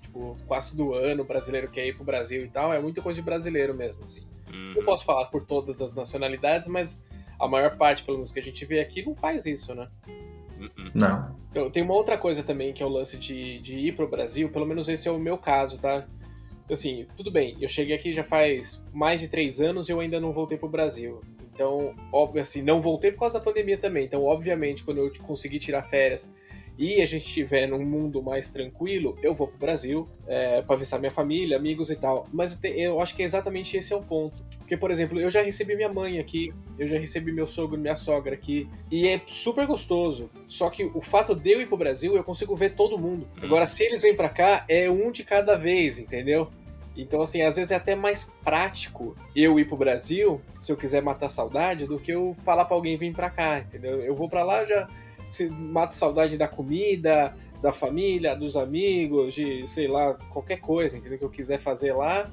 Tipo, 0.00 0.36
quase 0.46 0.74
todo 0.74 0.94
ano 0.94 1.22
o 1.22 1.26
brasileiro 1.26 1.68
quer 1.70 1.86
ir 1.86 1.94
pro 1.94 2.04
Brasil 2.04 2.44
e 2.44 2.48
tal, 2.48 2.72
é 2.72 2.80
muita 2.80 3.02
coisa 3.02 3.20
de 3.20 3.24
brasileiro 3.24 3.74
mesmo, 3.74 4.02
assim. 4.02 4.20
Uhum. 4.52 4.74
Não 4.76 4.84
posso 4.84 5.04
falar 5.04 5.26
por 5.26 5.44
todas 5.44 5.80
as 5.80 5.94
nacionalidades, 5.94 6.68
mas 6.68 7.06
a 7.38 7.46
maior 7.46 7.76
parte, 7.76 8.02
pelo 8.02 8.18
menos 8.18 8.32
que 8.32 8.38
a 8.38 8.42
gente 8.42 8.64
vê 8.64 8.80
aqui, 8.80 9.04
não 9.04 9.14
faz 9.14 9.46
isso, 9.46 9.74
né? 9.74 9.88
Uhum. 10.60 10.90
Não. 10.94 11.36
Então, 11.50 11.70
tem 11.70 11.82
uma 11.82 11.94
outra 11.94 12.16
coisa 12.16 12.42
também 12.42 12.72
que 12.72 12.82
é 12.82 12.86
o 12.86 12.88
lance 12.88 13.16
de, 13.16 13.58
de 13.60 13.78
ir 13.78 13.96
pro 13.96 14.08
Brasil, 14.08 14.48
pelo 14.50 14.66
menos 14.66 14.88
esse 14.88 15.08
é 15.08 15.10
o 15.10 15.18
meu 15.18 15.36
caso, 15.36 15.80
tá? 15.80 16.06
Assim, 16.70 17.06
tudo 17.16 17.32
bem, 17.32 17.56
eu 17.60 17.68
cheguei 17.68 17.96
aqui 17.96 18.12
já 18.12 18.22
faz 18.22 18.84
mais 18.92 19.20
de 19.20 19.26
três 19.26 19.60
anos 19.60 19.88
e 19.88 19.92
eu 19.92 19.98
ainda 19.98 20.20
não 20.20 20.30
voltei 20.30 20.56
pro 20.56 20.68
Brasil. 20.68 21.20
Então, 21.52 21.94
óbvio, 22.12 22.40
assim, 22.40 22.62
não 22.62 22.80
voltei 22.80 23.10
por 23.10 23.20
causa 23.20 23.38
da 23.38 23.44
pandemia 23.44 23.76
também. 23.76 24.04
Então, 24.04 24.22
obviamente, 24.24 24.84
quando 24.84 24.98
eu 24.98 25.10
conseguir 25.22 25.58
tirar 25.58 25.82
férias 25.82 26.32
e 26.80 27.02
a 27.02 27.04
gente 27.04 27.26
estiver 27.26 27.66
num 27.66 27.84
mundo 27.84 28.22
mais 28.22 28.50
tranquilo, 28.50 29.14
eu 29.22 29.34
vou 29.34 29.46
pro 29.46 29.58
Brasil 29.58 30.08
é, 30.26 30.62
para 30.62 30.76
visitar 30.76 30.98
minha 30.98 31.10
família, 31.10 31.58
amigos 31.58 31.90
e 31.90 31.96
tal. 31.96 32.24
Mas 32.32 32.58
eu 32.64 32.98
acho 33.02 33.14
que 33.14 33.20
é 33.20 33.26
exatamente 33.26 33.76
esse 33.76 33.92
é 33.92 33.96
o 33.96 34.00
ponto. 34.00 34.42
Porque, 34.60 34.78
por 34.78 34.90
exemplo, 34.90 35.20
eu 35.20 35.30
já 35.30 35.42
recebi 35.42 35.76
minha 35.76 35.92
mãe 35.92 36.18
aqui, 36.18 36.54
eu 36.78 36.86
já 36.86 36.98
recebi 36.98 37.32
meu 37.32 37.46
sogro, 37.46 37.78
minha 37.78 37.94
sogra 37.94 38.32
aqui, 38.32 38.66
e 38.90 39.06
é 39.06 39.20
super 39.26 39.66
gostoso. 39.66 40.30
Só 40.48 40.70
que 40.70 40.84
o 40.84 41.02
fato 41.02 41.34
de 41.34 41.50
eu 41.50 41.60
ir 41.60 41.66
pro 41.66 41.76
Brasil, 41.76 42.16
eu 42.16 42.24
consigo 42.24 42.56
ver 42.56 42.74
todo 42.74 42.96
mundo. 42.96 43.28
Hum. 43.36 43.44
Agora, 43.44 43.66
se 43.66 43.84
eles 43.84 44.00
vêm 44.00 44.16
para 44.16 44.30
cá, 44.30 44.64
é 44.66 44.90
um 44.90 45.12
de 45.12 45.22
cada 45.22 45.56
vez, 45.56 45.98
entendeu? 45.98 46.48
Então, 46.96 47.20
assim, 47.20 47.42
às 47.42 47.56
vezes 47.56 47.72
é 47.72 47.74
até 47.74 47.94
mais 47.94 48.24
prático 48.42 49.14
eu 49.36 49.60
ir 49.60 49.66
pro 49.66 49.76
Brasil, 49.76 50.40
se 50.58 50.72
eu 50.72 50.76
quiser 50.78 51.02
matar 51.02 51.28
saudade, 51.28 51.86
do 51.86 51.98
que 51.98 52.10
eu 52.10 52.34
falar 52.42 52.64
para 52.64 52.74
alguém 52.74 52.96
vir 52.96 53.12
para 53.12 53.28
cá, 53.28 53.58
entendeu? 53.58 54.00
Eu 54.00 54.14
vou 54.14 54.30
para 54.30 54.42
lá 54.42 54.64
já 54.64 54.88
você 55.32 55.48
mata 55.48 55.94
saudade 55.94 56.36
da 56.36 56.48
comida, 56.48 57.34
da 57.62 57.72
família, 57.72 58.34
dos 58.34 58.56
amigos, 58.56 59.34
de 59.34 59.66
sei 59.66 59.86
lá, 59.86 60.14
qualquer 60.30 60.60
coisa, 60.60 60.96
entendeu? 60.96 61.18
Que 61.18 61.24
eu 61.24 61.30
quiser 61.30 61.58
fazer 61.58 61.92
lá 61.92 62.30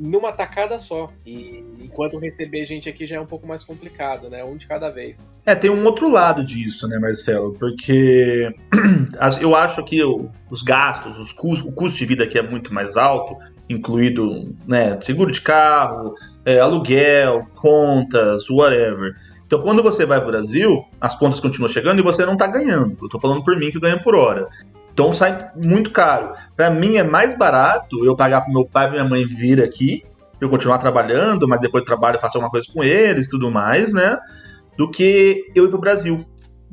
numa 0.00 0.32
tacada 0.32 0.78
só. 0.78 1.12
E 1.26 1.62
enquanto 1.78 2.18
receber 2.18 2.64
gente 2.64 2.88
aqui 2.88 3.04
já 3.04 3.16
é 3.16 3.20
um 3.20 3.26
pouco 3.26 3.46
mais 3.46 3.62
complicado, 3.62 4.30
né? 4.30 4.42
Um 4.42 4.56
de 4.56 4.66
cada 4.66 4.88
vez. 4.88 5.30
É, 5.44 5.54
tem 5.54 5.70
um 5.70 5.84
outro 5.84 6.10
lado 6.10 6.42
disso, 6.42 6.88
né, 6.88 6.98
Marcelo? 6.98 7.52
Porque 7.52 8.52
eu 9.40 9.54
acho 9.54 9.84
que 9.84 10.02
os 10.02 10.62
gastos, 10.62 11.18
os 11.18 11.32
custos, 11.32 11.68
o 11.68 11.72
custo 11.72 11.98
de 11.98 12.06
vida 12.06 12.24
aqui 12.24 12.38
é 12.38 12.42
muito 12.42 12.72
mais 12.72 12.96
alto, 12.96 13.36
incluído 13.68 14.54
né, 14.66 14.98
seguro 15.02 15.30
de 15.30 15.42
carro, 15.42 16.14
é, 16.44 16.58
aluguel, 16.58 17.46
contas, 17.54 18.48
whatever. 18.48 19.14
Então, 19.50 19.62
quando 19.62 19.82
você 19.82 20.06
vai 20.06 20.20
para 20.20 20.28
o 20.28 20.30
Brasil, 20.30 20.84
as 21.00 21.16
contas 21.16 21.40
continuam 21.40 21.68
chegando 21.68 21.98
e 21.98 22.04
você 22.04 22.24
não 22.24 22.34
está 22.34 22.46
ganhando. 22.46 22.96
Eu 23.00 23.06
estou 23.06 23.20
falando 23.20 23.42
por 23.42 23.56
mim 23.56 23.68
que 23.68 23.80
ganho 23.80 24.00
por 24.00 24.14
hora. 24.14 24.46
Então 24.92 25.12
sai 25.12 25.50
muito 25.56 25.90
caro. 25.90 26.34
Para 26.56 26.70
mim 26.70 26.98
é 26.98 27.02
mais 27.02 27.36
barato 27.36 28.04
eu 28.04 28.14
pagar 28.14 28.42
para 28.42 28.52
meu 28.52 28.64
pai 28.64 28.86
e 28.86 28.90
minha 28.92 29.04
mãe 29.04 29.26
vir 29.26 29.60
aqui, 29.60 30.04
eu 30.40 30.48
continuar 30.48 30.78
trabalhando, 30.78 31.48
mas 31.48 31.58
depois 31.58 31.82
do 31.82 31.86
trabalho 31.86 32.20
faço 32.20 32.36
alguma 32.36 32.48
coisa 32.48 32.68
com 32.72 32.84
eles 32.84 33.26
e 33.26 33.30
tudo 33.30 33.50
mais, 33.50 33.92
né? 33.92 34.16
Do 34.78 34.88
que 34.88 35.44
eu 35.52 35.64
ir 35.64 35.68
para 35.68 35.78
o 35.78 35.80
Brasil, 35.80 36.24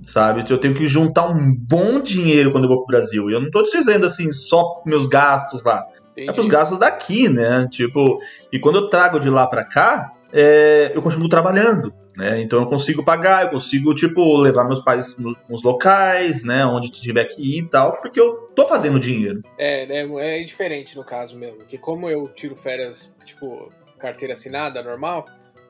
sabe? 0.05 0.45
Eu 0.47 0.59
tenho 0.59 0.75
que 0.75 0.85
juntar 0.85 1.27
um 1.27 1.55
bom 1.55 1.99
dinheiro 1.99 2.51
quando 2.51 2.65
eu 2.65 2.69
vou 2.69 2.77
para 2.77 2.83
o 2.83 2.99
Brasil. 2.99 3.27
E 3.27 3.33
eu 3.33 3.39
não 3.39 3.47
estou 3.47 3.63
dizendo 3.63 4.05
assim 4.05 4.31
só 4.31 4.83
meus 4.85 5.07
gastos 5.07 5.63
lá. 5.63 5.83
Entendi. 6.11 6.29
É 6.29 6.31
para 6.31 6.41
os 6.41 6.47
gastos 6.47 6.77
daqui, 6.77 7.27
né? 7.27 7.67
Tipo, 7.71 8.19
e 8.53 8.59
quando 8.59 8.75
eu 8.75 8.87
trago 8.87 9.19
de 9.19 9.31
lá 9.31 9.47
para 9.47 9.63
cá, 9.65 10.11
é, 10.31 10.91
eu 10.93 11.01
continuo 11.01 11.27
trabalhando. 11.27 11.91
Né? 12.17 12.41
Então 12.41 12.61
eu 12.61 12.65
consigo 12.65 13.05
pagar, 13.05 13.43
eu 13.43 13.51
consigo, 13.51 13.93
tipo, 13.93 14.37
levar 14.37 14.63
meus 14.63 14.81
pais 14.81 15.15
nos 15.47 15.61
locais, 15.61 16.43
né? 16.43 16.65
Onde 16.65 16.91
tiver 16.91 17.25
que 17.25 17.39
ir 17.39 17.59
e 17.59 17.69
tal, 17.69 18.01
porque 18.01 18.19
eu 18.19 18.33
tô 18.55 18.65
fazendo 18.67 18.99
dinheiro. 18.99 19.43
É, 19.55 19.83
é, 19.83 20.39
é 20.39 20.43
diferente 20.43 20.97
no 20.97 21.03
caso 21.03 21.37
mesmo. 21.37 21.63
Que 21.65 21.77
como 21.77 22.09
eu 22.09 22.27
tiro 22.29 22.55
férias, 22.55 23.13
tipo, 23.23 23.71
carteira 23.99 24.33
assinada, 24.33 24.81
normal, 24.81 25.25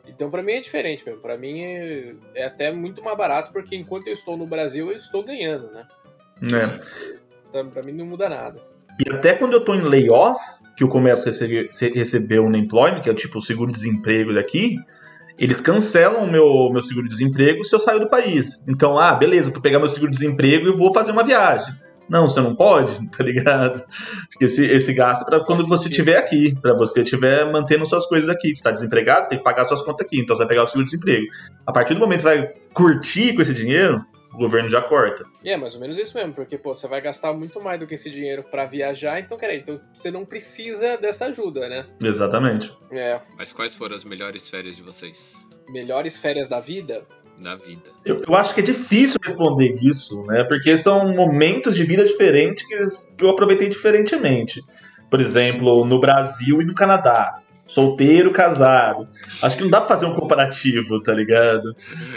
então 0.07 0.31
para 0.31 0.41
mim 0.41 0.53
é 0.53 0.61
diferente 0.61 1.05
mesmo. 1.05 1.19
Para 1.19 1.37
mim 1.37 1.59
é, 1.59 2.15
é, 2.33 2.45
até 2.45 2.71
muito 2.71 3.03
mais 3.03 3.17
barato, 3.17 3.51
porque 3.51 3.75
enquanto 3.75 4.07
eu 4.07 4.13
estou 4.13 4.37
no 4.37 4.47
Brasil, 4.47 4.89
eu 4.89 4.95
estou 4.95 5.21
ganhando, 5.23 5.69
né? 5.73 5.85
É. 6.43 6.79
Então 7.49 7.69
pra 7.69 7.83
mim 7.83 7.91
não 7.91 8.05
muda 8.05 8.29
nada. 8.29 8.61
E 9.05 9.13
até 9.13 9.33
quando 9.33 9.51
eu 9.51 9.65
tô 9.65 9.75
em 9.75 9.81
layoff, 9.81 10.39
que 10.77 10.83
eu 10.83 10.87
começo 10.87 11.23
a 11.23 11.25
receber, 11.25 11.69
receber 11.93 12.39
o 12.39 12.45
unemployment, 12.45 13.01
que 13.01 13.09
é 13.09 13.13
tipo 13.13 13.39
o 13.39 13.41
seguro-desemprego 13.41 14.33
daqui, 14.33 14.77
eles 15.37 15.61
cancelam 15.61 16.23
o 16.23 16.31
meu, 16.31 16.69
meu 16.71 16.81
seguro-desemprego 16.81 17.63
se 17.63 17.75
eu 17.75 17.79
sair 17.79 17.99
do 17.99 18.09
país. 18.09 18.63
Então, 18.67 18.97
ah, 18.97 19.13
beleza, 19.13 19.51
vou 19.51 19.61
pegar 19.61 19.79
meu 19.79 19.87
seguro-desemprego 19.87 20.67
e 20.67 20.75
vou 20.75 20.93
fazer 20.93 21.11
uma 21.11 21.23
viagem. 21.23 21.73
Não, 22.09 22.27
você 22.27 22.39
não 22.39 22.55
pode, 22.55 23.05
tá 23.11 23.23
ligado? 23.23 23.83
Porque 24.31 24.45
esse, 24.45 24.65
esse 24.65 24.93
gasto 24.93 25.23
é 25.23 25.25
para 25.25 25.39
quando 25.43 25.65
você 25.67 25.89
estiver 25.89 26.17
aqui, 26.17 26.57
para 26.61 26.73
você 26.73 27.01
estiver 27.01 27.51
mantendo 27.51 27.85
suas 27.85 28.05
coisas 28.05 28.29
aqui. 28.29 28.47
Você 28.47 28.53
está 28.53 28.71
desempregado, 28.71 29.23
você 29.23 29.29
tem 29.29 29.37
que 29.37 29.43
pagar 29.43 29.65
suas 29.65 29.81
contas 29.81 30.05
aqui, 30.05 30.19
então 30.19 30.35
você 30.35 30.43
vai 30.43 30.47
pegar 30.47 30.63
o 30.63 30.67
seguro-desemprego. 30.67 31.27
A 31.65 31.71
partir 31.71 31.93
do 31.93 31.99
momento 31.99 32.17
que 32.17 32.23
você 32.23 32.37
vai 32.37 32.53
curtir 32.73 33.33
com 33.33 33.41
esse 33.41 33.53
dinheiro, 33.53 34.03
o 34.33 34.37
governo 34.37 34.69
já 34.69 34.81
corta. 34.81 35.25
E 35.43 35.49
é 35.49 35.57
mais 35.57 35.75
ou 35.75 35.81
menos 35.81 35.97
isso 35.97 36.15
mesmo, 36.15 36.33
porque 36.33 36.57
pô, 36.57 36.73
você 36.73 36.87
vai 36.87 37.01
gastar 37.01 37.33
muito 37.33 37.61
mais 37.61 37.79
do 37.79 37.87
que 37.87 37.95
esse 37.95 38.09
dinheiro 38.09 38.43
para 38.43 38.65
viajar, 38.65 39.19
então, 39.19 39.37
cara, 39.37 39.55
então 39.55 39.79
você 39.93 40.11
não 40.11 40.25
precisa 40.25 40.97
dessa 40.97 41.25
ajuda, 41.25 41.67
né? 41.67 41.85
Exatamente. 42.03 42.71
É. 42.91 43.19
Mas 43.37 43.53
quais 43.53 43.75
foram 43.75 43.95
as 43.95 44.05
melhores 44.05 44.49
férias 44.49 44.75
de 44.75 44.83
vocês? 44.83 45.45
Melhores 45.69 46.17
férias 46.17 46.47
da 46.47 46.59
vida? 46.59 47.05
Da 47.41 47.55
vida. 47.55 47.89
Eu, 48.03 48.17
eu 48.27 48.35
acho 48.35 48.53
que 48.53 48.61
é 48.61 48.63
difícil 48.63 49.19
responder 49.23 49.77
isso, 49.81 50.23
né? 50.23 50.43
Porque 50.43 50.75
são 50.77 51.13
momentos 51.13 51.75
de 51.75 51.83
vida 51.83 52.03
diferentes 52.03 52.65
que 52.65 53.23
eu 53.23 53.29
aproveitei 53.29 53.69
diferentemente. 53.69 54.61
Por 55.09 55.21
exemplo, 55.21 55.85
no 55.85 55.99
Brasil 55.99 56.61
e 56.61 56.65
no 56.65 56.73
Canadá 56.73 57.41
solteiro, 57.67 58.31
casado. 58.31 59.07
Acho 59.41 59.57
que 59.57 59.63
não 59.63 59.69
dá 59.69 59.79
pra 59.79 59.87
fazer 59.87 60.05
um 60.05 60.15
comparativo, 60.15 61.01
tá 61.01 61.13
ligado? 61.13 61.75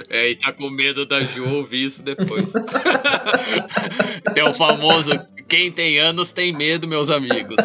É, 0.09 0.31
e 0.31 0.37
tá 0.37 0.53
com 0.53 0.71
medo 0.71 1.05
da 1.05 1.23
Ju 1.23 1.57
ouvir 1.57 1.85
isso 1.85 2.03
depois. 2.03 2.53
tem 4.35 4.45
o 4.45 4.53
famoso 4.53 5.13
quem 5.51 5.71
tem 5.73 5.99
anos 5.99 6.33
tem 6.33 6.53
medo, 6.53 6.87
meus 6.87 7.11
amigos. 7.11 7.57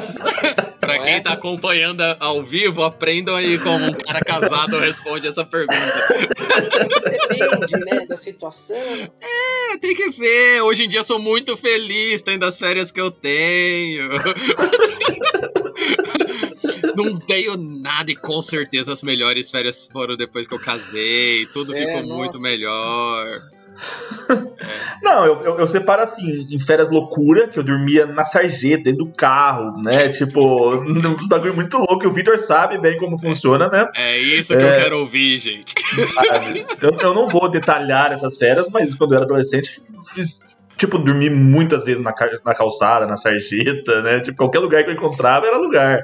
pra 0.81 0.97
quem 0.99 1.21
tá 1.21 1.33
acompanhando 1.33 2.01
ao 2.19 2.41
vivo, 2.41 2.81
aprendam 2.81 3.35
aí 3.35 3.59
como 3.59 3.85
um 3.85 3.93
cara 3.93 4.21
casado 4.21 4.79
responde 4.79 5.27
essa 5.27 5.45
pergunta. 5.45 5.93
Depende, 7.29 7.85
né, 7.85 8.07
da 8.07 8.17
situação. 8.17 8.75
É, 8.75 9.77
tem 9.77 9.95
que 9.95 10.09
ver. 10.09 10.61
Hoje 10.61 10.85
em 10.85 10.87
dia 10.87 11.03
sou 11.03 11.19
muito 11.19 11.55
feliz, 11.55 12.23
tem 12.23 12.39
das 12.39 12.57
férias 12.57 12.91
que 12.91 12.99
eu 12.99 13.11
tenho 13.11 14.09
não 16.95 17.17
tenho 17.17 17.57
nada 17.57 18.11
e 18.11 18.15
com 18.15 18.41
certeza 18.41 18.91
as 18.91 19.03
melhores 19.03 19.51
férias 19.51 19.89
foram 19.91 20.15
depois 20.15 20.47
que 20.47 20.53
eu 20.53 20.59
casei. 20.59 21.45
Tudo 21.47 21.73
é, 21.75 21.77
ficou 21.77 22.01
nossa. 22.03 22.13
muito 22.15 22.39
melhor. 22.39 23.41
Não, 25.03 25.25
eu, 25.25 25.37
eu, 25.41 25.59
eu, 25.59 25.67
separo 25.67 26.01
assim, 26.01 26.47
em 26.49 26.59
férias 26.59 26.89
loucura, 26.89 27.47
que 27.47 27.59
eu 27.59 27.63
dormia 27.63 28.05
na 28.05 28.23
sarjeta, 28.23 28.85
dentro 28.85 29.05
do 29.05 29.11
carro, 29.11 29.81
né? 29.81 30.09
tipo, 30.17 30.75
um 30.75 31.27
bagulho 31.27 31.53
muito 31.53 31.77
louco, 31.77 32.03
e 32.03 32.07
o 32.07 32.11
Victor 32.11 32.39
sabe 32.39 32.77
bem 32.77 32.97
como 32.97 33.17
funciona, 33.17 33.67
né? 33.67 33.87
É 33.97 34.17
isso 34.17 34.55
que 34.55 34.63
é, 34.63 34.69
eu 34.69 34.81
quero 34.81 34.99
ouvir, 34.99 35.37
gente. 35.37 35.75
Eu, 36.81 36.95
eu 37.01 37.13
não 37.13 37.27
vou 37.27 37.49
detalhar 37.49 38.11
essas 38.11 38.37
férias, 38.37 38.69
mas 38.69 38.93
quando 38.93 39.11
eu 39.11 39.17
era 39.17 39.25
adolescente, 39.25 39.69
fiz 40.13 40.39
tipo, 40.77 40.97
dormi 40.97 41.29
muitas 41.29 41.83
vezes 41.83 42.01
na, 42.01 42.13
na 42.43 42.55
calçada, 42.55 43.05
na 43.05 43.17
sarjeta, 43.17 44.01
né? 44.01 44.19
Tipo, 44.19 44.37
qualquer 44.37 44.59
lugar 44.59 44.83
que 44.83 44.89
eu 44.89 44.93
encontrava 44.93 45.47
era 45.47 45.57
lugar. 45.57 46.01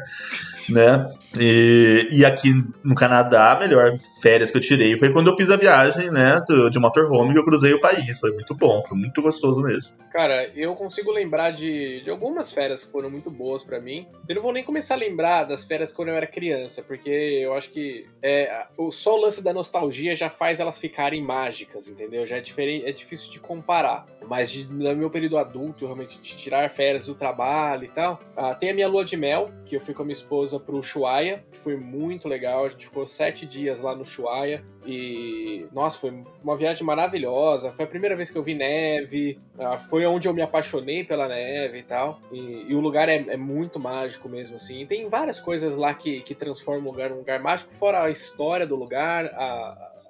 né? 0.70 1.10
E, 1.40 2.08
e 2.12 2.26
aqui 2.26 2.54
no 2.84 2.94
Canadá, 2.94 3.54
a 3.54 3.60
melhor 3.60 3.98
férias 4.22 4.52
que 4.52 4.58
eu 4.58 4.62
tirei 4.62 4.98
foi 4.98 5.12
quando 5.12 5.30
eu 5.30 5.36
fiz 5.36 5.50
a 5.50 5.56
viagem, 5.56 6.12
né, 6.12 6.42
de 6.70 6.80
motorhome 6.80 7.34
e 7.34 7.38
eu 7.38 7.44
cruzei 7.44 7.74
o 7.74 7.80
país. 7.80 8.20
Foi 8.20 8.32
muito 8.32 8.54
bom, 8.54 8.84
foi 8.86 8.98
muito 8.98 9.22
gostoso 9.22 9.62
mesmo. 9.62 9.94
Cara, 10.12 10.50
eu 10.56 10.76
consigo 10.76 11.12
lembrar 11.12 11.52
de, 11.52 12.02
de 12.04 12.10
algumas 12.10 12.52
férias 12.52 12.84
que 12.84 12.92
foram 12.92 13.10
muito 13.10 13.32
boas 13.32 13.64
para 13.64 13.80
mim. 13.80 14.08
Eu 14.28 14.36
não 14.36 14.42
vou 14.42 14.52
nem 14.52 14.64
começar 14.64 14.96
a 14.96 14.98
lembrar 14.98 15.46
das 15.46 15.64
férias 15.64 15.92
quando 15.92 16.10
eu 16.10 16.16
era 16.16 16.28
criança, 16.28 16.84
porque 16.84 17.10
eu 17.10 17.54
acho 17.54 17.70
que 17.70 18.06
é, 18.22 18.66
só 18.90 19.18
o 19.18 19.22
lance 19.22 19.42
da 19.42 19.54
nostalgia 19.54 20.14
já 20.16 20.30
faz 20.30 20.60
elas 20.60 20.78
ficarem 20.78 21.24
mágicas, 21.24 21.88
entendeu? 21.88 22.26
Já 22.26 22.38
é 22.38 22.42
diferente, 22.42 22.86
é 22.86 22.92
difícil 22.92 23.32
de 23.32 23.40
comparar. 23.40 24.06
Mas 24.28 24.52
de, 24.52 24.61
no 24.69 24.95
meu 24.95 25.10
período 25.10 25.38
adulto, 25.38 25.86
realmente, 25.86 26.19
de 26.19 26.36
tirar 26.36 26.69
férias 26.69 27.06
do 27.06 27.15
trabalho 27.15 27.86
e 27.86 27.89
tal, 27.89 28.19
ah, 28.36 28.54
tem 28.54 28.69
a 28.69 28.74
minha 28.74 28.88
lua 28.88 29.04
de 29.04 29.17
mel, 29.17 29.52
que 29.65 29.76
eu 29.76 29.80
fui 29.80 29.93
com 29.93 30.02
a 30.02 30.06
minha 30.06 30.13
esposa 30.13 30.60
pro 30.60 30.78
Ushuaia, 30.78 31.43
que 31.52 31.58
foi 31.58 31.76
muito 31.76 32.28
legal. 32.28 32.65
A 32.65 32.69
gente 32.69 32.86
ficou 32.86 33.06
sete 33.06 33.45
dias 33.45 33.82
lá 33.82 33.95
no 33.95 34.02
Ushuaia 34.02 34.63
e, 34.86 35.67
nossa, 35.71 35.97
foi 35.97 36.24
uma 36.43 36.58
viagem 36.58 36.86
maravilhosa. 36.86 37.71
Foi 37.71 37.86
a 37.86 37.88
primeira 37.88 38.15
vez 38.15 38.30
que 38.30 38.38
eu 38.38 38.43
vi 38.43 38.54
neve, 38.54 39.39
uh, 39.58 39.78
foi 39.89 40.06
onde 40.06 40.28
eu 40.28 40.34
me 40.34 40.41
apaixonei 40.41 41.04
pela 41.04 41.28
neve 41.28 41.80
e 41.80 41.84
tal. 41.84 42.19
E, 42.32 42.65
e 42.69 42.76
o 42.76 42.80
lugar 42.80 43.08
é, 43.08 43.15
é, 43.15 43.38
muito 43.38 43.80
mágico 43.80 44.28
mesmo, 44.28 44.56
assim. 44.56 44.86
tem 44.86 45.08
várias 45.08 45.39
coisas 45.39 45.76
lá 45.76 45.93
que, 45.93 46.21
que 46.21 46.34
transformam 46.34 46.88
o 46.88 46.91
lugar 46.91 47.10
num 47.10 47.17
lugar 47.17 47.39
mágico, 47.39 47.71
fora 47.74 48.04
a 48.04 48.10
história 48.10 48.65
do 48.65 48.76
lugar, 48.76 49.26
a, 49.26 50.01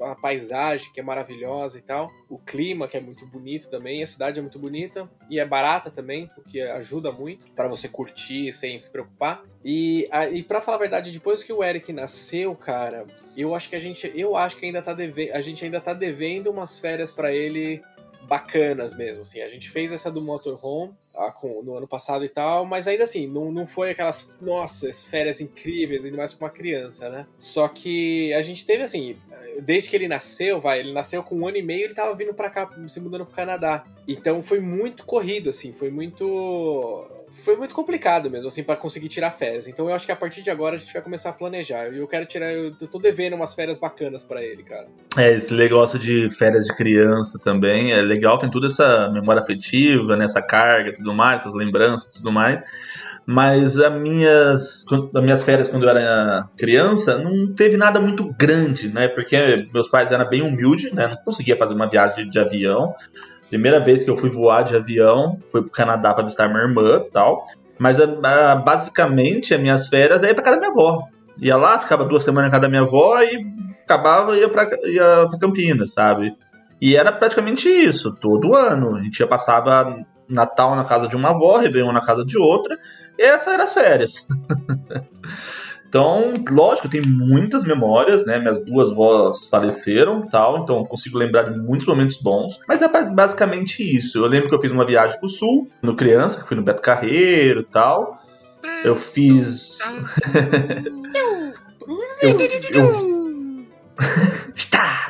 a 0.00 0.14
paisagem 0.14 0.92
que 0.92 1.00
é 1.00 1.02
maravilhosa 1.02 1.78
e 1.78 1.82
tal, 1.82 2.10
o 2.28 2.38
clima 2.38 2.86
que 2.86 2.96
é 2.96 3.00
muito 3.00 3.26
bonito 3.26 3.68
também, 3.68 4.02
a 4.02 4.06
cidade 4.06 4.38
é 4.38 4.42
muito 4.42 4.58
bonita 4.58 5.08
e 5.30 5.38
é 5.38 5.44
barata 5.44 5.90
também, 5.90 6.30
o 6.36 6.42
que 6.42 6.60
ajuda 6.60 7.10
muito 7.10 7.50
para 7.52 7.68
você 7.68 7.88
curtir 7.88 8.52
sem 8.52 8.78
se 8.78 8.90
preocupar. 8.90 9.42
E, 9.64 10.08
e 10.32 10.42
para 10.42 10.60
falar 10.60 10.76
a 10.76 10.80
verdade, 10.80 11.10
depois 11.10 11.42
que 11.42 11.52
o 11.52 11.62
Eric 11.62 11.92
nasceu, 11.92 12.54
cara, 12.54 13.06
eu 13.36 13.54
acho 13.54 13.68
que 13.68 13.76
a 13.76 13.80
gente, 13.80 14.10
eu 14.14 14.36
acho 14.36 14.56
que 14.56 14.66
ainda 14.66 14.80
tá 14.80 14.96
a 15.32 15.40
gente 15.40 15.64
ainda 15.64 15.80
tá 15.80 15.92
devendo 15.92 16.50
umas 16.50 16.78
férias 16.78 17.10
para 17.10 17.34
ele 17.34 17.82
bacanas 18.26 18.94
mesmo, 18.94 19.22
assim. 19.22 19.40
A 19.40 19.48
gente 19.48 19.70
fez 19.70 19.92
essa 19.92 20.10
do 20.10 20.20
motorhome 20.20 20.92
ah, 21.14 21.30
com, 21.30 21.62
no 21.62 21.76
ano 21.76 21.88
passado 21.88 22.24
e 22.24 22.28
tal, 22.28 22.64
mas 22.64 22.86
ainda 22.86 23.04
assim, 23.04 23.26
não, 23.26 23.50
não 23.50 23.66
foi 23.66 23.90
aquelas, 23.90 24.28
nossa, 24.40 24.92
férias 24.92 25.40
incríveis, 25.40 26.04
ainda 26.04 26.16
mais 26.16 26.34
com 26.34 26.44
uma 26.44 26.50
criança, 26.50 27.08
né? 27.08 27.26
Só 27.38 27.68
que 27.68 28.32
a 28.34 28.42
gente 28.42 28.66
teve, 28.66 28.82
assim, 28.82 29.16
desde 29.62 29.88
que 29.88 29.96
ele 29.96 30.08
nasceu, 30.08 30.60
vai, 30.60 30.80
ele 30.80 30.92
nasceu 30.92 31.22
com 31.22 31.36
um 31.36 31.46
ano 31.46 31.56
e 31.56 31.62
meio, 31.62 31.84
ele 31.84 31.94
tava 31.94 32.14
vindo 32.14 32.34
para 32.34 32.50
cá, 32.50 32.70
se 32.88 33.00
mudando 33.00 33.24
pro 33.24 33.34
Canadá. 33.34 33.84
Então 34.06 34.42
foi 34.42 34.60
muito 34.60 35.04
corrido, 35.04 35.50
assim, 35.50 35.72
foi 35.72 35.90
muito 35.90 37.06
foi 37.44 37.56
muito 37.56 37.74
complicado 37.74 38.30
mesmo, 38.30 38.48
assim, 38.48 38.62
para 38.62 38.76
conseguir 38.76 39.08
tirar 39.08 39.30
férias. 39.30 39.68
Então 39.68 39.88
eu 39.88 39.94
acho 39.94 40.06
que 40.06 40.12
a 40.12 40.16
partir 40.16 40.42
de 40.42 40.50
agora 40.50 40.76
a 40.76 40.78
gente 40.78 40.92
vai 40.92 41.02
começar 41.02 41.30
a 41.30 41.32
planejar. 41.32 41.86
Eu 41.86 42.06
quero 42.06 42.26
tirar, 42.26 42.52
eu 42.52 42.72
tô 42.74 42.98
devendo 42.98 43.34
umas 43.34 43.54
férias 43.54 43.78
bacanas 43.78 44.24
para 44.24 44.42
ele, 44.42 44.62
cara. 44.62 44.88
É, 45.16 45.34
esse 45.34 45.54
negócio 45.54 45.98
de 45.98 46.28
férias 46.30 46.66
de 46.66 46.74
criança 46.74 47.38
também 47.38 47.92
é 47.92 48.02
legal, 48.02 48.38
tem 48.38 48.50
toda 48.50 48.66
essa 48.66 49.08
memória 49.10 49.40
afetiva, 49.40 50.16
né, 50.16 50.24
essa 50.24 50.42
carga 50.42 50.94
tudo 50.94 51.12
mais, 51.14 51.42
essas 51.42 51.54
lembranças 51.54 52.12
tudo 52.12 52.32
mais. 52.32 52.64
Mas 53.26 53.76
as 53.80 53.92
minhas, 54.00 54.84
as 55.12 55.22
minhas 55.22 55.42
férias 55.42 55.66
quando 55.66 55.82
eu 55.82 55.88
era 55.88 56.48
criança 56.56 57.18
não 57.18 57.52
teve 57.52 57.76
nada 57.76 57.98
muito 58.00 58.32
grande, 58.38 58.88
né? 58.88 59.08
Porque 59.08 59.64
meus 59.74 59.88
pais 59.88 60.12
eram 60.12 60.28
bem 60.28 60.42
humildes, 60.42 60.92
né? 60.92 61.08
Não 61.08 61.24
conseguia 61.24 61.56
fazer 61.56 61.74
uma 61.74 61.88
viagem 61.88 62.24
de, 62.24 62.30
de 62.30 62.38
avião. 62.38 62.94
Primeira 63.48 63.80
vez 63.80 64.02
que 64.02 64.10
eu 64.10 64.16
fui 64.16 64.28
voar 64.28 64.62
de 64.62 64.76
avião 64.76 65.38
foi 65.50 65.62
pro 65.62 65.70
Canadá 65.70 66.12
para 66.12 66.24
visitar 66.24 66.48
minha 66.48 66.62
irmã 66.62 67.02
tal. 67.12 67.44
Mas 67.78 67.98
basicamente 68.64 69.54
as 69.54 69.60
minhas 69.60 69.86
férias 69.86 70.22
é 70.22 70.30
ir 70.30 70.34
pra 70.34 70.42
casa 70.42 70.56
da 70.56 70.60
minha 70.60 70.72
avó. 70.72 71.02
Ia 71.38 71.56
lá, 71.56 71.78
ficava 71.78 72.04
duas 72.04 72.24
semanas 72.24 72.48
na 72.48 72.50
casa 72.50 72.62
da 72.62 72.68
minha 72.68 72.82
avó 72.82 73.20
e 73.20 73.46
acabava 73.84 74.36
e 74.36 74.40
ia 74.40 74.48
pra, 74.48 74.64
ia 74.84 75.26
pra 75.28 75.38
Campinas, 75.38 75.92
sabe? 75.92 76.34
E 76.80 76.96
era 76.96 77.12
praticamente 77.12 77.68
isso, 77.68 78.16
todo 78.16 78.54
ano. 78.54 78.96
A 78.96 79.02
gente 79.02 79.20
ia 79.20 79.26
passava 79.26 79.96
Natal 80.28 80.74
na 80.74 80.84
casa 80.84 81.06
de 81.06 81.16
uma 81.16 81.30
avó, 81.30 81.58
Réveillon 81.58 81.92
na 81.92 82.00
casa 82.00 82.24
de 82.24 82.38
outra, 82.38 82.76
e 83.18 83.22
essas 83.22 83.52
eram 83.52 83.64
as 83.64 83.74
férias. 83.74 84.26
Então, 85.88 86.32
lógico, 86.50 86.88
tem 86.88 87.00
muitas 87.06 87.64
memórias, 87.64 88.26
né? 88.26 88.38
Minhas 88.38 88.64
duas 88.64 88.90
vós 88.90 89.46
faleceram 89.46 90.26
tal, 90.28 90.58
então 90.58 90.84
consigo 90.84 91.16
lembrar 91.16 91.42
de 91.44 91.58
muitos 91.58 91.86
momentos 91.86 92.18
bons. 92.18 92.58
Mas 92.68 92.82
é 92.82 92.88
basicamente 92.88 93.82
isso. 93.82 94.18
Eu 94.18 94.26
lembro 94.26 94.48
que 94.48 94.54
eu 94.54 94.60
fiz 94.60 94.70
uma 94.70 94.84
viagem 94.84 95.18
pro 95.18 95.28
sul, 95.28 95.70
no 95.80 95.94
criança, 95.94 96.40
que 96.40 96.46
fui 96.46 96.56
no 96.56 96.62
Beto 96.62 96.82
Carreiro 96.82 97.60
e 97.60 97.64
tal. 97.64 98.20
Eu 98.84 98.96
fiz. 98.96 99.78
eu, 102.22 102.30
eu... 102.72 103.66
Está! 104.54 105.05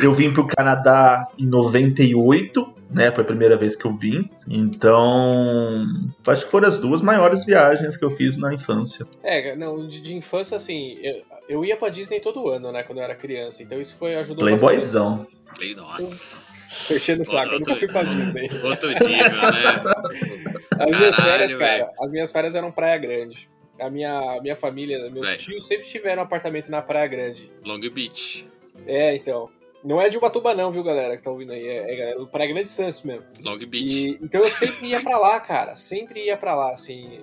Eu 0.00 0.12
vim 0.12 0.32
pro 0.32 0.46
Canadá 0.46 1.26
em 1.38 1.46
98, 1.46 2.74
né? 2.90 3.10
Foi 3.10 3.22
a 3.22 3.26
primeira 3.26 3.56
vez 3.56 3.74
que 3.74 3.84
eu 3.84 3.92
vim. 3.92 4.28
Então, 4.48 5.86
acho 6.26 6.44
que 6.44 6.50
foram 6.50 6.68
as 6.68 6.78
duas 6.78 7.00
maiores 7.00 7.44
viagens 7.44 7.96
que 7.96 8.04
eu 8.04 8.10
fiz 8.10 8.36
na 8.36 8.52
infância. 8.52 9.06
É, 9.22 9.56
não, 9.56 9.86
de, 9.86 10.00
de 10.00 10.14
infância, 10.14 10.56
assim, 10.56 10.98
eu, 11.02 11.22
eu 11.48 11.64
ia 11.64 11.76
pra 11.76 11.88
Disney 11.88 12.20
todo 12.20 12.48
ano, 12.48 12.70
né? 12.70 12.82
Quando 12.82 12.98
eu 12.98 13.04
era 13.04 13.14
criança. 13.14 13.62
Então 13.62 13.80
isso 13.80 13.96
foi 13.96 14.14
ajudou 14.16 14.46
Playboyzão. 14.46 15.26
Play, 15.54 15.74
nossa. 15.74 16.52
Fechando 16.86 17.22
o 17.22 17.24
saco, 17.24 17.54
eu 17.54 17.60
nunca 17.60 17.76
fui 17.76 17.88
pra 17.88 18.02
Disney. 18.02 18.48
Outro 18.64 18.88
nível, 18.88 19.06
né? 19.08 19.82
as 20.78 20.90
minhas 20.90 21.16
férias, 21.16 21.54
cara, 21.54 21.90
as 22.00 22.10
minhas 22.10 22.32
férias 22.32 22.54
eram 22.54 22.72
Praia 22.72 22.98
Grande. 22.98 23.48
A 23.78 23.90
minha, 23.90 24.36
a 24.36 24.40
minha 24.40 24.56
família, 24.56 25.10
meus 25.10 25.28
Véio. 25.28 25.38
tios 25.38 25.66
sempre 25.66 25.86
tiveram 25.86 26.22
um 26.22 26.24
apartamento 26.24 26.70
na 26.70 26.80
Praia 26.80 27.06
Grande. 27.06 27.50
Long 27.64 27.80
Beach. 27.80 28.46
É, 28.86 29.14
então. 29.14 29.50
Não 29.84 30.00
é 30.00 30.08
de 30.08 30.16
Ubatuba 30.16 30.54
não, 30.54 30.70
viu, 30.70 30.84
galera, 30.84 31.16
que 31.16 31.24
tá 31.24 31.30
ouvindo 31.30 31.52
aí. 31.52 31.66
É, 31.66 32.10
é, 32.10 32.14
do 32.14 32.26
Praia 32.26 32.52
Grande 32.52 32.70
Santos 32.70 33.02
mesmo. 33.02 33.24
Long 33.42 33.58
Beach. 33.58 34.10
E, 34.10 34.18
então 34.22 34.40
eu 34.40 34.48
sempre 34.48 34.86
ia 34.86 35.00
pra 35.00 35.18
lá, 35.18 35.40
cara. 35.40 35.74
Sempre 35.74 36.26
ia 36.26 36.36
pra 36.36 36.54
lá, 36.54 36.72
assim. 36.72 37.20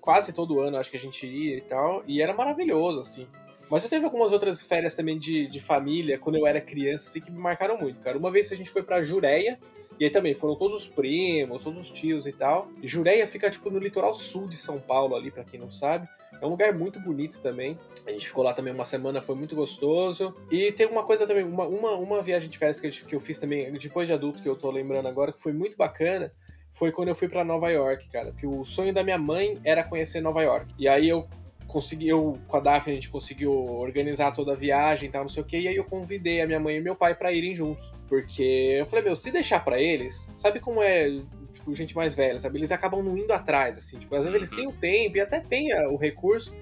Quase 0.00 0.32
todo 0.32 0.60
ano 0.60 0.76
acho 0.76 0.90
que 0.90 0.96
a 0.96 1.00
gente 1.00 1.26
ia 1.26 1.56
e 1.56 1.60
tal. 1.60 2.04
E 2.06 2.22
era 2.22 2.32
maravilhoso, 2.32 3.00
assim. 3.00 3.26
Mas 3.68 3.84
eu 3.84 3.90
teve 3.90 4.04
algumas 4.04 4.32
outras 4.32 4.62
férias 4.62 4.94
também 4.94 5.18
de, 5.18 5.46
de 5.46 5.60
família, 5.60 6.18
quando 6.18 6.36
eu 6.36 6.46
era 6.46 6.60
criança, 6.60 7.08
assim, 7.08 7.20
que 7.20 7.30
me 7.30 7.38
marcaram 7.38 7.76
muito, 7.76 8.00
cara. 8.00 8.16
Uma 8.16 8.30
vez 8.30 8.50
a 8.50 8.56
gente 8.56 8.70
foi 8.70 8.82
pra 8.82 9.02
Jureia, 9.02 9.58
e 10.00 10.04
aí 10.04 10.10
também 10.10 10.34
foram 10.34 10.56
todos 10.56 10.74
os 10.74 10.86
primos, 10.86 11.64
todos 11.64 11.78
os 11.78 11.90
tios 11.90 12.26
e 12.26 12.32
tal. 12.32 12.70
E 12.82 12.88
Jureia 12.88 13.26
fica, 13.26 13.50
tipo, 13.50 13.70
no 13.70 13.78
litoral 13.78 14.14
sul 14.14 14.48
de 14.48 14.56
São 14.56 14.80
Paulo 14.80 15.14
ali, 15.14 15.30
para 15.30 15.44
quem 15.44 15.60
não 15.60 15.70
sabe. 15.70 16.08
É 16.40 16.46
um 16.46 16.50
lugar 16.50 16.72
muito 16.72 17.00
bonito 17.00 17.40
também. 17.40 17.78
A 18.06 18.10
gente 18.10 18.28
ficou 18.28 18.44
lá 18.44 18.52
também 18.52 18.72
uma 18.72 18.84
semana, 18.84 19.20
foi 19.20 19.34
muito 19.34 19.56
gostoso. 19.56 20.34
E 20.50 20.70
tem 20.72 20.86
uma 20.86 21.02
coisa 21.02 21.26
também, 21.26 21.44
uma, 21.44 21.66
uma, 21.66 21.92
uma 21.92 22.22
viagem 22.22 22.48
de 22.48 22.58
férias 22.58 22.80
que, 22.80 22.90
que 22.90 23.14
eu 23.14 23.20
fiz 23.20 23.38
também, 23.38 23.72
depois 23.72 24.06
de 24.06 24.14
adulto, 24.14 24.42
que 24.42 24.48
eu 24.48 24.56
tô 24.56 24.70
lembrando 24.70 25.08
agora, 25.08 25.32
que 25.32 25.40
foi 25.40 25.52
muito 25.52 25.76
bacana 25.76 26.32
foi 26.78 26.92
quando 26.92 27.08
eu 27.08 27.14
fui 27.14 27.28
para 27.28 27.44
Nova 27.44 27.68
York, 27.70 28.08
cara. 28.08 28.32
Que 28.32 28.46
o 28.46 28.64
sonho 28.64 28.94
da 28.94 29.02
minha 29.02 29.18
mãe 29.18 29.58
era 29.64 29.82
conhecer 29.82 30.20
Nova 30.20 30.42
York. 30.42 30.72
E 30.78 30.86
aí 30.86 31.08
eu 31.08 31.28
consegui, 31.66 32.08
eu 32.08 32.38
com 32.46 32.56
a 32.56 32.60
Daphne, 32.60 32.92
a 32.92 32.94
gente 32.94 33.10
conseguiu 33.10 33.52
organizar 33.52 34.32
toda 34.32 34.52
a 34.52 34.56
viagem 34.56 35.10
tal, 35.10 35.22
não 35.22 35.28
sei 35.28 35.42
o 35.42 35.46
que. 35.46 35.58
E 35.58 35.68
aí 35.68 35.76
eu 35.76 35.84
convidei 35.84 36.40
a 36.40 36.46
minha 36.46 36.60
mãe 36.60 36.76
e 36.76 36.80
meu 36.80 36.94
pai 36.94 37.16
para 37.16 37.32
irem 37.32 37.54
juntos. 37.54 37.92
Porque 38.08 38.76
eu 38.78 38.86
falei, 38.86 39.04
meu, 39.04 39.16
se 39.16 39.32
deixar 39.32 39.64
para 39.64 39.80
eles, 39.80 40.32
sabe 40.36 40.60
como 40.60 40.80
é 40.80 41.16
tipo, 41.68 41.74
gente 41.74 41.96
mais 41.96 42.14
velha, 42.14 42.38
sabe? 42.38 42.58
Eles 42.58 42.72
acabam 42.72 43.02
não 43.02 43.16
indo 43.16 43.32
atrás, 43.32 43.78
assim. 43.78 43.98
Tipo, 43.98 44.14
às 44.14 44.24
vezes 44.24 44.34
eles 44.34 44.50
uhum. 44.50 44.56
têm 44.56 44.66
o 44.68 44.72
tempo 44.72 45.16
e 45.16 45.20
até 45.20 45.40
têm 45.40 45.74
o 45.88 45.96
recurso, 45.96 46.54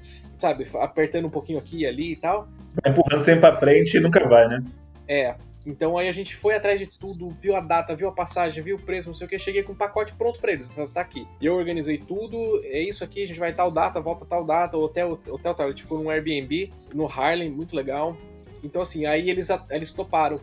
sabe? 0.00 0.66
Apertando 0.80 1.26
um 1.26 1.30
pouquinho 1.30 1.58
aqui 1.58 1.78
e 1.78 1.86
ali 1.86 2.12
e 2.12 2.16
tal. 2.16 2.48
Vai 2.82 2.92
empurrando 2.92 3.22
sempre 3.22 3.40
pra 3.40 3.54
frente 3.54 3.96
e 3.96 4.00
nunca 4.00 4.26
vai, 4.26 4.48
né? 4.48 4.64
É. 5.06 5.34
Então 5.66 5.98
aí 5.98 6.08
a 6.08 6.12
gente 6.12 6.34
foi 6.34 6.54
atrás 6.54 6.78
de 6.78 6.86
tudo, 6.86 7.28
viu 7.28 7.54
a 7.54 7.60
data, 7.60 7.94
viu 7.94 8.08
a 8.08 8.12
passagem, 8.12 8.62
viu 8.62 8.76
o 8.76 8.80
preço, 8.80 9.08
não 9.08 9.14
sei 9.14 9.26
o 9.26 9.30
que, 9.30 9.38
cheguei 9.38 9.62
com 9.62 9.72
um 9.72 9.76
pacote 9.76 10.14
pronto 10.14 10.40
para 10.40 10.52
eles. 10.52 10.66
Falei, 10.66 10.88
tá 10.88 11.00
aqui. 11.00 11.26
E 11.40 11.46
eu 11.46 11.54
organizei 11.54 11.98
tudo, 11.98 12.60
é 12.64 12.80
isso 12.80 13.04
aqui, 13.04 13.24
a 13.24 13.26
gente 13.26 13.40
vai 13.40 13.52
tal 13.52 13.70
data, 13.70 14.00
volta 14.00 14.24
tal 14.24 14.44
data, 14.44 14.78
hotel, 14.78 15.20
hotel 15.28 15.54
tal. 15.54 15.74
Tipo, 15.74 15.98
num 15.98 16.08
Airbnb, 16.08 16.70
no 16.94 17.06
Harlem, 17.06 17.50
muito 17.50 17.76
legal. 17.76 18.16
Então 18.62 18.80
assim, 18.80 19.04
aí 19.04 19.28
eles, 19.28 19.48
eles 19.70 19.92
toparam. 19.92 20.40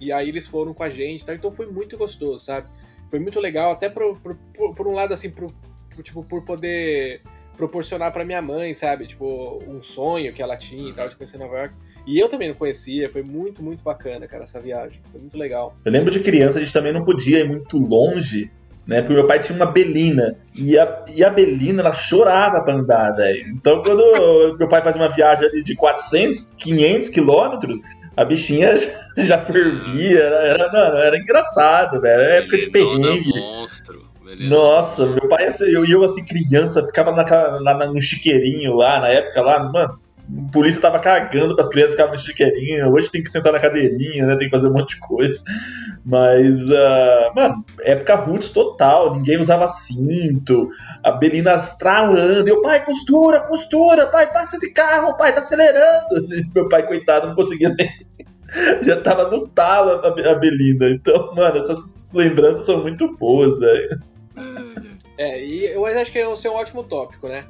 E 0.00 0.10
aí 0.10 0.28
eles 0.28 0.46
foram 0.46 0.74
com 0.74 0.82
a 0.82 0.88
gente, 0.88 1.24
tá? 1.24 1.34
então 1.34 1.52
foi 1.52 1.66
muito 1.66 1.96
gostoso, 1.96 2.44
sabe? 2.44 2.68
Foi 3.14 3.20
muito 3.20 3.38
legal, 3.38 3.70
até 3.70 3.88
por, 3.88 4.18
por, 4.18 4.36
por, 4.74 4.88
um 4.88 4.92
lado, 4.92 5.14
assim, 5.14 5.30
pro, 5.30 5.46
pro, 5.88 6.02
tipo, 6.02 6.24
por 6.24 6.44
poder 6.44 7.20
proporcionar 7.56 8.12
para 8.12 8.24
minha 8.24 8.42
mãe, 8.42 8.74
sabe? 8.74 9.06
Tipo, 9.06 9.62
um 9.68 9.80
sonho 9.80 10.32
que 10.32 10.42
ela 10.42 10.56
tinha 10.56 10.90
e 10.90 10.92
tal, 10.92 11.08
de 11.08 11.14
conhecer 11.14 11.38
Nova 11.38 11.56
York. 11.56 11.74
E 12.08 12.18
eu 12.18 12.28
também 12.28 12.48
não 12.48 12.56
conhecia, 12.56 13.08
foi 13.08 13.22
muito, 13.22 13.62
muito 13.62 13.84
bacana, 13.84 14.26
cara, 14.26 14.42
essa 14.42 14.60
viagem. 14.60 15.00
Foi 15.12 15.20
muito 15.20 15.38
legal. 15.38 15.76
Eu 15.84 15.92
lembro 15.92 16.10
de 16.10 16.18
criança, 16.18 16.58
a 16.58 16.60
gente 16.60 16.72
também 16.72 16.92
não 16.92 17.04
podia 17.04 17.38
ir 17.38 17.48
muito 17.48 17.78
longe, 17.78 18.50
né? 18.84 19.00
Porque 19.00 19.14
meu 19.14 19.28
pai 19.28 19.38
tinha 19.38 19.54
uma 19.54 19.66
Belina. 19.66 20.36
E 20.52 20.76
a, 20.76 21.04
e 21.14 21.22
a 21.22 21.30
Belina, 21.30 21.82
ela 21.82 21.94
chorava 21.94 22.62
pra 22.62 22.74
andar, 22.74 23.12
velho. 23.12 23.46
Então, 23.50 23.80
quando 23.84 24.58
meu 24.58 24.66
pai 24.66 24.82
fazia 24.82 25.00
uma 25.00 25.08
viagem 25.08 25.48
de 25.62 25.76
400, 25.76 26.56
500 26.58 27.08
quilômetros, 27.10 27.78
a 28.16 28.24
bichinha 28.24 28.76
já 29.18 29.38
fervia, 29.38 30.20
era, 30.20 30.36
era, 30.46 30.72
não, 30.72 30.98
era 30.98 31.18
engraçado, 31.18 32.00
velho. 32.00 32.22
Era 32.22 32.34
época 32.36 32.58
de 32.58 32.70
perrengue. 32.70 33.32
Monstro. 33.38 34.14
Beleza. 34.24 34.48
Nossa, 34.48 35.06
meu 35.06 35.28
pai, 35.28 35.50
eu, 35.60 35.84
eu 35.84 36.02
assim, 36.02 36.24
criança, 36.24 36.84
ficava 36.84 37.12
naquela, 37.12 37.60
na, 37.60 37.86
no 37.86 38.00
chiqueirinho 38.00 38.74
lá, 38.74 38.98
na 38.98 39.08
época 39.08 39.42
lá, 39.42 39.62
mano, 39.62 40.00
a 40.26 40.52
polícia 40.52 40.80
tava 40.80 40.98
cagando 40.98 41.54
para 41.54 41.64
as 41.64 41.68
crianças 41.68 41.92
ficarem 41.92 42.12
no 42.12 42.18
chiqueirinho. 42.18 42.92
Hoje 42.92 43.10
tem 43.10 43.22
que 43.22 43.30
sentar 43.30 43.52
na 43.52 43.60
cadeirinha, 43.60 44.26
né? 44.26 44.36
Tem 44.36 44.48
que 44.48 44.56
fazer 44.56 44.68
um 44.68 44.72
monte 44.72 44.94
de 44.94 45.00
coisa. 45.00 45.42
Mas, 46.04 46.68
uh, 46.70 47.34
mano, 47.34 47.64
época 47.80 48.14
roots 48.14 48.50
total. 48.50 49.16
Ninguém 49.16 49.38
usava 49.38 49.68
cinto. 49.68 50.68
A 51.02 51.12
Belina 51.12 51.54
estralando. 51.54 52.48
Eu, 52.48 52.62
pai, 52.62 52.84
costura, 52.84 53.40
costura. 53.40 54.06
Pai, 54.06 54.32
passa 54.32 54.56
esse 54.56 54.72
carro. 54.72 55.16
Pai, 55.16 55.32
tá 55.34 55.40
acelerando. 55.40 56.26
Meu 56.54 56.68
pai, 56.68 56.86
coitado, 56.86 57.28
não 57.28 57.34
conseguia 57.34 57.74
nem. 57.76 57.90
Já 58.82 59.00
tava 59.00 59.30
no 59.30 59.48
talo 59.48 60.00
a 60.04 60.34
Belinda. 60.34 60.88
Então, 60.88 61.34
mano, 61.34 61.58
essas 61.58 62.12
lembranças 62.12 62.64
são 62.64 62.82
muito 62.82 63.14
boas, 63.16 63.58
velho. 63.58 63.98
É, 65.18 65.44
e 65.44 65.66
eu 65.66 65.84
acho 65.86 66.10
que 66.10 66.18
é 66.18 66.28
um 66.28 66.54
ótimo 66.54 66.82
tópico, 66.82 67.28
né? 67.28 67.40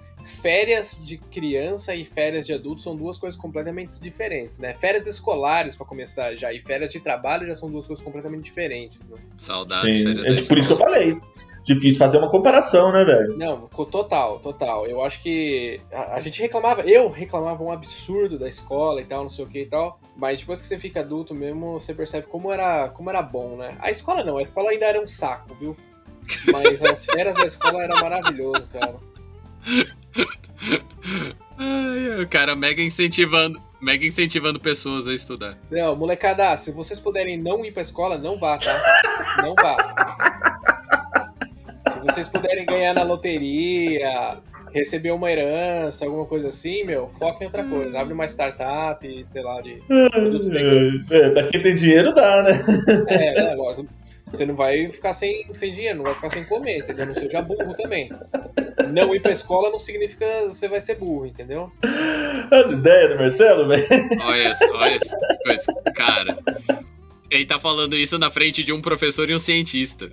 Férias 0.45 1.01
de 1.01 1.17
criança 1.17 1.95
e 1.95 2.05
férias 2.05 2.45
de 2.45 2.53
adulto 2.53 2.83
são 2.83 2.95
duas 2.95 3.17
coisas 3.17 3.41
completamente 3.41 3.99
diferentes, 3.99 4.59
né? 4.59 4.75
Férias 4.75 5.07
escolares, 5.07 5.75
para 5.75 5.87
começar 5.87 6.37
já, 6.37 6.53
e 6.53 6.61
férias 6.61 6.93
de 6.93 7.01
trabalho 7.01 7.47
já 7.47 7.55
são 7.55 7.71
duas 7.71 7.87
coisas 7.87 8.05
completamente 8.05 8.45
diferentes, 8.45 9.09
né? 9.09 9.17
Saudades, 9.39 9.97
Sim, 9.97 10.15
férias 10.17 10.45
é 10.45 10.49
por 10.49 10.59
isso 10.59 10.69
que 10.69 10.75
eu 10.75 10.79
falei. 10.79 11.19
Difícil 11.65 11.99
fazer 11.99 12.19
uma 12.19 12.29
comparação, 12.29 12.93
né, 12.93 13.07
velho? 13.07 13.39
Não, 13.39 13.69
total, 13.69 14.39
total. 14.39 14.87
Eu 14.87 15.03
acho 15.03 15.23
que 15.23 15.81
a, 15.91 16.17
a, 16.17 16.21
gente 16.21 16.43
reclamava, 16.43 16.83
eu 16.83 17.09
reclamava 17.09 17.65
um 17.65 17.73
absurdo 17.73 18.39
da 18.39 18.47
escola 18.47 19.01
e 19.01 19.07
tal, 19.07 19.23
não 19.23 19.31
sei 19.31 19.47
o 19.47 19.49
que 19.49 19.61
e 19.61 19.67
tal, 19.67 19.99
mas 20.15 20.41
depois 20.41 20.61
que 20.61 20.67
você 20.67 20.79
fica 20.79 21.01
adulto 21.01 21.35
mesmo, 21.35 21.81
você 21.81 21.95
percebe 21.95 22.27
como 22.27 22.53
era, 22.53 22.91
como 22.91 23.09
era 23.09 23.23
bom, 23.23 23.57
né? 23.57 23.79
A 23.79 23.91
escola 23.91 24.23
não, 24.23 24.37
a 24.37 24.43
escola 24.43 24.73
ainda 24.73 24.85
era 24.85 25.01
um 25.01 25.07
saco, 25.07 25.55
viu? 25.55 25.75
Mas 26.53 26.83
as 26.83 27.07
férias 27.07 27.37
da 27.37 27.47
escola 27.47 27.83
era 27.83 27.99
maravilhoso, 28.03 28.69
cara. 28.69 28.97
Ai, 31.59 32.23
o 32.23 32.29
cara 32.29 32.57
mega 32.57 32.83
incentivando, 32.83 33.61
mega 33.81 34.05
incentivando 34.05 34.59
pessoas 34.59 35.07
a 35.07 35.15
estudar. 35.15 35.57
Não, 35.71 35.95
molecada, 35.95 36.57
se 36.57 36.73
vocês 36.73 36.99
puderem 36.99 37.37
não 37.37 37.65
ir 37.65 37.73
pra 37.73 37.83
escola, 37.83 38.19
não 38.19 38.37
vá, 38.37 38.59
tá? 38.59 38.81
Não 39.43 39.55
vá. 39.55 39.77
Se 41.91 42.01
vocês 42.01 42.29
puderem 42.29 42.67
ganhar 42.67 42.95
na 42.95 43.03
loteria, 43.03 44.39
receber 44.73 45.13
uma 45.13 45.31
herança, 45.31 46.05
alguma 46.05 46.27
coisa 46.27 46.49
assim, 46.49 46.83
meu, 46.85 47.09
foca 47.19 47.45
em 47.45 47.47
outra 47.47 47.63
coisa. 47.63 48.01
Abre 48.01 48.13
uma 48.13 48.27
startup, 48.27 49.25
sei 49.25 49.43
lá, 49.43 49.61
de 49.61 49.77
produto 50.11 50.51
É, 50.53 51.17
é, 51.17 51.31
pra 51.31 51.45
quem 51.45 51.63
tem 51.63 51.75
dinheiro 51.75 52.13
dá, 52.13 52.43
né? 52.43 52.65
É, 53.09 53.53
é, 53.53 53.57
você 54.27 54.45
não 54.45 54.57
vai 54.57 54.91
ficar 54.91 55.13
sem, 55.13 55.45
sem 55.55 55.71
dinheiro, 55.71 55.99
não 55.99 56.05
vai 56.05 56.15
ficar 56.15 56.31
sem 56.31 56.45
comer, 56.45 56.79
entendeu? 56.79 57.07
Não 57.07 57.15
seja 57.15 57.41
burro 57.41 57.73
também. 57.75 58.11
Não 58.93 59.15
ir 59.15 59.21
pra 59.21 59.33
escola 59.33 59.71
não 59.71 59.79
significa 59.79 60.27
que 60.27 60.47
você 60.47 60.69
vai 60.69 60.81
ser 60.81 60.97
burro, 60.97 61.27
entendeu? 61.27 61.71
As 62.51 62.71
ideias 62.71 63.11
do 63.11 63.17
Marcelo, 63.17 63.69
velho. 63.69 63.87
Olha, 64.23 64.53
olha 64.75 64.95
essa 64.95 65.39
coisa. 65.45 65.83
Cara, 65.95 66.39
ele 67.31 67.47
tá 67.47 67.59
falando 67.59 67.97
isso 67.97 68.19
na 68.19 68.31
frente 68.31 68.63
de 68.63 68.73
um 68.73 68.81
professor 68.81 69.29
e 69.29 69.35
um 69.35 69.39
cientista. 69.39 70.13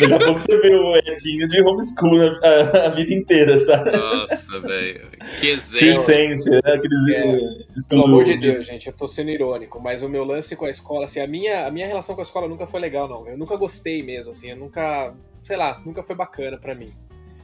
Daqui 0.00 0.12
a 0.12 0.18
pouco 0.18 0.38
você 0.38 0.56
vê 0.60 0.74
o 0.74 0.94
Eriquinho 0.96 1.48
de 1.48 1.60
homeschool 1.60 2.20
a, 2.42 2.86
a 2.86 2.88
vida 2.90 3.12
inteira, 3.12 3.58
sabe? 3.58 3.90
Nossa, 3.90 4.60
velho. 4.60 5.10
Que 5.40 5.48
exemplo. 5.48 6.04
Circência, 6.04 6.60
né? 6.64 6.72
Aqueles 6.72 7.08
é, 7.08 7.36
estudos. 7.76 7.86
Pelo 7.88 8.04
amor 8.04 8.24
de 8.24 8.36
Deus, 8.36 8.64
gente, 8.64 8.86
eu 8.86 8.92
tô 8.92 9.08
sendo 9.08 9.30
irônico, 9.30 9.80
mas 9.80 10.02
o 10.02 10.08
meu 10.08 10.24
lance 10.24 10.54
com 10.54 10.66
a 10.66 10.70
escola, 10.70 11.06
assim, 11.06 11.20
a 11.20 11.26
minha, 11.26 11.66
a 11.66 11.70
minha 11.70 11.86
relação 11.86 12.14
com 12.14 12.20
a 12.20 12.24
escola 12.24 12.46
nunca 12.46 12.66
foi 12.66 12.80
legal, 12.80 13.08
não. 13.08 13.26
Eu 13.26 13.36
nunca 13.36 13.56
gostei 13.56 14.02
mesmo, 14.02 14.30
assim, 14.30 14.50
eu 14.50 14.56
nunca, 14.56 15.14
sei 15.42 15.56
lá, 15.56 15.82
nunca 15.84 16.02
foi 16.02 16.14
bacana 16.14 16.56
para 16.58 16.74
mim. 16.74 16.92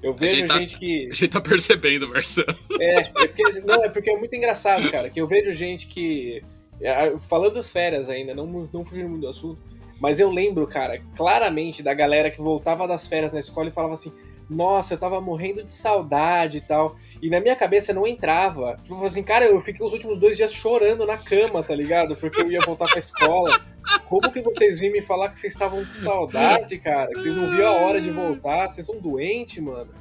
Eu 0.03 0.13
vejo 0.13 0.37
gente, 0.37 0.49
tá, 0.49 0.59
gente, 0.59 0.79
que. 0.79 1.09
A 1.13 1.15
gente 1.15 1.29
tá 1.29 1.41
percebendo, 1.41 2.09
Marcelo. 2.09 2.57
É, 2.81 3.01
é 3.01 3.05
porque, 3.05 3.61
não, 3.65 3.85
é 3.85 3.89
porque 3.89 4.11
é 4.11 4.17
muito 4.17 4.35
engraçado, 4.35 4.91
cara, 4.91 5.09
que 5.09 5.21
eu 5.21 5.27
vejo 5.29 5.53
gente 5.53 5.87
que 5.87 6.43
é, 6.81 7.17
falando 7.17 7.55
das 7.55 7.71
férias 7.71 8.11
ainda, 8.11 8.35
não, 8.35 8.69
não 8.73 8.85
fugindo 8.85 9.09
muito 9.09 9.23
do 9.23 9.29
assunto, 9.29 9.59
mas 10.01 10.19
eu 10.19 10.31
lembro, 10.31 10.67
cara, 10.67 11.01
claramente 11.17 11.83
da 11.83 11.95
galera 11.95 12.31
que 12.31 12.41
voltava 12.41 12.89
das 12.89 13.07
férias 13.07 13.33
na 13.33 13.39
escola 13.39 13.69
e 13.69 13.73
falava 13.73 13.95
assim: 13.95 14.13
Nossa, 14.51 14.95
eu 14.95 14.99
tava 14.99 15.21
morrendo 15.21 15.63
de 15.63 15.71
saudade 15.71 16.59
e 16.59 16.61
tal. 16.61 16.97
E 17.23 17.31
na 17.31 17.39
minha 17.39 17.55
cabeça 17.55 17.95
não 17.95 18.05
entrava. 18.05 18.77
Tipo 18.83 19.05
assim, 19.05 19.23
cara, 19.23 19.47
eu 19.47 19.61
fiquei 19.61 19.87
os 19.87 19.93
últimos 19.93 20.19
dois 20.19 20.37
dias 20.37 20.53
chorando 20.53 21.07
na 21.07 21.17
cama, 21.17 21.63
tá 21.63 21.73
ligado? 21.73 22.17
Porque 22.17 22.43
eu 22.43 22.51
ia 22.51 22.59
voltar 22.67 22.87
pra 22.87 22.99
escola. 22.99 23.61
Como 24.09 24.33
que 24.33 24.43
vocês 24.43 24.81
vêm 24.81 24.91
me 24.91 25.01
falar 25.01 25.29
que 25.29 25.39
vocês 25.39 25.53
estavam 25.53 25.85
com 25.85 25.95
saudade, 25.95 26.81
cara? 26.81 27.13
Que 27.13 27.21
vocês 27.21 27.37
não 27.37 27.55
viam 27.55 27.69
a 27.69 27.77
hora 27.77 28.01
de 28.01 28.11
voltar? 28.11 28.69
Vocês 28.69 28.85
são 28.85 28.99
doentes, 28.99 29.63
mano. 29.63 29.95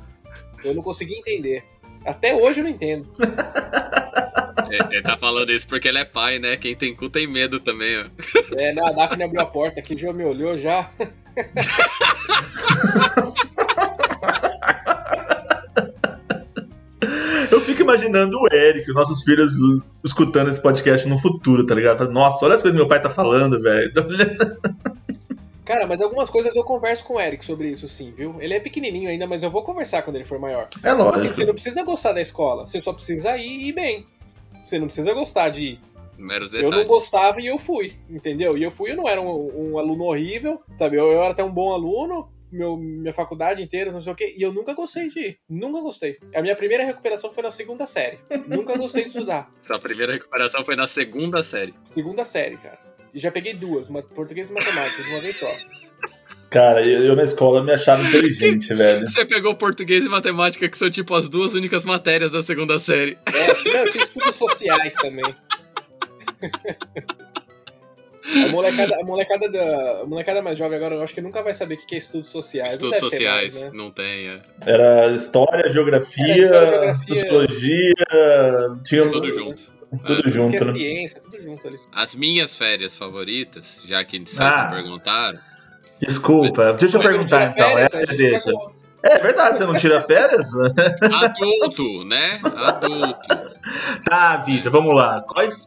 Eu 0.64 0.74
não 0.74 0.82
consegui 0.82 1.14
entender. 1.14 1.64
Até 2.04 2.34
hoje 2.34 2.62
eu 2.62 2.64
não 2.64 2.72
entendo. 2.72 3.08
Ele 4.90 5.04
tá 5.04 5.16
falando 5.16 5.52
isso 5.52 5.68
porque 5.68 5.88
ele 5.88 6.00
é 6.00 6.06
pai, 6.06 6.40
né? 6.40 6.58
Quem 6.58 6.76
tem 6.76 6.96
cu 6.96 7.08
tem 7.08 7.28
medo 7.28 7.60
também, 7.60 8.00
ó. 8.00 8.06
É, 8.58 8.74
não, 8.74 8.88
a 8.88 8.92
Daphne 8.92 9.24
abriu 9.24 9.42
a 9.42 9.46
porta 9.46 9.80
aqui, 9.80 9.96
já 9.96 10.12
me 10.12 10.24
olhou 10.24 10.58
já. 10.58 10.90
Eu 17.50 17.60
fico 17.62 17.82
imaginando 17.82 18.40
o 18.40 18.48
Eric, 18.54 18.92
nossos 18.94 19.24
filhos 19.24 19.54
escutando 20.04 20.50
esse 20.50 20.62
podcast 20.62 21.08
no 21.08 21.18
futuro, 21.18 21.66
tá 21.66 21.76
ligado? 21.76 22.10
Nossa, 22.10 22.46
olha 22.46 22.56
as 22.56 22.62
coisas 22.62 22.78
que 22.78 22.84
meu 22.84 22.88
pai 22.88 23.02
tá 23.02 23.10
falando, 23.10 23.62
velho. 23.62 23.92
Cara, 25.64 25.88
mas 25.88 26.02
algumas 26.02 26.30
coisas 26.30 26.56
eu 26.56 26.64
converso 26.64 27.06
com 27.06 27.16
o 27.16 27.20
Eric 27.20 27.46
sobre 27.46 27.70
isso, 27.70 27.88
sim, 27.88 28.12
viu? 28.12 28.36
Ele 28.42 28.54
é 28.54 28.60
pequenininho 28.60 29.10
ainda, 29.10 29.26
mas 29.26 29.44
eu 29.44 29.50
vou 29.50 29.64
conversar 29.64 30.02
quando 30.02 30.18
ele 30.18 30.26
for 30.26 30.40
maior. 30.40 30.68
É 30.84 30.92
lógico. 30.92 31.20
Assim, 31.20 31.32
você 31.32 31.46
não 31.46 31.54
precisa 31.54 31.84
gostar 31.84 32.14
da 32.14 32.22
escola, 32.22 32.68
você 32.68 32.82
só 32.82 32.92
precisa 32.92 33.38
ir 33.38 33.48
e 33.48 33.70
ir 33.70 33.72
bem. 33.72 34.06
Você 34.66 34.78
não 34.78 34.88
precisa 34.88 35.14
gostar 35.14 35.50
de 35.50 35.64
ir. 35.64 35.80
Meros 36.18 36.52
detalhes. 36.52 36.74
Eu 36.74 36.80
não 36.80 36.88
gostava 36.88 37.40
e 37.42 37.48
eu 37.48 37.58
fui, 37.58 37.94
entendeu? 38.10 38.58
E 38.58 38.64
eu 38.64 38.70
fui, 38.70 38.92
eu 38.92 38.98
não 38.98 39.08
era 39.08 39.22
um, 39.22 39.72
um 39.72 39.80
aluno 39.80 40.04
horrível, 40.04 40.62
sabe? 40.78 40.98
Eu, 40.98 41.12
eu, 41.12 41.22
era 41.22 41.32
até 41.32 41.44
um 41.44 41.52
bom 41.52 41.72
aluno, 41.72 42.30
meu, 42.52 42.78
minha 42.78 43.14
faculdade 43.14 43.64
inteira, 43.64 43.92
não 43.92 44.02
sei 44.02 44.14
o 44.14 44.16
quê, 44.16 44.36
e 44.38 44.42
eu 44.42 44.54
nunca 44.54 44.74
gostei 44.74 45.10
de 45.10 45.20
ir. 45.20 45.38
Nunca 45.50 45.82
gostei. 45.82 46.18
A 46.36 46.42
minha 46.42 46.56
primeira 46.56 46.84
recuperação 46.84 47.32
foi 47.32 47.44
na 47.44 47.52
segunda 47.52 47.88
série. 47.88 48.20
nunca 48.48 48.78
gostei 48.78 49.04
de 49.04 49.10
estudar. 49.10 49.50
Sua 49.60 49.80
primeira 49.80 50.14
recuperação 50.14 50.64
foi 50.64 50.76
na 50.76 50.88
segunda 50.88 51.42
série. 51.42 51.74
Segunda 51.84 52.26
série, 52.26 52.58
cara. 52.58 52.78
E 53.14 53.20
já 53.20 53.32
peguei 53.32 53.54
duas, 53.54 53.88
português 54.14 54.50
e 54.50 54.54
matemática, 54.54 55.04
de 55.04 55.10
uma 55.10 55.20
vez 55.20 55.38
só. 55.38 55.52
Cara, 56.50 56.86
eu 56.86 57.16
na 57.16 57.24
escola 57.24 57.64
me 57.64 57.72
achava 57.72 58.04
inteligente, 58.04 58.72
velho. 58.76 59.08
Você 59.08 59.26
pegou 59.26 59.56
português 59.56 60.06
e 60.06 60.10
matemática, 60.10 60.68
que 60.68 60.78
são 60.78 60.90
tipo 60.90 61.16
as 61.16 61.30
duas 61.30 61.54
únicas 61.54 61.86
matérias 61.86 62.32
da 62.32 62.44
segunda 62.44 62.78
série. 62.78 63.18
É, 63.34 63.52
eu 63.52 63.88
fiz 63.88 64.04
estudos 64.04 64.36
sociais 64.36 64.94
também. 64.96 65.24
A 68.24 68.50
molecada, 68.50 68.96
a, 69.00 69.04
molecada 69.04 69.50
da, 69.50 70.02
a 70.02 70.06
molecada 70.06 70.42
mais 70.42 70.58
jovem 70.58 70.78
agora, 70.78 70.96
eu 70.96 71.02
acho 71.02 71.14
que 71.14 71.22
nunca 71.22 71.42
vai 71.42 71.54
saber 71.54 71.76
o 71.76 71.78
que 71.78 71.96
é 71.96 71.98
estudos 71.98 72.30
sociais. 72.30 72.74
Estudos 72.74 73.00
sociais, 73.00 73.56
mais, 73.56 73.66
né? 73.66 73.72
não 73.74 73.92
tem. 73.92 74.28
É. 74.28 74.42
Era 74.66 75.12
história, 75.12 75.72
geografia, 75.72 76.26
Era 76.26 76.42
história, 76.42 76.68
geografia 76.68 77.16
sociologia, 77.16 77.94
tinha 78.84 79.10
tudo 79.10 79.32
junto. 79.32 79.82
Tudo 80.06 80.28
é, 80.28 80.32
junto, 80.32 80.66
né? 80.66 80.72
ciência, 80.74 81.22
tudo 81.22 81.42
junto 81.42 81.68
ali. 81.68 81.78
As 81.92 82.16
minhas 82.16 82.58
férias 82.58 82.98
favoritas, 82.98 83.84
já 83.86 84.04
que 84.06 84.18
vocês 84.20 84.40
ah. 84.40 84.64
me 84.66 84.82
perguntaram, 84.82 85.40
Desculpa, 86.02 86.70
mas, 86.70 86.78
deixa 86.78 86.98
eu 86.98 87.02
perguntar 87.02 87.52
então. 87.52 87.70
Férias, 87.70 87.94
é, 87.94 88.06
deixa. 88.16 88.52
é 89.04 89.20
verdade, 89.20 89.58
você 89.58 89.66
não 89.66 89.76
tira 89.76 90.02
férias? 90.02 90.48
Adulto, 91.22 92.04
né? 92.06 92.40
Adulto. 92.44 93.52
Tá, 94.04 94.38
Vitor, 94.38 94.72
vamos 94.72 94.96
lá. 94.96 95.24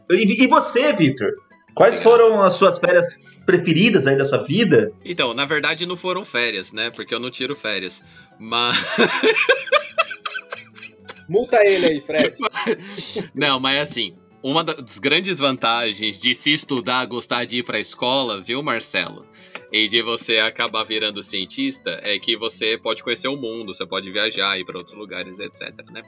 E 0.09 0.47
você, 0.47 0.91
Vitor? 0.91 1.31
Quais 1.75 2.01
foram 2.01 2.41
as 2.41 2.53
suas 2.53 2.79
férias 2.79 3.21
preferidas 3.45 4.07
aí 4.07 4.17
da 4.17 4.25
sua 4.25 4.39
vida? 4.39 4.93
Então, 5.03 5.33
na 5.33 5.45
verdade 5.45 5.85
não 5.85 5.97
foram 5.97 6.23
férias, 6.23 6.71
né? 6.71 6.89
Porque 6.89 7.13
eu 7.13 7.19
não 7.19 7.29
tiro 7.29 7.55
férias. 7.55 8.01
Mas. 8.39 8.77
Multa 11.27 11.57
ele 11.65 11.85
aí, 11.85 12.01
Fred. 12.01 12.35
não, 13.35 13.59
mas 13.59 13.81
assim, 13.81 14.15
uma 14.41 14.63
das 14.63 14.99
grandes 14.99 15.39
vantagens 15.39 16.21
de 16.21 16.35
se 16.35 16.51
estudar, 16.51 17.05
gostar 17.07 17.45
de 17.45 17.57
ir 17.57 17.63
para 17.63 17.77
a 17.77 17.81
escola, 17.81 18.39
viu, 18.39 18.61
Marcelo? 18.61 19.25
E 19.71 19.87
de 19.87 20.03
você 20.03 20.37
acabar 20.37 20.83
virando 20.83 21.23
cientista, 21.23 21.99
é 22.03 22.19
que 22.19 22.37
você 22.37 22.77
pode 22.77 23.03
conhecer 23.03 23.27
o 23.27 23.35
mundo, 23.35 23.73
você 23.73 23.85
pode 23.85 24.09
viajar, 24.11 24.57
ir 24.59 24.63
para 24.63 24.77
outros 24.77 24.95
lugares, 24.95 25.39
etc, 25.39 25.83
né? 25.91 26.03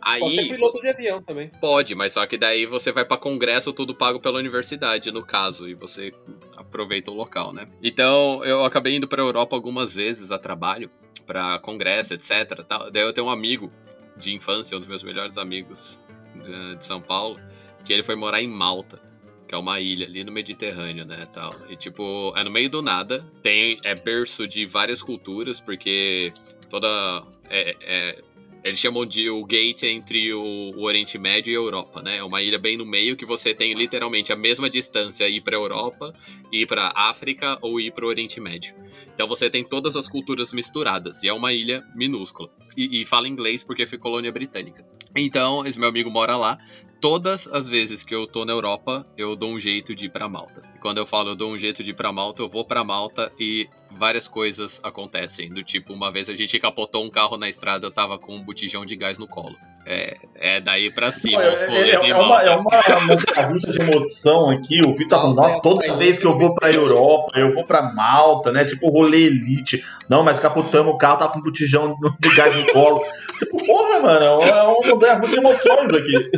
Aí, 0.00 0.20
pode 0.20 0.34
ser 0.34 0.48
piloto 0.48 0.80
de 0.80 0.88
avião 0.88 1.22
também. 1.22 1.48
Pode, 1.60 1.94
mas 1.94 2.12
só 2.12 2.26
que 2.26 2.36
daí 2.36 2.66
você 2.66 2.92
vai 2.92 3.04
para 3.04 3.16
congresso 3.16 3.72
tudo 3.72 3.94
pago 3.94 4.20
pela 4.20 4.38
universidade, 4.38 5.10
no 5.10 5.24
caso, 5.24 5.68
e 5.68 5.74
você 5.74 6.12
aproveita 6.56 7.10
o 7.10 7.14
local, 7.14 7.52
né? 7.52 7.66
Então, 7.82 8.44
eu 8.44 8.64
acabei 8.64 8.96
indo 8.96 9.08
para 9.08 9.22
Europa 9.22 9.56
algumas 9.56 9.94
vezes 9.94 10.30
a 10.30 10.38
trabalho, 10.38 10.90
para 11.26 11.58
congresso, 11.58 12.14
etc. 12.14 12.64
Daí 12.92 13.02
eu 13.02 13.12
tenho 13.12 13.26
um 13.26 13.30
amigo 13.30 13.72
de 14.16 14.34
infância, 14.34 14.76
um 14.76 14.80
dos 14.80 14.88
meus 14.88 15.02
melhores 15.02 15.36
amigos 15.36 16.00
uh, 16.36 16.76
de 16.76 16.84
São 16.84 17.00
Paulo, 17.00 17.38
que 17.84 17.92
ele 17.92 18.02
foi 18.02 18.16
morar 18.16 18.40
em 18.40 18.48
Malta. 18.48 19.00
que 19.46 19.54
é 19.54 19.58
uma 19.58 19.80
ilha 19.80 20.06
ali 20.06 20.24
no 20.24 20.32
Mediterrâneo, 20.32 21.04
né, 21.04 21.26
tal. 21.32 21.54
E 21.68 21.76
tipo, 21.76 22.32
é 22.36 22.42
no 22.42 22.50
meio 22.50 22.68
do 22.68 22.82
nada, 22.82 23.24
tem 23.42 23.78
é 23.84 23.94
berço 23.94 24.46
de 24.46 24.66
várias 24.66 25.02
culturas, 25.02 25.60
porque 25.60 26.32
toda 26.68 27.22
é, 27.48 27.76
é, 27.80 28.22
eles 28.66 28.80
chamam 28.80 29.06
de 29.06 29.30
o 29.30 29.44
gate 29.44 29.84
entre 29.84 30.34
o, 30.34 30.42
o, 30.76 30.82
Oriente 30.82 31.16
Médio 31.16 31.52
e 31.52 31.54
a 31.54 31.58
Europa, 31.58 32.02
né? 32.02 32.16
É 32.16 32.24
uma 32.24 32.42
ilha 32.42 32.58
bem 32.58 32.76
no 32.76 32.84
meio 32.84 33.16
que 33.16 33.24
você 33.24 33.54
tem 33.54 33.72
literalmente 33.74 34.32
a 34.32 34.36
mesma 34.36 34.68
distância 34.68 35.28
ir 35.28 35.40
para 35.40 35.54
Europa, 35.54 36.12
ir 36.50 36.66
para 36.66 36.92
África 36.96 37.56
ou 37.62 37.80
ir 37.80 37.92
para 37.92 38.04
o 38.04 38.08
Oriente 38.08 38.40
Médio. 38.40 38.74
Então 39.14 39.28
você 39.28 39.48
tem 39.48 39.62
todas 39.62 39.94
as 39.94 40.08
culturas 40.08 40.52
misturadas 40.52 41.22
e 41.22 41.28
é 41.28 41.32
uma 41.32 41.52
ilha 41.52 41.80
minúscula 41.94 42.50
e, 42.76 43.02
e 43.02 43.06
fala 43.06 43.28
inglês 43.28 43.62
porque 43.62 43.86
foi 43.86 43.98
colônia 43.98 44.32
britânica. 44.32 44.84
Então 45.14 45.64
esse 45.64 45.78
meu 45.78 45.88
amigo 45.88 46.10
mora 46.10 46.36
lá 46.36 46.58
todas 47.00 47.46
as 47.48 47.68
vezes 47.68 48.02
que 48.02 48.14
eu 48.14 48.26
tô 48.26 48.44
na 48.44 48.52
Europa, 48.52 49.06
eu 49.16 49.36
dou 49.36 49.50
um 49.50 49.60
jeito 49.60 49.94
de 49.94 50.06
ir 50.06 50.10
pra 50.10 50.28
Malta. 50.28 50.62
E 50.74 50.78
quando 50.78 50.98
eu 50.98 51.06
falo 51.06 51.30
eu 51.30 51.36
dou 51.36 51.52
um 51.52 51.58
jeito 51.58 51.82
de 51.82 51.90
ir 51.90 51.94
pra 51.94 52.12
Malta, 52.12 52.42
eu 52.42 52.48
vou 52.48 52.64
pra 52.64 52.84
Malta 52.84 53.30
e 53.38 53.68
várias 53.90 54.28
coisas 54.28 54.80
acontecem. 54.82 55.48
Do 55.48 55.62
tipo, 55.62 55.92
uma 55.92 56.10
vez 56.10 56.28
a 56.28 56.34
gente 56.34 56.58
capotou 56.58 57.04
um 57.04 57.10
carro 57.10 57.36
na 57.36 57.48
estrada, 57.48 57.86
eu 57.86 57.92
tava 57.92 58.18
com 58.18 58.34
um 58.36 58.42
botijão 58.42 58.84
de 58.84 58.96
gás 58.96 59.18
no 59.18 59.26
colo. 59.26 59.56
É, 59.88 60.16
é 60.34 60.60
daí 60.60 60.90
pra 60.90 61.12
cima, 61.12 61.44
é, 61.44 61.52
os 61.52 61.62
rolês 61.62 62.02
é, 62.02 62.06
é, 62.06 62.10
é 62.10 62.16
uma, 62.16 62.42
é 62.42 62.50
uma 62.50 63.06
montanha 63.06 63.52
de 63.56 63.82
emoção 63.82 64.50
aqui. 64.50 64.82
O 64.82 64.92
Vitor 64.92 65.08
tá 65.08 65.20
falando, 65.20 65.36
nossa, 65.36 65.62
toda 65.62 65.94
vez 65.94 66.18
que 66.18 66.26
eu 66.26 66.36
vou 66.36 66.52
pra 66.54 66.72
Europa, 66.72 67.38
eu 67.38 67.52
vou 67.52 67.64
pra 67.64 67.94
Malta, 67.94 68.50
né? 68.50 68.64
Tipo, 68.64 68.90
rolê 68.90 69.26
elite. 69.26 69.84
Não, 70.08 70.24
mas 70.24 70.40
capotamos 70.40 70.92
o 70.92 70.98
carro, 70.98 71.18
tá 71.18 71.28
com 71.28 71.38
um 71.38 71.42
botijão 71.42 71.96
de 72.18 72.34
gás 72.34 72.56
no 72.56 72.72
colo. 72.72 73.00
Tipo, 73.38 73.64
porra, 73.64 74.00
mano, 74.00 74.24
é 74.42 74.62
uma 74.62 74.86
montanha 74.86 75.20
de 75.20 75.36
emoções 75.36 75.92
aqui. 75.92 76.30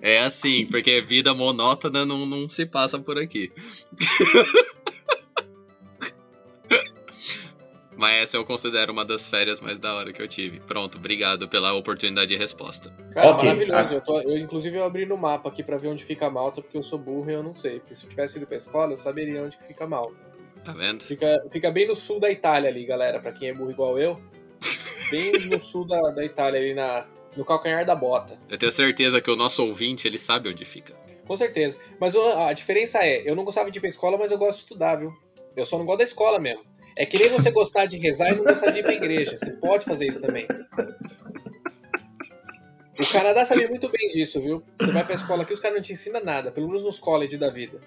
É 0.00 0.18
assim, 0.18 0.66
porque 0.66 1.00
vida 1.00 1.32
monótona 1.32 2.04
não, 2.04 2.26
não 2.26 2.46
se 2.46 2.66
passa 2.66 2.98
por 2.98 3.18
aqui. 3.18 3.50
Mas 7.96 8.24
essa 8.24 8.36
eu 8.36 8.44
considero 8.44 8.92
uma 8.92 9.04
das 9.04 9.30
férias 9.30 9.60
mais 9.60 9.78
da 9.78 9.94
hora 9.94 10.12
que 10.12 10.20
eu 10.20 10.28
tive. 10.28 10.60
Pronto, 10.60 10.98
obrigado 10.98 11.48
pela 11.48 11.72
oportunidade 11.72 12.28
de 12.28 12.36
resposta. 12.36 12.90
Cara, 13.12 13.30
okay. 13.30 13.46
maravilhoso. 13.46 13.94
Eu, 13.94 14.00
tô, 14.00 14.20
eu, 14.20 14.36
inclusive, 14.36 14.76
eu 14.76 14.84
abri 14.84 15.06
no 15.06 15.16
mapa 15.16 15.48
aqui 15.48 15.62
pra 15.62 15.76
ver 15.76 15.88
onde 15.88 16.04
fica 16.04 16.28
Malta, 16.28 16.60
porque 16.60 16.76
eu 16.76 16.82
sou 16.82 16.98
burro 16.98 17.30
e 17.30 17.34
eu 17.34 17.42
não 17.42 17.54
sei. 17.54 17.80
Porque 17.80 17.94
se 17.94 18.04
eu 18.04 18.10
tivesse 18.10 18.36
ido 18.36 18.46
pra 18.46 18.56
escola, 18.56 18.92
eu 18.92 18.96
saberia 18.96 19.42
onde 19.42 19.56
fica 19.66 19.86
Malta. 19.86 20.14
Tá 20.64 20.72
vendo? 20.72 21.02
Fica, 21.02 21.44
fica 21.50 21.70
bem 21.70 21.86
no 21.86 21.94
sul 21.94 22.18
da 22.18 22.30
Itália 22.30 22.68
ali, 22.68 22.84
galera, 22.84 23.20
pra 23.20 23.32
quem 23.32 23.48
é 23.48 23.54
burro 23.54 23.70
igual 23.70 23.98
eu. 23.98 24.20
Bem 25.10 25.32
no 25.46 25.60
sul 25.60 25.86
da, 25.86 26.00
da 26.10 26.24
Itália, 26.24 26.60
ali 26.60 26.74
na, 26.74 27.06
no 27.36 27.44
calcanhar 27.44 27.84
da 27.84 27.94
bota. 27.94 28.38
Eu 28.48 28.58
tenho 28.58 28.72
certeza 28.72 29.20
que 29.20 29.30
o 29.30 29.36
nosso 29.36 29.64
ouvinte, 29.66 30.06
ele 30.08 30.18
sabe 30.18 30.48
onde 30.48 30.64
fica. 30.64 30.94
Com 31.26 31.36
certeza. 31.36 31.78
Mas 31.98 32.14
a 32.16 32.52
diferença 32.52 32.98
é, 32.98 33.22
eu 33.28 33.34
não 33.34 33.44
gostava 33.44 33.70
de 33.70 33.78
ir 33.78 33.80
pra 33.80 33.88
escola, 33.88 34.18
mas 34.18 34.30
eu 34.30 34.38
gosto 34.38 34.58
de 34.58 34.62
estudar, 34.64 34.96
viu? 34.96 35.12
Eu 35.56 35.64
só 35.64 35.78
não 35.78 35.84
gosto 35.84 35.98
da 35.98 36.04
escola 36.04 36.38
mesmo. 36.38 36.64
É 36.96 37.04
que 37.04 37.18
nem 37.18 37.28
você 37.28 37.50
gostar 37.50 37.86
de 37.86 37.98
rezar 37.98 38.30
e 38.30 38.36
não 38.36 38.44
gostar 38.44 38.70
de 38.70 38.80
ir 38.80 38.82
pra 38.82 38.92
igreja. 38.92 39.36
Você 39.36 39.50
pode 39.52 39.84
fazer 39.84 40.06
isso 40.06 40.20
também. 40.20 40.46
O 42.98 43.12
Canadá 43.12 43.44
sabe 43.44 43.66
muito 43.66 43.88
bem 43.88 44.08
disso, 44.08 44.40
viu? 44.40 44.62
Você 44.80 44.92
vai 44.92 45.04
pra 45.04 45.14
escola 45.14 45.42
aqui, 45.42 45.52
os 45.52 45.58
caras 45.58 45.76
não 45.76 45.82
te 45.82 45.92
ensinam 45.92 46.22
nada, 46.22 46.52
pelo 46.52 46.68
menos 46.68 46.84
nos 46.84 46.98
colleges 46.98 47.38
da 47.38 47.50
vida. 47.50 47.80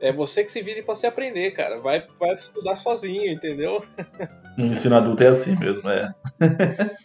É 0.00 0.12
você 0.12 0.42
que 0.42 0.50
se 0.50 0.62
vire 0.62 0.82
pra 0.82 0.94
você 0.94 1.06
aprender, 1.06 1.50
cara. 1.50 1.78
Vai, 1.78 2.02
vai 2.18 2.34
estudar 2.34 2.76
sozinho, 2.76 3.30
entendeu? 3.30 3.84
Ensino 4.56 4.96
adulto 4.96 5.22
é 5.22 5.28
assim 5.28 5.56
mesmo, 5.56 5.88
é. 5.88 6.12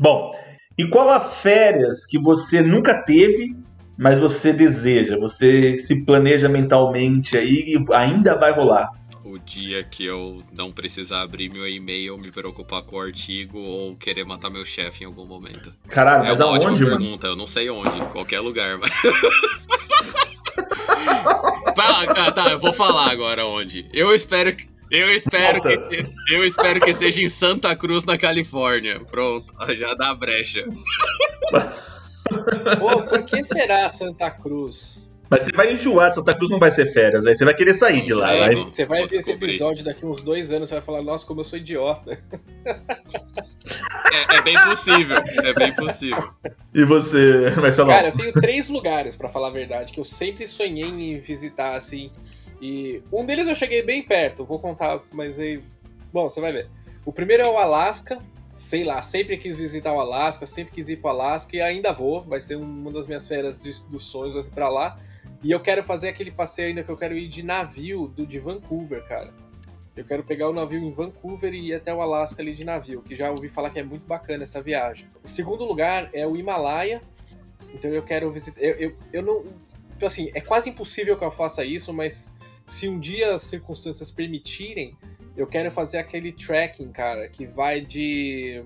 Bom, 0.00 0.32
e 0.76 0.86
qual 0.88 1.10
a 1.10 1.20
férias 1.20 2.06
que 2.06 2.18
você 2.18 2.62
nunca 2.62 2.94
teve, 3.02 3.56
mas 3.98 4.18
você 4.18 4.52
deseja? 4.52 5.18
Você 5.18 5.76
se 5.78 6.04
planeja 6.04 6.48
mentalmente 6.48 7.36
aí 7.36 7.74
e 7.74 7.94
ainda 7.94 8.34
vai 8.34 8.52
rolar? 8.52 8.90
o 9.24 9.38
dia 9.38 9.84
que 9.84 10.04
eu 10.04 10.42
não 10.56 10.72
precisar 10.72 11.22
abrir 11.22 11.50
meu 11.50 11.68
e-mail, 11.68 12.16
me 12.16 12.30
preocupar 12.30 12.82
com 12.82 12.96
o 12.96 13.00
artigo 13.00 13.58
ou 13.58 13.94
querer 13.96 14.24
matar 14.24 14.48
meu 14.50 14.64
chefe 14.64 15.04
em 15.04 15.06
algum 15.06 15.26
momento. 15.26 15.72
Caralho, 15.88 16.24
é 16.24 16.28
mas 16.30 16.40
uma 16.40 16.48
aonde, 16.48 16.66
ótima 16.66 16.88
mano? 16.88 16.98
pergunta, 16.98 17.26
eu 17.26 17.36
não 17.36 17.46
sei 17.46 17.68
onde, 17.68 18.00
qualquer 18.06 18.40
lugar, 18.40 18.78
mas. 18.78 18.90
tá, 22.06 22.32
tá, 22.32 22.50
eu 22.50 22.58
vou 22.58 22.72
falar 22.72 23.10
agora 23.10 23.46
onde. 23.46 23.88
Eu 23.92 24.14
espero 24.14 24.54
que. 24.54 24.68
Eu 24.90 25.14
espero 25.14 25.60
que, 25.60 25.78
eu 26.30 26.44
espero 26.44 26.80
que 26.80 26.94
seja 26.94 27.22
em 27.22 27.28
Santa 27.28 27.76
Cruz, 27.76 28.04
na 28.04 28.16
Califórnia. 28.16 29.00
Pronto, 29.00 29.52
já 29.74 29.92
dá 29.94 30.10
a 30.10 30.14
brecha. 30.14 30.64
Pô, 32.78 33.02
por 33.02 33.22
que 33.24 33.44
será 33.44 33.90
Santa 33.90 34.30
Cruz? 34.30 35.06
Mas 35.30 35.42
você 35.42 35.52
vai 35.52 35.72
enjoar 35.72 36.08
de 36.08 36.16
Santa 36.16 36.34
Cruz, 36.34 36.50
não 36.50 36.58
vai 36.58 36.70
ser 36.70 36.86
férias, 36.86 37.26
aí 37.26 37.34
você 37.34 37.44
vai 37.44 37.54
querer 37.54 37.74
sair 37.74 38.02
de 38.02 38.14
lá. 38.14 38.26
Vai... 38.26 38.54
Você 38.54 38.84
vai 38.84 39.06
ver 39.06 39.18
esse 39.18 39.30
episódio 39.30 39.84
daqui 39.84 40.06
uns 40.06 40.22
dois 40.22 40.52
anos, 40.52 40.68
você 40.68 40.76
vai 40.76 40.84
falar, 40.84 41.02
nossa, 41.02 41.26
como 41.26 41.40
eu 41.40 41.44
sou 41.44 41.58
idiota. 41.58 42.18
É, 44.10 44.36
é 44.36 44.42
bem 44.42 44.58
possível, 44.62 45.18
é 45.18 45.52
bem 45.52 45.74
possível. 45.74 46.30
E 46.74 46.84
você, 46.84 47.50
Marcelo? 47.60 47.88
Cara, 47.88 48.08
eu 48.08 48.16
tenho 48.16 48.32
três 48.32 48.68
lugares, 48.68 49.14
para 49.16 49.28
falar 49.28 49.48
a 49.48 49.52
verdade, 49.52 49.92
que 49.92 50.00
eu 50.00 50.04
sempre 50.04 50.46
sonhei 50.48 50.88
em 50.88 51.18
visitar, 51.20 51.76
assim. 51.76 52.10
E 52.60 53.02
um 53.12 53.24
deles 53.24 53.46
eu 53.46 53.54
cheguei 53.54 53.82
bem 53.82 54.02
perto, 54.02 54.44
vou 54.44 54.58
contar, 54.58 55.00
mas 55.12 55.38
aí. 55.38 55.62
Bom, 56.12 56.28
você 56.28 56.40
vai 56.40 56.52
ver. 56.52 56.68
O 57.04 57.12
primeiro 57.12 57.44
é 57.44 57.48
o 57.48 57.58
Alasca, 57.58 58.18
sei 58.50 58.82
lá, 58.82 59.02
sempre 59.02 59.36
quis 59.36 59.56
visitar 59.56 59.92
o 59.92 60.00
Alasca, 60.00 60.46
sempre 60.46 60.74
quis 60.74 60.88
ir 60.88 60.96
para 60.96 61.08
o 61.08 61.14
Alasca 61.14 61.56
e 61.56 61.60
ainda 61.60 61.92
vou. 61.92 62.24
Vai 62.24 62.40
ser 62.40 62.56
uma 62.56 62.90
das 62.90 63.06
minhas 63.06 63.26
férias 63.26 63.58
dos 63.58 64.04
sonhos 64.04 64.46
para 64.48 64.68
lá. 64.68 64.96
E 65.42 65.50
eu 65.50 65.60
quero 65.60 65.82
fazer 65.82 66.08
aquele 66.08 66.30
passeio 66.30 66.68
ainda 66.68 66.82
que 66.82 66.90
eu 66.90 66.96
quero 66.96 67.16
ir 67.16 67.28
de 67.28 67.42
navio 67.42 68.08
do 68.08 68.26
de 68.26 68.38
Vancouver, 68.38 69.04
cara. 69.06 69.32
Eu 69.96 70.04
quero 70.04 70.22
pegar 70.22 70.48
o 70.48 70.52
navio 70.52 70.78
em 70.78 70.90
Vancouver 70.90 71.52
e 71.52 71.68
ir 71.68 71.74
até 71.74 71.92
o 71.92 72.00
Alasca 72.00 72.40
ali 72.40 72.54
de 72.54 72.64
navio, 72.64 73.02
que 73.02 73.16
já 73.16 73.30
ouvi 73.30 73.48
falar 73.48 73.70
que 73.70 73.80
é 73.80 73.82
muito 73.82 74.06
bacana 74.06 74.44
essa 74.44 74.62
viagem. 74.62 75.08
O 75.24 75.28
segundo 75.28 75.64
lugar 75.64 76.08
é 76.12 76.26
o 76.26 76.36
Himalaia. 76.36 77.02
Então 77.74 77.90
eu 77.90 78.02
quero 78.02 78.30
visitar. 78.30 78.60
Eu, 78.60 78.74
eu, 78.76 78.96
eu 79.12 79.22
não. 79.22 79.44
Tipo 79.90 80.06
assim, 80.06 80.30
é 80.34 80.40
quase 80.40 80.70
impossível 80.70 81.16
que 81.16 81.24
eu 81.24 81.30
faça 81.30 81.64
isso, 81.64 81.92
mas 81.92 82.32
se 82.68 82.88
um 82.88 83.00
dia 83.00 83.34
as 83.34 83.42
circunstâncias 83.42 84.10
permitirem, 84.10 84.96
eu 85.36 85.46
quero 85.46 85.70
fazer 85.70 85.98
aquele 85.98 86.30
trekking, 86.32 86.92
cara, 86.92 87.28
que 87.28 87.46
vai 87.46 87.80
de 87.80 88.62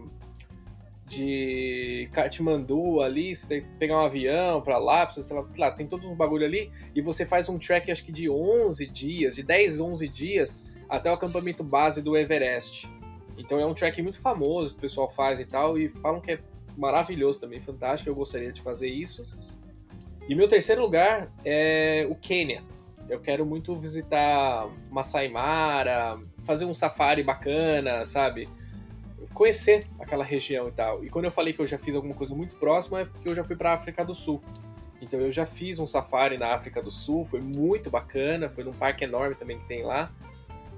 de 1.13 2.09
Katmandu 2.11 3.03
ali, 3.03 3.35
você 3.35 3.47
tem 3.47 3.61
que 3.61 3.69
pegar 3.79 3.99
um 3.99 4.05
avião 4.07 4.63
para 4.63 4.79
lá, 4.79 5.11
sei 5.11 5.37
lá, 5.37 5.47
lá, 5.59 5.71
tem 5.71 5.87
todos 5.87 6.09
uns 6.09 6.17
bagulho 6.17 6.47
ali, 6.47 6.73
e 6.95 7.03
você 7.03 7.27
faz 7.27 7.51
um 7.51 7.59
trek 7.59 7.91
acho 7.93 8.03
que 8.03 8.13
de 8.13 8.31
11 8.31 8.87
dias, 8.87 9.35
de 9.35 9.43
10, 9.43 9.81
11 9.81 10.09
dias, 10.09 10.65
até 10.89 11.11
o 11.11 11.15
acampamento 11.15 11.63
base 11.63 12.01
do 12.01 12.17
Everest. 12.17 12.91
Então 13.37 13.61
é 13.61 13.67
um 13.67 13.75
trek 13.75 14.01
muito 14.01 14.21
famoso, 14.21 14.73
que 14.73 14.79
o 14.79 14.81
pessoal 14.81 15.11
faz 15.11 15.39
e 15.39 15.45
tal, 15.45 15.79
e 15.79 15.91
falam 15.91 16.19
que 16.19 16.33
é 16.33 16.39
maravilhoso 16.79 17.41
também, 17.41 17.61
fantástico, 17.61 18.09
eu 18.09 18.15
gostaria 18.15 18.51
de 18.51 18.63
fazer 18.63 18.89
isso. 18.89 19.27
E 20.27 20.35
meu 20.35 20.49
terceiro 20.49 20.81
lugar 20.81 21.31
é 21.45 22.07
o 22.09 22.15
Quênia. 22.15 22.63
Eu 23.07 23.21
quero 23.21 23.45
muito 23.45 23.75
visitar 23.75 24.67
Masai 24.91 25.29
Mara, 25.29 26.19
fazer 26.45 26.65
um 26.65 26.73
safari 26.73 27.23
bacana, 27.23 28.07
sabe? 28.07 28.49
Conhecer 29.33 29.87
aquela 29.99 30.25
região 30.25 30.69
e 30.69 30.73
tal. 30.73 31.05
E 31.05 31.11
quando 31.11 31.25
eu 31.25 31.33
falei 31.33 31.53
que 31.53 31.61
eu 31.61 31.67
já 31.67 31.79
fiz 31.79 31.95
alguma 31.95 32.15
coisa 32.15 32.35
muito 32.35 32.57
próxima, 32.57 33.01
é 33.01 33.05
porque 33.05 33.29
eu 33.29 33.35
já 33.35 33.43
fui 33.43 33.57
para 33.57 33.73
África 33.73 34.05
do 34.05 34.15
Sul. 34.15 34.41
Então 35.01 35.19
eu 35.19 35.33
já 35.33 35.45
fiz 35.45 35.81
um 35.81 35.87
safari 35.87 36.39
na 36.39 36.55
África 36.55 36.81
do 36.81 36.91
Sul, 36.91 37.25
foi 37.25 37.41
muito 37.41 37.91
bacana, 37.91 38.49
foi 38.49 38.63
num 38.63 38.73
parque 38.73 39.05
enorme 39.05 39.35
também 39.35 39.59
que 39.59 39.67
tem 39.67 39.83
lá. 39.83 40.13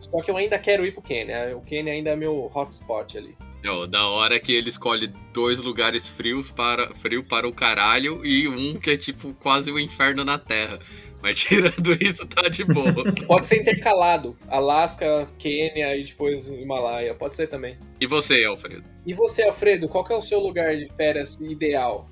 Só 0.00 0.20
que 0.22 0.30
eu 0.30 0.36
ainda 0.36 0.58
quero 0.58 0.84
ir 0.86 0.92
pro 0.92 1.02
Quênia. 1.02 1.56
O 1.56 1.60
Quênia 1.60 1.92
ainda 1.92 2.10
é 2.10 2.16
meu 2.16 2.50
hotspot 2.54 3.16
ali. 3.16 3.36
Não, 3.62 3.88
da 3.88 4.06
hora 4.08 4.38
que 4.38 4.52
ele 4.52 4.68
escolhe 4.68 5.10
dois 5.32 5.58
lugares 5.60 6.06
frios 6.06 6.50
para 6.50 6.94
frio 6.94 7.24
para 7.24 7.48
o 7.48 7.52
caralho 7.52 8.24
e 8.24 8.46
um 8.46 8.78
que 8.78 8.90
é 8.90 8.96
tipo 8.96 9.32
quase 9.34 9.72
o 9.72 9.78
inferno 9.78 10.22
na 10.22 10.38
Terra. 10.38 10.78
Mas 11.24 11.40
tirando 11.40 11.96
isso, 12.04 12.26
tá 12.26 12.50
de 12.50 12.64
boa. 12.64 13.02
Pode 13.26 13.46
ser 13.46 13.62
intercalado. 13.62 14.36
Alasca, 14.46 15.26
Quênia 15.38 15.96
e 15.96 16.04
depois 16.04 16.50
Himalaia. 16.50 17.14
Pode 17.14 17.34
ser 17.34 17.46
também. 17.46 17.78
E 17.98 18.06
você, 18.06 18.44
Alfredo? 18.44 18.84
E 19.06 19.14
você, 19.14 19.44
Alfredo, 19.44 19.88
qual 19.88 20.06
é 20.10 20.14
o 20.14 20.20
seu 20.20 20.38
lugar 20.38 20.76
de 20.76 20.86
férias 20.86 21.38
ideal? 21.40 22.06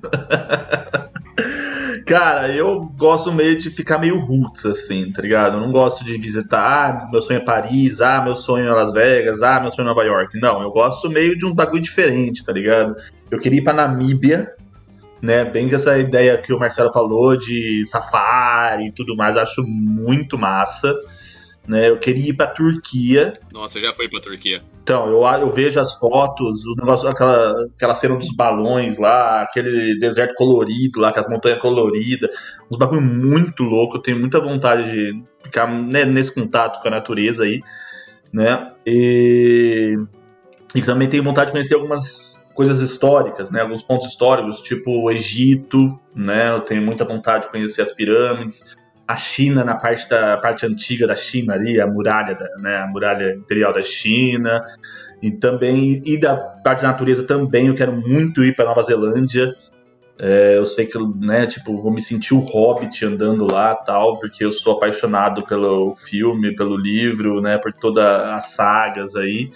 Cara, 2.06 2.54
eu 2.54 2.84
gosto 2.96 3.32
meio 3.32 3.58
de 3.58 3.68
ficar 3.68 3.98
meio 3.98 4.20
roots, 4.20 4.64
assim, 4.64 5.10
tá 5.10 5.20
ligado? 5.20 5.56
Eu 5.56 5.60
não 5.60 5.72
gosto 5.72 6.04
de 6.04 6.16
visitar, 6.16 6.62
ah, 6.62 7.08
meu 7.10 7.20
sonho 7.20 7.38
é 7.38 7.44
Paris, 7.44 8.00
ah, 8.00 8.22
meu 8.22 8.36
sonho 8.36 8.68
é 8.68 8.72
Las 8.72 8.92
Vegas, 8.92 9.42
ah, 9.42 9.58
meu 9.58 9.72
sonho 9.72 9.86
é 9.86 9.88
Nova 9.88 10.04
York. 10.04 10.38
Não, 10.38 10.62
eu 10.62 10.70
gosto 10.70 11.10
meio 11.10 11.36
de 11.36 11.44
um 11.44 11.52
bagulho 11.52 11.82
diferente, 11.82 12.44
tá 12.44 12.52
ligado? 12.52 12.94
Eu 13.28 13.40
queria 13.40 13.58
ir 13.58 13.64
pra 13.64 13.72
Namíbia, 13.72 14.54
né? 15.20 15.44
Bem 15.44 15.72
essa 15.74 15.98
ideia 15.98 16.36
que 16.38 16.52
o 16.52 16.58
Marcelo 16.58 16.92
falou 16.92 17.36
de 17.36 17.84
safari 17.86 18.86
e 18.86 18.92
tudo 18.92 19.16
mais, 19.16 19.36
acho 19.36 19.62
muito 19.66 20.38
massa. 20.38 20.94
né? 21.66 21.88
Eu 21.90 21.98
queria 21.98 22.30
ir 22.30 22.34
pra 22.34 22.46
Turquia. 22.46 23.32
Nossa, 23.52 23.78
eu 23.78 23.82
já 23.82 23.92
fui 23.92 24.08
pra 24.08 24.20
Turquia. 24.20 24.62
Então, 24.82 25.08
eu, 25.08 25.22
eu 25.40 25.50
vejo 25.50 25.80
as 25.80 25.98
fotos, 25.98 26.64
os 26.64 26.76
negócios, 26.76 27.10
aquela, 27.10 27.52
aquela 27.74 27.94
cena 27.94 28.16
dos 28.16 28.30
balões 28.36 28.98
lá, 28.98 29.42
aquele 29.42 29.98
deserto 29.98 30.34
colorido 30.34 31.00
lá, 31.00 31.12
com 31.12 31.18
as 31.18 31.28
montanhas 31.28 31.60
coloridas, 31.60 32.30
uns 32.70 32.78
bagulho 32.78 33.02
muito 33.02 33.64
louco. 33.64 33.96
Eu 33.96 34.02
tenho 34.02 34.20
muita 34.20 34.38
vontade 34.40 34.92
de 34.92 35.24
ficar 35.42 35.66
né, 35.66 36.04
nesse 36.04 36.32
contato 36.32 36.80
com 36.80 36.86
a 36.86 36.90
natureza 36.92 37.42
aí, 37.42 37.60
né? 38.32 38.68
E, 38.86 39.96
e 40.72 40.82
também 40.82 41.08
tenho 41.08 41.24
vontade 41.24 41.46
de 41.46 41.52
conhecer 41.52 41.74
algumas 41.74 42.45
coisas 42.56 42.80
históricas, 42.80 43.50
né? 43.50 43.60
Alguns 43.60 43.84
pontos 43.84 44.08
históricos, 44.08 44.60
tipo 44.60 44.90
o 44.90 45.10
Egito, 45.12 45.96
né? 46.12 46.50
Eu 46.50 46.60
tenho 46.60 46.82
muita 46.82 47.04
vontade 47.04 47.44
de 47.44 47.52
conhecer 47.52 47.82
as 47.82 47.92
pirâmides 47.92 48.74
a 49.06 49.16
China 49.16 49.62
na 49.62 49.76
parte 49.76 50.08
da 50.08 50.36
parte 50.36 50.66
antiga 50.66 51.06
da 51.06 51.14
China 51.14 51.54
ali, 51.54 51.80
a 51.80 51.86
muralha, 51.86 52.34
da, 52.34 52.48
né, 52.58 52.78
a 52.78 52.86
muralha 52.86 53.34
imperial 53.34 53.72
da 53.72 53.82
China, 53.82 54.62
e 55.22 55.30
também 55.30 56.02
e 56.04 56.18
da 56.18 56.34
parte 56.36 56.82
da 56.82 56.88
natureza 56.88 57.22
também 57.22 57.68
eu 57.68 57.74
quero 57.74 57.92
muito 57.92 58.44
ir 58.44 58.54
para 58.54 58.64
Nova 58.64 58.82
Zelândia. 58.82 59.54
É, 60.20 60.56
eu 60.56 60.64
sei 60.64 60.86
que, 60.86 60.98
né, 61.20 61.46
tipo, 61.46 61.76
vou 61.76 61.92
me 61.92 62.00
sentir 62.00 62.32
o 62.32 62.38
Hobbit 62.38 63.04
andando 63.04 63.46
lá, 63.50 63.74
tal, 63.74 64.18
porque 64.18 64.42
eu 64.42 64.50
sou 64.50 64.72
apaixonado 64.72 65.44
pelo 65.44 65.94
filme, 65.94 66.56
pelo 66.56 66.74
livro, 66.74 67.42
né, 67.42 67.58
por 67.58 67.70
todas 67.72 68.08
as 68.08 68.46
sagas 68.46 69.14
aí. 69.14 69.50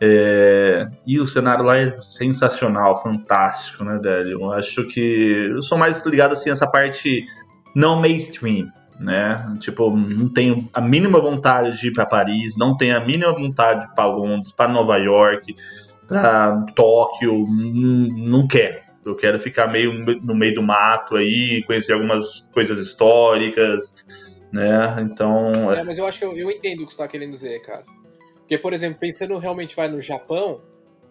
É, 0.00 0.86
e 1.06 1.18
o 1.18 1.26
cenário 1.26 1.64
lá 1.64 1.76
é 1.76 2.00
sensacional, 2.00 3.02
fantástico, 3.02 3.82
né, 3.84 3.98
velho? 4.02 4.42
Eu 4.42 4.52
acho 4.52 4.86
que 4.86 5.50
eu 5.50 5.60
sou 5.60 5.76
mais 5.76 6.04
ligado 6.04 6.32
assim 6.32 6.50
a 6.50 6.52
essa 6.52 6.66
parte 6.66 7.24
não 7.74 8.00
mainstream, 8.00 8.68
né? 8.98 9.36
Tipo, 9.58 9.90
não 9.90 10.28
tenho 10.28 10.68
a 10.72 10.80
mínima 10.80 11.20
vontade 11.20 11.78
de 11.80 11.88
ir 11.88 11.92
para 11.92 12.06
Paris, 12.06 12.56
não 12.56 12.76
tenho 12.76 12.96
a 12.96 13.00
mínima 13.00 13.32
vontade 13.32 13.80
de 13.80 13.86
ir 13.86 13.94
para 13.94 14.06
Londres, 14.06 14.52
para 14.52 14.70
Nova 14.70 14.96
York, 14.96 15.54
para 16.06 16.64
Tóquio, 16.74 17.46
não 17.48 18.46
quero. 18.46 18.86
Eu 19.04 19.16
quero 19.16 19.40
ficar 19.40 19.66
meio 19.68 19.92
no 20.22 20.34
meio 20.34 20.54
do 20.54 20.62
mato 20.62 21.16
aí, 21.16 21.62
conhecer 21.64 21.94
algumas 21.94 22.40
coisas 22.52 22.78
históricas, 22.78 24.04
né? 24.52 24.96
Então. 25.00 25.72
É, 25.72 25.82
mas 25.82 25.98
eu 25.98 26.06
acho 26.06 26.18
que 26.18 26.24
eu, 26.24 26.36
eu 26.36 26.50
entendo 26.50 26.82
o 26.82 26.84
que 26.84 26.92
você 26.92 26.94
está 26.94 27.08
querendo 27.08 27.30
dizer, 27.30 27.60
cara. 27.62 27.84
Porque, 28.48 28.56
por 28.56 28.72
exemplo, 28.72 28.98
pensando 28.98 29.36
realmente 29.36 29.76
vai 29.76 29.88
no 29.88 30.00
Japão, 30.00 30.62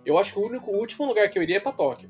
eu 0.03 0.17
acho 0.17 0.33
que 0.33 0.39
o 0.39 0.43
único 0.43 0.71
o 0.71 0.79
último 0.79 1.05
lugar 1.05 1.29
que 1.29 1.37
eu 1.37 1.43
iria 1.43 1.57
é 1.57 1.59
para 1.59 1.71
Tóquio. 1.71 2.09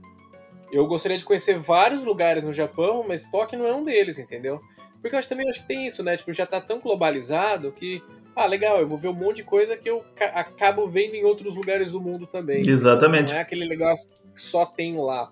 Eu 0.71 0.87
gostaria 0.87 1.17
de 1.17 1.25
conhecer 1.25 1.59
vários 1.59 2.05
lugares 2.05 2.45
no 2.45 2.53
Japão, 2.53 3.03
mas 3.05 3.29
Tóquio 3.29 3.59
não 3.59 3.67
é 3.67 3.75
um 3.75 3.83
deles, 3.83 4.17
entendeu? 4.19 4.61
Porque 5.01 5.13
eu 5.13 5.19
acho, 5.19 5.27
também 5.27 5.49
acho 5.49 5.61
que 5.61 5.67
tem 5.67 5.85
isso, 5.85 6.01
né? 6.01 6.15
Tipo, 6.15 6.31
já 6.31 6.45
tá 6.45 6.61
tão 6.61 6.79
globalizado 6.79 7.73
que, 7.73 8.01
ah, 8.33 8.45
legal, 8.45 8.79
eu 8.79 8.87
vou 8.87 8.97
ver 8.97 9.09
um 9.09 9.13
monte 9.13 9.37
de 9.37 9.43
coisa 9.43 9.75
que 9.75 9.89
eu 9.89 10.01
acabo 10.17 10.87
vendo 10.87 11.15
em 11.15 11.25
outros 11.25 11.57
lugares 11.57 11.91
do 11.91 11.99
mundo 11.99 12.25
também. 12.25 12.65
Exatamente. 12.65 13.33
Não 13.33 13.37
é 13.37 13.41
aquele 13.41 13.67
negócio 13.67 14.09
que 14.33 14.39
só 14.39 14.65
tem 14.65 14.95
lá. 14.95 15.29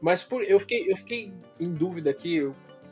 Mas 0.00 0.22
por, 0.22 0.44
eu, 0.44 0.60
fiquei, 0.60 0.84
eu 0.88 0.96
fiquei 0.96 1.32
em 1.58 1.68
dúvida 1.68 2.10
aqui, 2.10 2.44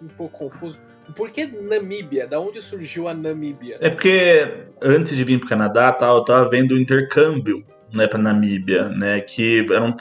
um 0.03 0.09
pouco 0.17 0.37
confuso. 0.37 0.81
Por 1.15 1.31
que 1.31 1.47
Namíbia? 1.47 2.27
Da 2.27 2.41
onde 2.41 2.61
surgiu 2.61 3.09
a 3.09 3.15
Namíbia? 3.15 3.77
É 3.81 3.91
porque 3.91 4.67
antes 4.83 5.17
de 5.17 5.25
vir 5.25 5.39
pro 5.39 5.49
Canadá, 5.49 5.93
tal, 5.93 6.17
eu 6.17 6.25
tava 6.25 6.49
vendo 6.49 6.73
o 6.73 6.79
intercâmbio 6.79 7.65
né, 7.93 8.07
para 8.07 8.19
Namíbia, 8.19 8.89
né, 8.89 9.21
que 9.21 9.67
era 9.71 9.83
um, 9.83 9.95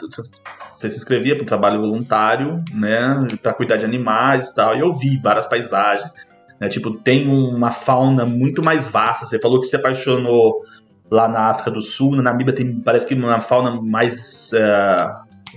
você 0.71 0.89
se 0.89 0.97
inscrevia 0.97 1.35
para 1.35 1.43
um 1.43 1.47
trabalho 1.47 1.81
voluntário, 1.81 2.63
né, 2.73 3.19
para 3.41 3.53
cuidar 3.53 3.77
de 3.77 3.85
animais 3.85 4.51
tal, 4.51 4.75
e 4.75 4.79
eu 4.79 4.93
vi 4.93 5.17
várias 5.17 5.47
paisagens, 5.47 6.13
né, 6.59 6.67
tipo, 6.67 6.91
tem 6.99 7.27
uma 7.27 7.71
fauna 7.71 8.25
muito 8.25 8.63
mais 8.63 8.87
vasta, 8.87 9.25
você 9.25 9.39
falou 9.39 9.59
que 9.59 9.67
se 9.67 9.75
apaixonou 9.75 10.63
lá 11.09 11.27
na 11.27 11.49
África 11.49 11.71
do 11.71 11.81
Sul, 11.81 12.15
na 12.15 12.21
Namíbia 12.21 12.53
tem, 12.53 12.79
parece 12.79 13.07
que 13.07 13.15
uma 13.15 13.41
fauna 13.41 13.81
mais 13.81 14.51
é, 14.53 14.97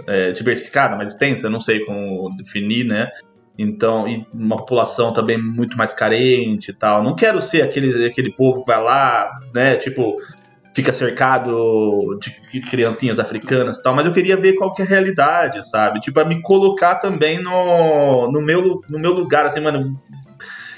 é, 0.07 0.33
diversificada, 0.33 0.97
mais 0.97 1.11
extensa, 1.11 1.51
não 1.51 1.61
sei 1.61 1.85
como 1.85 2.35
definir, 2.37 2.87
né, 2.87 3.11
então, 3.59 4.09
e 4.09 4.27
uma 4.33 4.57
população 4.57 5.13
também 5.13 5.37
muito 5.37 5.77
mais 5.77 5.93
carente 5.93 6.71
e 6.71 6.75
tal. 6.75 7.03
Não 7.03 7.15
quero 7.15 7.41
ser 7.41 7.63
aquele, 7.63 8.07
aquele 8.07 8.35
povo 8.35 8.61
que 8.61 8.67
vai 8.67 8.83
lá, 8.83 9.31
né? 9.55 9.77
Tipo, 9.77 10.17
fica 10.75 10.93
cercado 10.93 12.19
de 12.19 12.61
criancinhas 12.63 13.19
africanas 13.19 13.79
e 13.79 13.83
tal, 13.83 13.95
mas 13.95 14.07
eu 14.07 14.13
queria 14.13 14.37
ver 14.37 14.55
qual 14.55 14.73
que 14.73 14.83
é 14.83 14.85
a 14.85 14.89
realidade, 14.89 15.69
sabe? 15.69 16.01
Tipo, 16.01 16.21
a 16.21 16.25
me 16.25 16.41
colocar 16.41 16.95
também 16.97 17.41
no, 17.41 18.31
no, 18.31 18.41
meu, 18.41 18.81
no 18.89 18.99
meu 18.99 19.13
lugar, 19.13 19.45
assim, 19.45 19.61
mano, 19.61 20.01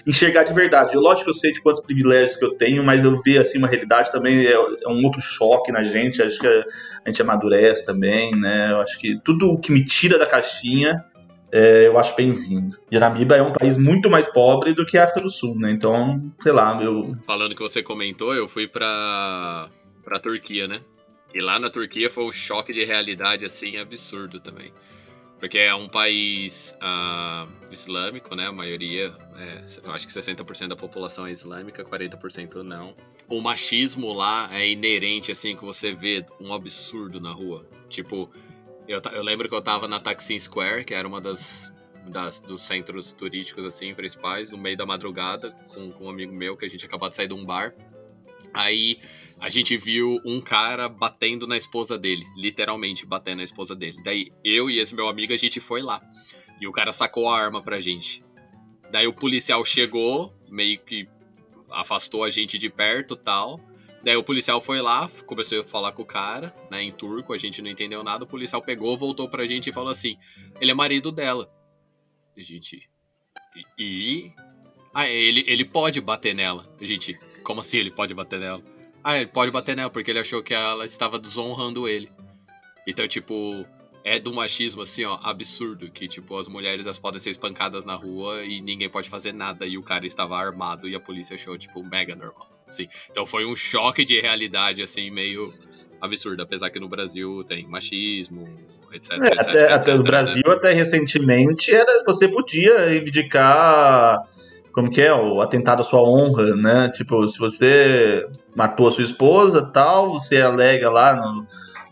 enxergar 0.05 0.43
de 0.43 0.53
verdade. 0.53 0.95
Eu, 0.95 1.01
lógico 1.01 1.27
que 1.27 1.31
eu 1.31 1.35
sei 1.35 1.53
de 1.53 1.63
quantos 1.63 1.81
privilégios 1.81 2.37
que 2.37 2.45
eu 2.45 2.57
tenho, 2.57 2.83
mas 2.83 3.05
eu 3.05 3.21
ver, 3.23 3.41
assim, 3.41 3.59
uma 3.59 3.69
realidade 3.69 4.11
também 4.11 4.45
é, 4.47 4.53
é 4.53 4.89
um 4.89 5.05
outro 5.05 5.21
choque 5.21 5.71
na 5.71 5.85
gente, 5.85 6.21
acho 6.21 6.41
que 6.41 6.47
a 6.47 7.09
gente 7.09 7.23
amadurece 7.23 7.87
também, 7.87 8.33
né? 8.33 8.73
Eu 8.73 8.81
acho 8.81 8.99
que 8.99 9.21
tudo 9.23 9.53
o 9.53 9.61
que 9.61 9.71
me 9.71 9.85
tira 9.85 10.19
da 10.19 10.27
caixinha 10.27 11.05
é, 11.55 11.87
eu 11.87 11.97
acho 11.97 12.17
bem-vindo. 12.17 12.77
E 12.91 12.99
Namíbia 12.99 13.37
é 13.37 13.43
um 13.43 13.53
país 13.53 13.79
muito 13.79 14.11
mais 14.11 14.27
pobre 14.27 14.73
do 14.73 14.85
que 14.85 14.99
a 14.99 15.05
África 15.05 15.21
do 15.21 15.31
Sul, 15.31 15.57
né? 15.57 15.71
Então, 15.71 16.33
sei 16.41 16.51
lá, 16.51 16.77
eu. 16.83 17.17
Falando 17.25 17.55
que 17.55 17.63
você 17.63 17.81
comentou, 17.81 18.35
eu 18.35 18.49
fui 18.49 18.67
pra 18.67 19.71
pra 20.03 20.19
Turquia, 20.19 20.67
né? 20.67 20.81
E 21.33 21.39
lá 21.39 21.61
na 21.61 21.71
Turquia 21.71 22.11
foi 22.11 22.25
um 22.25 22.35
choque 22.35 22.73
de 22.73 22.85
realidade 22.85 23.45
assim 23.45 23.77
absurdo 23.77 24.41
também. 24.41 24.73
Porque 25.39 25.59
é 25.59 25.73
um 25.75 25.89
país 25.89 26.77
uh, 26.83 27.49
islâmico, 27.73 28.35
né? 28.35 28.49
A 28.49 28.53
maioria, 28.53 29.13
é, 29.37 29.65
eu 29.85 29.93
acho 29.93 30.09
que 30.09 30.13
60% 30.13 30.67
da 30.67 30.77
população 30.77 31.25
é 31.25 31.31
islâmica, 31.31 31.85
40% 31.85 32.63
não. 32.63 32.97
O 33.29 33.41
machismo 33.41 34.13
lá 34.13 34.49
é 34.53 34.69
inerente, 34.69 35.31
assim, 35.31 35.55
que 35.55 35.65
você 35.65 35.93
vê 35.93 36.27
um 36.41 36.53
absurdo 36.53 37.21
na 37.21 37.31
rua. 37.31 37.65
Tipo, 37.89 38.29
eu, 38.89 39.01
eu 39.13 39.23
lembro 39.23 39.49
que 39.49 39.55
eu 39.55 39.63
tava 39.63 39.89
na 39.89 40.01
Taksim 40.01 40.39
Square, 40.39 40.85
que 40.85 40.95
era 40.95 41.07
uma 41.07 41.21
das, 41.21 41.73
das 42.07 42.41
dos 42.41 42.63
centros 42.63 43.15
turísticos, 43.15 43.65
assim, 43.65 43.95
principais, 43.95 44.51
no 44.51 44.59
meio 44.59 44.77
da 44.77 44.87
madrugada, 44.87 45.53
com, 45.75 45.91
com 45.93 46.05
um 46.05 46.11
amigo 46.11 46.33
meu, 46.33 46.57
que 46.57 46.65
a 46.65 46.69
gente 46.69 46.85
acabou 46.85 47.09
de 47.09 47.15
sair 47.15 47.29
de 47.29 47.35
um 47.35 47.45
bar. 47.45 47.75
Aí 48.53 48.99
a 49.41 49.49
gente 49.49 49.77
viu 49.77 50.21
um 50.25 50.41
cara 50.41 50.89
batendo 50.89 51.47
na 51.47 51.57
esposa 51.57 51.99
dele, 51.99 52.25
literalmente 52.37 53.05
batendo 53.05 53.39
na 53.39 53.43
esposa 53.43 53.75
dele. 53.75 53.97
Daí 54.05 54.33
eu 54.45 54.71
e 54.71 54.79
esse 54.79 54.95
meu 54.95 55.09
amigo 55.09 55.33
a 55.33 55.37
gente 55.37 55.61
foi 55.61 55.83
lá. 55.83 56.01
E 56.61 56.69
o 56.69 56.73
cara 56.73 56.93
sacou 56.93 57.29
a 57.29 57.39
arma 57.39 57.61
pra 57.61 57.81
gente. 57.81 58.25
Daí 58.93 59.09
o 59.09 59.13
policial 59.13 59.65
chegou, 59.65 60.33
meio 60.49 60.79
que 60.79 61.09
afastou 61.69 62.23
a 62.23 62.31
gente 62.31 62.57
de 62.57 62.71
perto, 62.71 63.17
tal. 63.17 63.61
Daí 64.05 64.17
o 64.17 64.23
policial 64.23 64.61
foi 64.61 64.81
lá, 64.83 65.09
começou 65.27 65.61
a 65.61 65.65
falar 65.65 65.93
com 65.93 66.03
o 66.03 66.07
cara, 66.07 66.55
né, 66.71 66.83
em 66.83 66.91
turco, 66.93 67.33
a 67.33 67.39
gente 67.39 67.63
não 67.63 67.71
entendeu 67.71 68.05
nada. 68.05 68.25
O 68.25 68.29
policial 68.29 68.61
pegou, 68.61 68.97
voltou 68.99 69.29
pra 69.29 69.47
gente 69.47 69.71
e 69.71 69.73
falou 69.73 69.91
assim: 69.91 70.17
"Ele 70.61 70.71
é 70.71 70.75
marido 70.75 71.11
dela". 71.11 71.51
A 72.37 72.41
gente 72.41 72.89
e 73.79 74.33
ah, 74.93 75.09
ele, 75.09 75.45
ele 75.47 75.65
pode 75.65 76.01
bater 76.01 76.35
nela. 76.35 76.65
A 76.81 76.85
gente, 76.85 77.19
como 77.43 77.61
assim 77.61 77.79
ele 77.79 77.91
pode 77.91 78.15
bater 78.15 78.39
nela? 78.39 78.63
Ah, 79.03 79.17
ele 79.17 79.27
pode 79.27 79.51
bater 79.51 79.77
nela 79.77 79.91
porque 79.91 80.11
ele 80.11 80.21
achou 80.21 80.43
que 80.43 80.55
ela 80.55 80.85
estava 80.85 81.19
desonrando 81.19 81.89
ele. 81.89 82.11
Então, 82.87 83.07
tipo, 83.09 83.67
é 84.05 84.19
do 84.19 84.35
machismo 84.35 84.83
assim, 84.83 85.05
ó, 85.07 85.19
absurdo 85.23 85.91
que 85.91 86.07
tipo 86.07 86.37
as 86.37 86.47
mulheres 86.47 86.85
elas 86.85 86.99
podem 86.99 87.19
ser 87.19 87.31
espancadas 87.31 87.87
na 87.87 87.95
rua 87.95 88.45
e 88.45 88.61
ninguém 88.61 88.91
pode 88.91 89.09
fazer 89.09 89.33
nada 89.33 89.67
e 89.67 89.79
o 89.79 89.83
cara 89.83 90.07
estava 90.07 90.37
armado 90.37 90.87
e 90.87 90.95
a 90.95 91.01
polícia 91.01 91.35
achou 91.35 91.57
tipo 91.57 91.83
mega 91.83 92.15
normal. 92.15 92.47
Assim. 92.69 92.87
Então 93.11 93.25
foi 93.25 93.47
um 93.47 93.57
choque 93.57 94.05
de 94.05 94.21
realidade 94.21 94.83
assim 94.83 95.11
meio 95.11 95.53
absurdo, 96.01 96.43
apesar 96.43 96.69
que 96.69 96.79
no 96.79 96.89
Brasil 96.89 97.43
tem 97.45 97.67
machismo, 97.67 98.47
etc. 98.93 99.13
É, 99.13 99.27
etc, 99.29 99.41
até, 99.41 99.63
etc, 99.63 99.73
até 99.73 99.93
no 99.93 100.03
né? 100.03 100.05
Brasil 100.05 100.43
até 100.49 100.73
recentemente 100.73 101.75
era 101.75 102.05
você 102.05 102.29
podia 102.29 102.87
reivindicar 102.87 104.19
como 104.71 104.91
que 104.91 105.01
é, 105.01 105.15
o 105.15 105.41
atentado 105.41 105.81
à 105.81 105.85
sua 105.85 106.03
honra, 106.03 106.55
né? 106.57 106.91
Tipo, 106.91 107.27
se 107.29 107.39
você 107.39 108.27
matou 108.55 108.89
a 108.89 108.91
sua 108.91 109.05
esposa 109.05 109.63
tal, 109.63 110.13
você 110.13 110.43
alega 110.43 110.91
lá 110.91 111.15
no, 111.17 111.47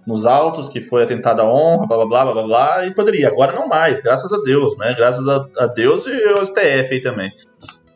nos 0.07 0.27
autos 0.27 0.69
que 0.69 0.81
foi 0.81 1.03
atentado 1.03 1.41
à 1.41 1.45
honra, 1.45 1.87
blá 1.87 1.97
blá 2.05 2.07
blá 2.07 2.33
blá 2.33 2.43
blá, 2.43 2.87
e 2.87 2.95
poderia. 2.95 3.29
Agora 3.29 3.53
não 3.53 3.69
mais, 3.69 4.01
graças 4.01 4.33
a 4.33 4.39
Deus, 4.39 4.77
né? 4.77 4.95
Graças 4.97 5.27
a, 5.29 5.47
a 5.59 5.67
Deus 5.67 6.07
e 6.07 6.25
ao 6.25 6.45
STF 6.45 6.95
aí 6.95 7.01
também. 7.01 7.33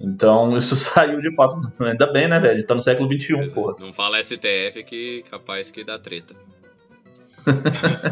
Então 0.01 0.57
isso 0.59 0.77
saiu 0.77 1.21
de 1.21 1.35
papo. 1.35 1.61
Ainda 1.81 2.07
bem, 2.07 2.29
né, 2.29 2.39
velho? 2.39 2.65
Tá 2.67 2.75
no 2.75 2.83
século 2.83 3.09
XXI, 3.11 3.51
porra. 3.53 3.75
Não 3.81 3.93
fala 3.93 4.23
STF 4.23 4.85
que 4.85 5.23
capaz 5.31 5.71
que 5.71 5.85
dá 5.85 5.99
treta. 5.99 6.35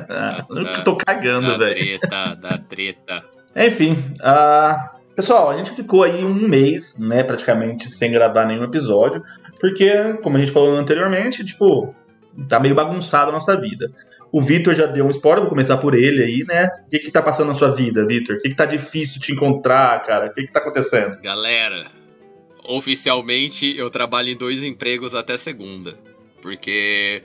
ah, 0.09 0.45
eu 0.79 0.85
tô 0.85 0.97
cagando, 0.97 1.57
velho. 1.59 1.99
Dá 2.01 2.09
treta, 2.09 2.35
dá 2.37 2.59
treta. 2.59 3.25
Enfim, 3.57 3.93
uh, 4.21 5.05
Pessoal, 5.15 5.51
a 5.51 5.57
gente 5.57 5.71
ficou 5.71 6.03
aí 6.03 6.25
um 6.25 6.35
mês, 6.35 6.99
né, 6.99 7.23
praticamente 7.23 7.89
sem 7.89 8.11
gravar 8.11 8.45
nenhum 8.45 8.65
episódio, 8.65 9.23
porque, 9.61 10.15
como 10.23 10.37
a 10.37 10.41
gente 10.41 10.51
falou 10.51 10.75
anteriormente, 10.75 11.45
tipo, 11.45 11.95
tá 12.49 12.59
meio 12.59 12.75
bagunçado 12.75 13.31
a 13.31 13.33
nossa 13.33 13.59
vida. 13.59 13.91
O 14.33 14.41
Vitor 14.41 14.75
já 14.75 14.87
deu 14.87 15.07
um 15.07 15.11
spoiler, 15.11 15.41
vou 15.41 15.51
começar 15.51 15.77
por 15.77 15.95
ele 15.95 16.23
aí, 16.23 16.45
né? 16.45 16.69
O 16.87 16.91
que 16.91 16.99
que 16.99 17.11
tá 17.11 17.23
passando 17.23 17.49
na 17.49 17.55
sua 17.55 17.71
vida, 17.71 18.05
Vitor? 18.05 18.37
O 18.37 18.41
que 18.41 18.49
que 18.49 18.55
tá 18.57 18.65
difícil 18.65 19.21
te 19.21 19.33
encontrar, 19.33 20.03
cara? 20.03 20.27
O 20.27 20.33
que 20.33 20.43
que 20.43 20.53
tá 20.53 20.61
acontecendo? 20.61 21.21
Galera, 21.21 21.87
oficialmente 22.65 23.77
eu 23.77 23.91
trabalho 23.91 24.31
em 24.31 24.37
dois 24.37 24.65
empregos 24.65 25.15
até 25.15 25.37
segunda. 25.37 25.95
Porque 26.43 27.23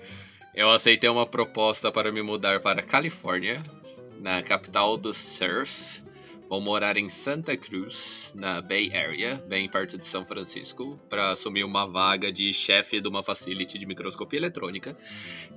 eu 0.55 0.69
aceitei 0.69 1.09
uma 1.09 1.25
proposta 1.25 1.91
para 1.91 2.11
me 2.11 2.21
mudar 2.21 2.59
para 2.59 2.81
Califórnia, 2.81 3.61
na 4.21 4.41
capital 4.41 4.97
do 4.97 5.13
surf. 5.13 6.01
Vou 6.49 6.59
morar 6.59 6.97
em 6.97 7.07
Santa 7.07 7.55
Cruz, 7.55 8.33
na 8.35 8.59
Bay 8.59 8.89
Area, 8.91 9.35
bem 9.47 9.69
perto 9.69 9.99
de 9.99 10.05
São 10.07 10.25
Francisco, 10.25 10.99
para 11.07 11.29
assumir 11.29 11.63
uma 11.63 11.85
vaga 11.85 12.31
de 12.31 12.51
chefe 12.51 12.99
de 12.99 13.07
uma 13.07 13.21
facility 13.21 13.77
de 13.77 13.85
microscopia 13.85 14.39
eletrônica, 14.39 14.97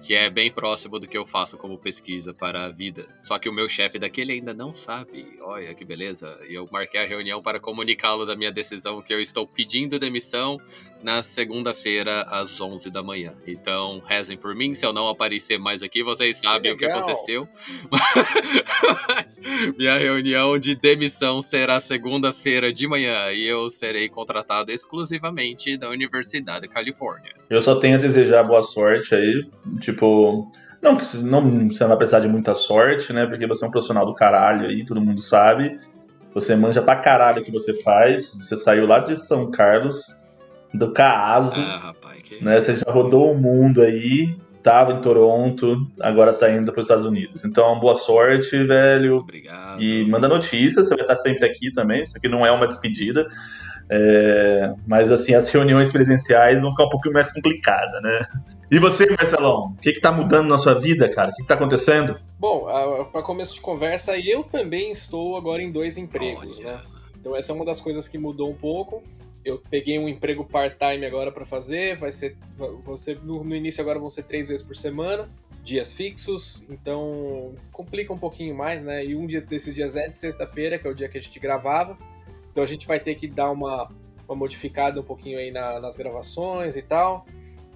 que 0.03 0.15
é 0.15 0.29
bem 0.29 0.53
próximo 0.53 0.99
do 0.99 1.09
que 1.09 1.17
eu 1.17 1.25
faço 1.25 1.57
como 1.57 1.79
pesquisa 1.79 2.35
para 2.35 2.67
a 2.67 2.69
vida. 2.69 3.07
Só 3.17 3.39
que 3.39 3.49
o 3.49 3.55
meu 3.55 3.71
chefe 3.71 3.99
daquele 3.99 4.33
ainda 4.33 4.53
não 4.53 4.71
sabe. 4.71 5.25
Olha 5.41 5.75
que 5.75 5.83
beleza. 5.83 6.39
E 6.47 6.53
eu 6.53 6.69
marquei 6.71 7.01
a 7.01 7.07
reunião 7.07 7.41
para 7.41 7.59
comunicá-lo 7.59 8.27
da 8.27 8.37
minha 8.37 8.53
decisão 8.53 9.01
que 9.01 9.15
eu 9.15 9.21
estou 9.21 9.47
pedindo 9.47 9.99
demissão 9.99 10.61
na 11.03 11.23
segunda-feira 11.23 12.23
às 12.23 12.61
11 12.61 12.91
da 12.91 13.03
manhã. 13.03 13.35
Então, 13.47 14.01
rezem 14.07 14.37
por 14.37 14.55
mim, 14.55 14.75
se 14.75 14.87
eu 14.87 14.93
não 14.93 15.09
aparecer 15.09 15.59
mais 15.59 15.83
aqui, 15.83 16.03
vocês 16.03 16.37
sabem 16.39 16.77
que 16.77 16.85
o 16.85 16.89
que 16.89 16.93
aconteceu. 16.93 17.49
Mas, 19.09 19.39
minha 19.77 19.99
reunião 19.99 20.59
de 20.59 20.77
demissão 20.83 21.41
será 21.41 21.79
segunda-feira 21.79 22.73
de 22.73 22.89
manhã 22.89 23.31
e 23.31 23.47
eu 23.47 23.71
serei 23.71 24.09
contratado 24.09 24.73
exclusivamente 24.73 25.77
da 25.77 25.89
Universidade 25.89 26.67
da 26.67 26.75
Califórnia. 26.75 27.33
Eu 27.49 27.63
só 27.63 27.77
tenho 27.77 27.95
a 27.95 28.01
desejar 28.01 28.43
boa 28.43 28.65
sorte 28.65 29.15
aí, 29.15 29.49
tipo, 29.79 30.51
não 30.83 30.97
que 30.97 31.17
não, 31.19 31.69
você 31.69 31.85
não 31.85 31.89
vai 31.89 31.97
precisar 31.97 32.19
de 32.19 32.29
muita 32.29 32.53
sorte, 32.53 33.13
né? 33.13 33.25
Porque 33.27 33.47
você 33.47 33.65
é 33.65 33.69
um 33.69 33.71
profissional 33.71 34.05
do 34.05 34.13
caralho 34.13 34.67
aí, 34.67 34.85
todo 34.85 35.01
mundo 35.01 35.23
sabe. 35.23 35.79
Você 36.35 36.57
manja 36.57 36.83
pra 36.83 36.97
caralho 36.97 37.43
o 37.43 37.45
que 37.45 37.53
você 37.53 37.81
faz. 37.83 38.35
Você 38.35 38.57
saiu 38.57 38.85
lá 38.85 38.99
de 38.99 39.17
São 39.17 39.53
Carlos, 39.53 40.17
do 40.75 40.93
Caaso. 40.93 41.61
Ah, 41.61 41.77
rapaz, 41.77 42.23
que... 42.23 42.43
né? 42.43 42.61
Você 42.61 42.75
já 42.75 42.91
rodou 42.91 43.31
o 43.31 43.39
mundo 43.39 43.83
aí 43.83 44.35
tava 44.63 44.93
em 44.93 45.01
Toronto, 45.01 45.87
agora 46.01 46.33
tá 46.33 46.51
indo 46.51 46.73
para 46.73 46.81
os 46.81 46.87
Estados 46.87 47.05
Unidos. 47.05 47.45
Então, 47.45 47.79
boa 47.81 47.97
sorte, 47.97 48.63
velho. 48.65 49.17
Obrigado. 49.19 49.83
E 49.83 50.09
manda 50.09 50.29
notícias, 50.29 50.89
você 50.89 50.95
vai 50.95 51.05
estar 51.05 51.17
sempre 51.17 51.45
aqui 51.45 51.73
também. 51.73 52.03
Isso 52.03 52.17
aqui 52.17 52.29
não 52.29 52.47
é 52.47 52.53
uma 52.53 52.67
despedida. 52.67 53.27
É, 53.91 54.73
mas 54.87 55.11
assim, 55.11 55.35
as 55.35 55.49
reuniões 55.49 55.91
presenciais 55.91 56.63
vão 56.63 56.71
ficar 56.71 56.85
um 56.85 56.89
pouquinho 56.89 57.15
mais 57.15 57.31
complicadas, 57.31 58.01
né? 58.03 58.27
E 58.71 58.79
você, 58.79 59.05
Marcelão, 59.11 59.75
o 59.77 59.81
que, 59.83 59.93
que 59.93 60.01
tá 60.01 60.11
mudando 60.11 60.49
na 60.49 60.57
sua 60.57 60.73
vida, 60.73 61.09
cara? 61.11 61.31
O 61.31 61.35
que, 61.35 61.43
que 61.43 61.49
tá 61.49 61.55
acontecendo? 61.55 62.19
Bom, 62.39 62.67
para 63.13 63.21
começo 63.21 63.55
de 63.55 63.61
conversa, 63.61 64.17
eu 64.17 64.45
também 64.45 64.91
estou 64.91 65.37
agora 65.37 65.61
em 65.61 65.71
dois 65.71 65.99
empregos, 65.99 66.59
Olha. 66.59 66.73
né? 66.73 66.81
Então 67.21 67.37
essa 67.37 67.53
é 67.53 67.55
uma 67.55 67.67
das 67.67 67.81
coisas 67.81 68.09
que 68.09 68.17
mudou 68.17 68.51
um 68.51 68.55
pouco 68.55 69.03
eu 69.45 69.59
peguei 69.71 69.99
um 69.99 70.09
emprego 70.09 70.45
part-time 70.45 71.05
agora 71.05 71.33
para 71.33 71.45
fazer, 71.45 71.97
vai 71.97 72.13
ser, 72.13 72.37
no, 72.57 73.45
no, 73.45 73.57
início 73.57 73.81
agora 73.81 73.99
vão 73.99 74.11
ser 74.11 74.25
três 74.25 74.49
vezes 74.49 74.65
por 74.65 74.77
semana, 74.77 75.29
dias 75.63 75.93
fixos, 75.93 76.65
então 76.69 77.55
complica 77.71 78.13
um 78.13 78.19
pouquinho 78.19 78.55
mais, 78.55 78.83
né? 78.83 79.05
E 79.05 79.15
um 79.15 79.27
dia 79.27 79.41
desses 79.41 79.75
dias 79.75 79.97
é 79.97 80.09
de 80.09 80.19
sexta-feira, 80.19 80.79
que 80.79 80.87
é 80.87 80.91
o 80.91 80.95
dia 80.95 81.09
que 81.09 81.19
a 81.19 81.21
gente 81.21 81.39
gravava, 81.41 81.97
então 82.51 82.63
a 82.63 82.67
gente 82.67 82.87
vai 82.87 83.01
ter 83.01 83.15
que 83.15 83.27
dar 83.27 83.51
uma, 83.51 83.91
uma 84.29 84.37
modificada 84.37 85.01
um 85.01 85.05
pouquinho 85.05 85.39
aí 85.39 85.51
na, 85.51 85.81
nas 85.81 85.97
gravações 85.97 86.77
e 86.77 86.83
tal. 86.83 87.25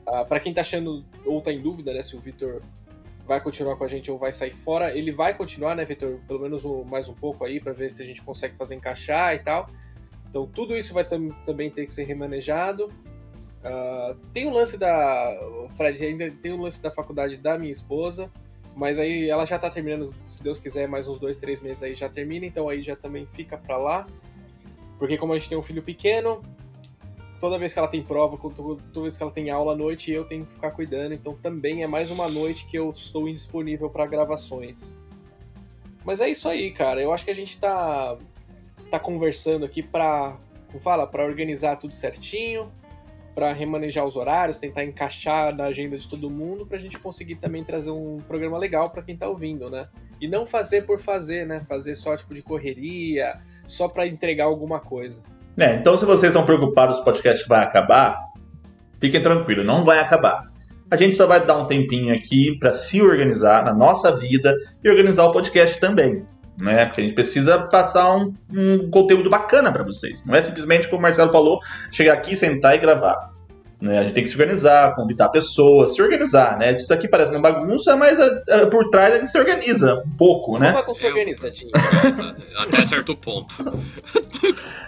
Uh, 0.06 0.16
ah, 0.16 0.24
para 0.24 0.38
quem 0.38 0.54
tá 0.54 0.60
achando 0.60 1.04
ou 1.24 1.40
tá 1.40 1.52
em 1.52 1.60
dúvida, 1.60 1.92
né, 1.92 2.00
se 2.02 2.14
o 2.14 2.20
Vitor 2.20 2.60
vai 3.26 3.40
continuar 3.40 3.76
com 3.76 3.84
a 3.84 3.88
gente 3.88 4.08
ou 4.10 4.18
vai 4.18 4.30
sair 4.30 4.52
fora, 4.52 4.96
ele 4.96 5.10
vai 5.10 5.34
continuar, 5.34 5.74
né, 5.74 5.84
Vitor? 5.84 6.20
Pelo 6.28 6.40
menos 6.40 6.62
mais 6.88 7.08
um 7.08 7.14
pouco 7.14 7.44
aí 7.44 7.58
para 7.58 7.72
ver 7.72 7.90
se 7.90 8.02
a 8.02 8.06
gente 8.06 8.22
consegue 8.22 8.54
fazer 8.56 8.76
encaixar 8.76 9.34
e 9.34 9.40
tal. 9.40 9.66
Então 10.28 10.46
tudo 10.46 10.76
isso 10.76 10.92
vai 10.92 11.04
tam 11.04 11.28
também 11.44 11.70
ter 11.70 11.86
que 11.86 11.92
ser 11.92 12.04
remanejado. 12.04 12.86
Uh, 12.86 14.14
tem 14.32 14.46
o 14.46 14.52
lance 14.52 14.78
da. 14.78 15.38
Fred, 15.76 16.04
ainda 16.04 16.30
tem 16.30 16.52
o 16.52 16.60
lance 16.60 16.80
da 16.80 16.90
faculdade 16.90 17.38
da 17.38 17.58
minha 17.58 17.72
esposa, 17.72 18.30
mas 18.76 18.98
aí 18.98 19.28
ela 19.28 19.44
já 19.44 19.58
tá 19.58 19.68
terminando, 19.68 20.14
se 20.24 20.42
Deus 20.42 20.58
quiser, 20.58 20.86
mais 20.86 21.08
uns 21.08 21.18
dois, 21.18 21.38
três 21.38 21.60
meses 21.60 21.82
aí 21.82 21.94
já 21.94 22.08
termina, 22.08 22.46
então 22.46 22.68
aí 22.68 22.82
já 22.82 22.94
também 22.94 23.26
fica 23.32 23.58
pra 23.58 23.76
lá. 23.76 24.06
Porque 24.98 25.16
como 25.16 25.32
a 25.32 25.38
gente 25.38 25.48
tem 25.48 25.58
um 25.58 25.62
filho 25.62 25.82
pequeno, 25.82 26.42
toda 27.40 27.58
vez 27.58 27.72
que 27.72 27.78
ela 27.78 27.88
tem 27.88 28.02
prova, 28.02 28.38
toda 28.38 29.02
vez 29.02 29.16
que 29.16 29.22
ela 29.22 29.32
tem 29.32 29.50
aula 29.50 29.72
à 29.72 29.76
noite, 29.76 30.12
eu 30.12 30.24
tenho 30.24 30.46
que 30.46 30.54
ficar 30.54 30.70
cuidando, 30.70 31.12
então 31.12 31.34
também 31.34 31.82
é 31.82 31.86
mais 31.86 32.10
uma 32.10 32.28
noite 32.28 32.66
que 32.66 32.78
eu 32.78 32.90
estou 32.90 33.28
indisponível 33.28 33.90
para 33.90 34.06
gravações. 34.06 34.96
Mas 36.04 36.20
é 36.20 36.28
isso 36.28 36.48
aí, 36.48 36.70
cara. 36.70 37.02
Eu 37.02 37.12
acho 37.12 37.24
que 37.24 37.30
a 37.30 37.34
gente 37.34 37.58
tá 37.58 38.16
tá 38.90 38.98
conversando 38.98 39.64
aqui 39.64 39.82
para, 39.82 40.36
fala, 40.80 41.06
para 41.06 41.24
organizar 41.24 41.76
tudo 41.76 41.94
certinho, 41.94 42.70
para 43.34 43.52
remanejar 43.52 44.04
os 44.06 44.16
horários, 44.16 44.56
tentar 44.56 44.84
encaixar 44.84 45.54
na 45.54 45.64
agenda 45.64 45.96
de 45.98 46.08
todo 46.08 46.30
mundo, 46.30 46.64
para 46.66 46.76
a 46.76 46.80
gente 46.80 46.98
conseguir 46.98 47.36
também 47.36 47.62
trazer 47.62 47.90
um 47.90 48.16
programa 48.26 48.56
legal 48.56 48.88
para 48.88 49.02
quem 49.02 49.16
tá 49.16 49.28
ouvindo, 49.28 49.68
né? 49.70 49.88
E 50.20 50.26
não 50.26 50.46
fazer 50.46 50.86
por 50.86 50.98
fazer, 50.98 51.46
né? 51.46 51.60
Fazer 51.68 51.94
só 51.94 52.16
tipo 52.16 52.32
de 52.32 52.42
correria, 52.42 53.38
só 53.66 53.88
para 53.88 54.06
entregar 54.06 54.44
alguma 54.44 54.80
coisa. 54.80 55.22
É, 55.58 55.74
então 55.74 55.96
se 55.96 56.04
vocês 56.04 56.30
estão 56.30 56.44
preocupados 56.44 56.98
o 56.98 57.04
podcast 57.04 57.46
vai 57.48 57.62
acabar, 57.62 58.18
fiquem 59.00 59.20
tranquilos, 59.20 59.66
não 59.66 59.84
vai 59.84 59.98
acabar. 59.98 60.46
A 60.90 60.96
gente 60.96 61.16
só 61.16 61.26
vai 61.26 61.44
dar 61.44 61.58
um 61.58 61.66
tempinho 61.66 62.14
aqui 62.14 62.56
para 62.58 62.72
se 62.72 63.02
organizar 63.02 63.64
na 63.64 63.74
nossa 63.74 64.14
vida 64.14 64.54
e 64.82 64.88
organizar 64.88 65.24
o 65.24 65.32
podcast 65.32 65.78
também 65.80 66.24
né? 66.60 66.86
Porque 66.86 67.00
a 67.00 67.04
gente 67.04 67.14
precisa 67.14 67.58
passar 67.58 68.16
um, 68.16 68.32
um 68.52 68.90
conteúdo 68.90 69.28
bacana 69.28 69.70
para 69.70 69.84
vocês. 69.84 70.24
Não 70.24 70.34
é 70.34 70.42
simplesmente, 70.42 70.88
como 70.88 70.98
o 70.98 71.02
Marcelo 71.02 71.30
falou, 71.30 71.58
chegar 71.92 72.14
aqui, 72.14 72.36
sentar 72.36 72.74
e 72.74 72.78
gravar. 72.78 73.36
Né? 73.80 73.98
A 73.98 74.02
gente 74.04 74.14
tem 74.14 74.24
que 74.24 74.30
se 74.30 74.36
organizar, 74.36 74.94
convidar 74.94 75.28
pessoas, 75.28 75.94
se 75.94 76.00
organizar, 76.00 76.58
né? 76.58 76.74
Isso 76.76 76.92
aqui 76.94 77.06
parece 77.06 77.30
uma 77.30 77.40
bagunça, 77.40 77.94
mas 77.94 78.18
a, 78.18 78.24
é, 78.24 78.54
a, 78.54 78.56
é, 78.62 78.66
por 78.66 78.88
trás 78.88 79.14
a 79.14 79.18
gente 79.18 79.30
se 79.30 79.38
organiza 79.38 80.02
um 80.06 80.16
pouco, 80.16 80.58
né? 80.58 80.70
Uma 80.70 80.80
bagunça 80.80 81.06
organizadinha. 81.06 81.72
Até 82.58 82.84
certo 82.86 83.14
ponto. 83.14 83.54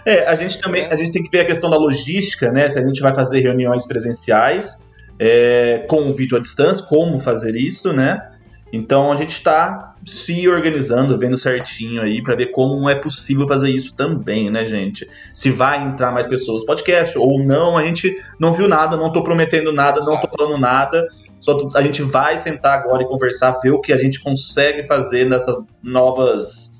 é, 0.03 0.25
a 0.25 0.33
gente 0.33 0.59
também 0.59 0.87
a 0.87 0.95
gente 0.95 1.11
tem 1.11 1.21
que 1.21 1.29
ver 1.29 1.41
a 1.41 1.45
questão 1.45 1.69
da 1.69 1.77
logística, 1.77 2.51
né? 2.51 2.67
Se 2.71 2.79
a 2.79 2.81
gente 2.81 2.99
vai 2.99 3.13
fazer 3.13 3.41
reuniões 3.41 3.85
presenciais 3.85 4.79
é, 5.19 5.85
com 5.87 6.09
o 6.09 6.13
vídeo 6.13 6.35
à 6.35 6.41
distância, 6.41 6.83
como 6.83 7.19
fazer 7.19 7.55
isso, 7.55 7.93
né? 7.93 8.27
Então 8.73 9.11
a 9.11 9.15
gente 9.15 9.33
está 9.33 9.88
se 10.05 10.47
organizando, 10.47 11.17
vendo 11.17 11.37
certinho 11.37 12.01
aí 12.01 12.21
para 12.21 12.35
ver 12.35 12.47
como 12.47 12.89
é 12.89 12.95
possível 12.95 13.47
fazer 13.47 13.69
isso 13.69 13.95
também, 13.95 14.49
né, 14.49 14.65
gente? 14.65 15.09
Se 15.33 15.51
vai 15.51 15.83
entrar 15.83 16.11
mais 16.11 16.27
pessoas 16.27 16.61
no 16.61 16.67
podcast 16.67 17.17
ou 17.17 17.43
não, 17.43 17.77
a 17.77 17.85
gente 17.85 18.15
não 18.39 18.53
viu 18.53 18.67
nada, 18.67 18.95
não 18.95 19.11
tô 19.11 19.23
prometendo 19.23 19.71
nada, 19.71 19.99
não 20.01 20.19
tô 20.19 20.27
falando 20.27 20.57
nada. 20.57 21.05
Só 21.39 21.57
a 21.75 21.81
gente 21.81 22.01
vai 22.01 22.37
sentar 22.37 22.79
agora 22.79 23.03
e 23.03 23.07
conversar, 23.07 23.51
ver 23.61 23.71
o 23.71 23.79
que 23.79 23.93
a 23.93 23.97
gente 23.97 24.21
consegue 24.21 24.83
fazer 24.83 25.25
nessas 25.25 25.61
novas 25.83 26.77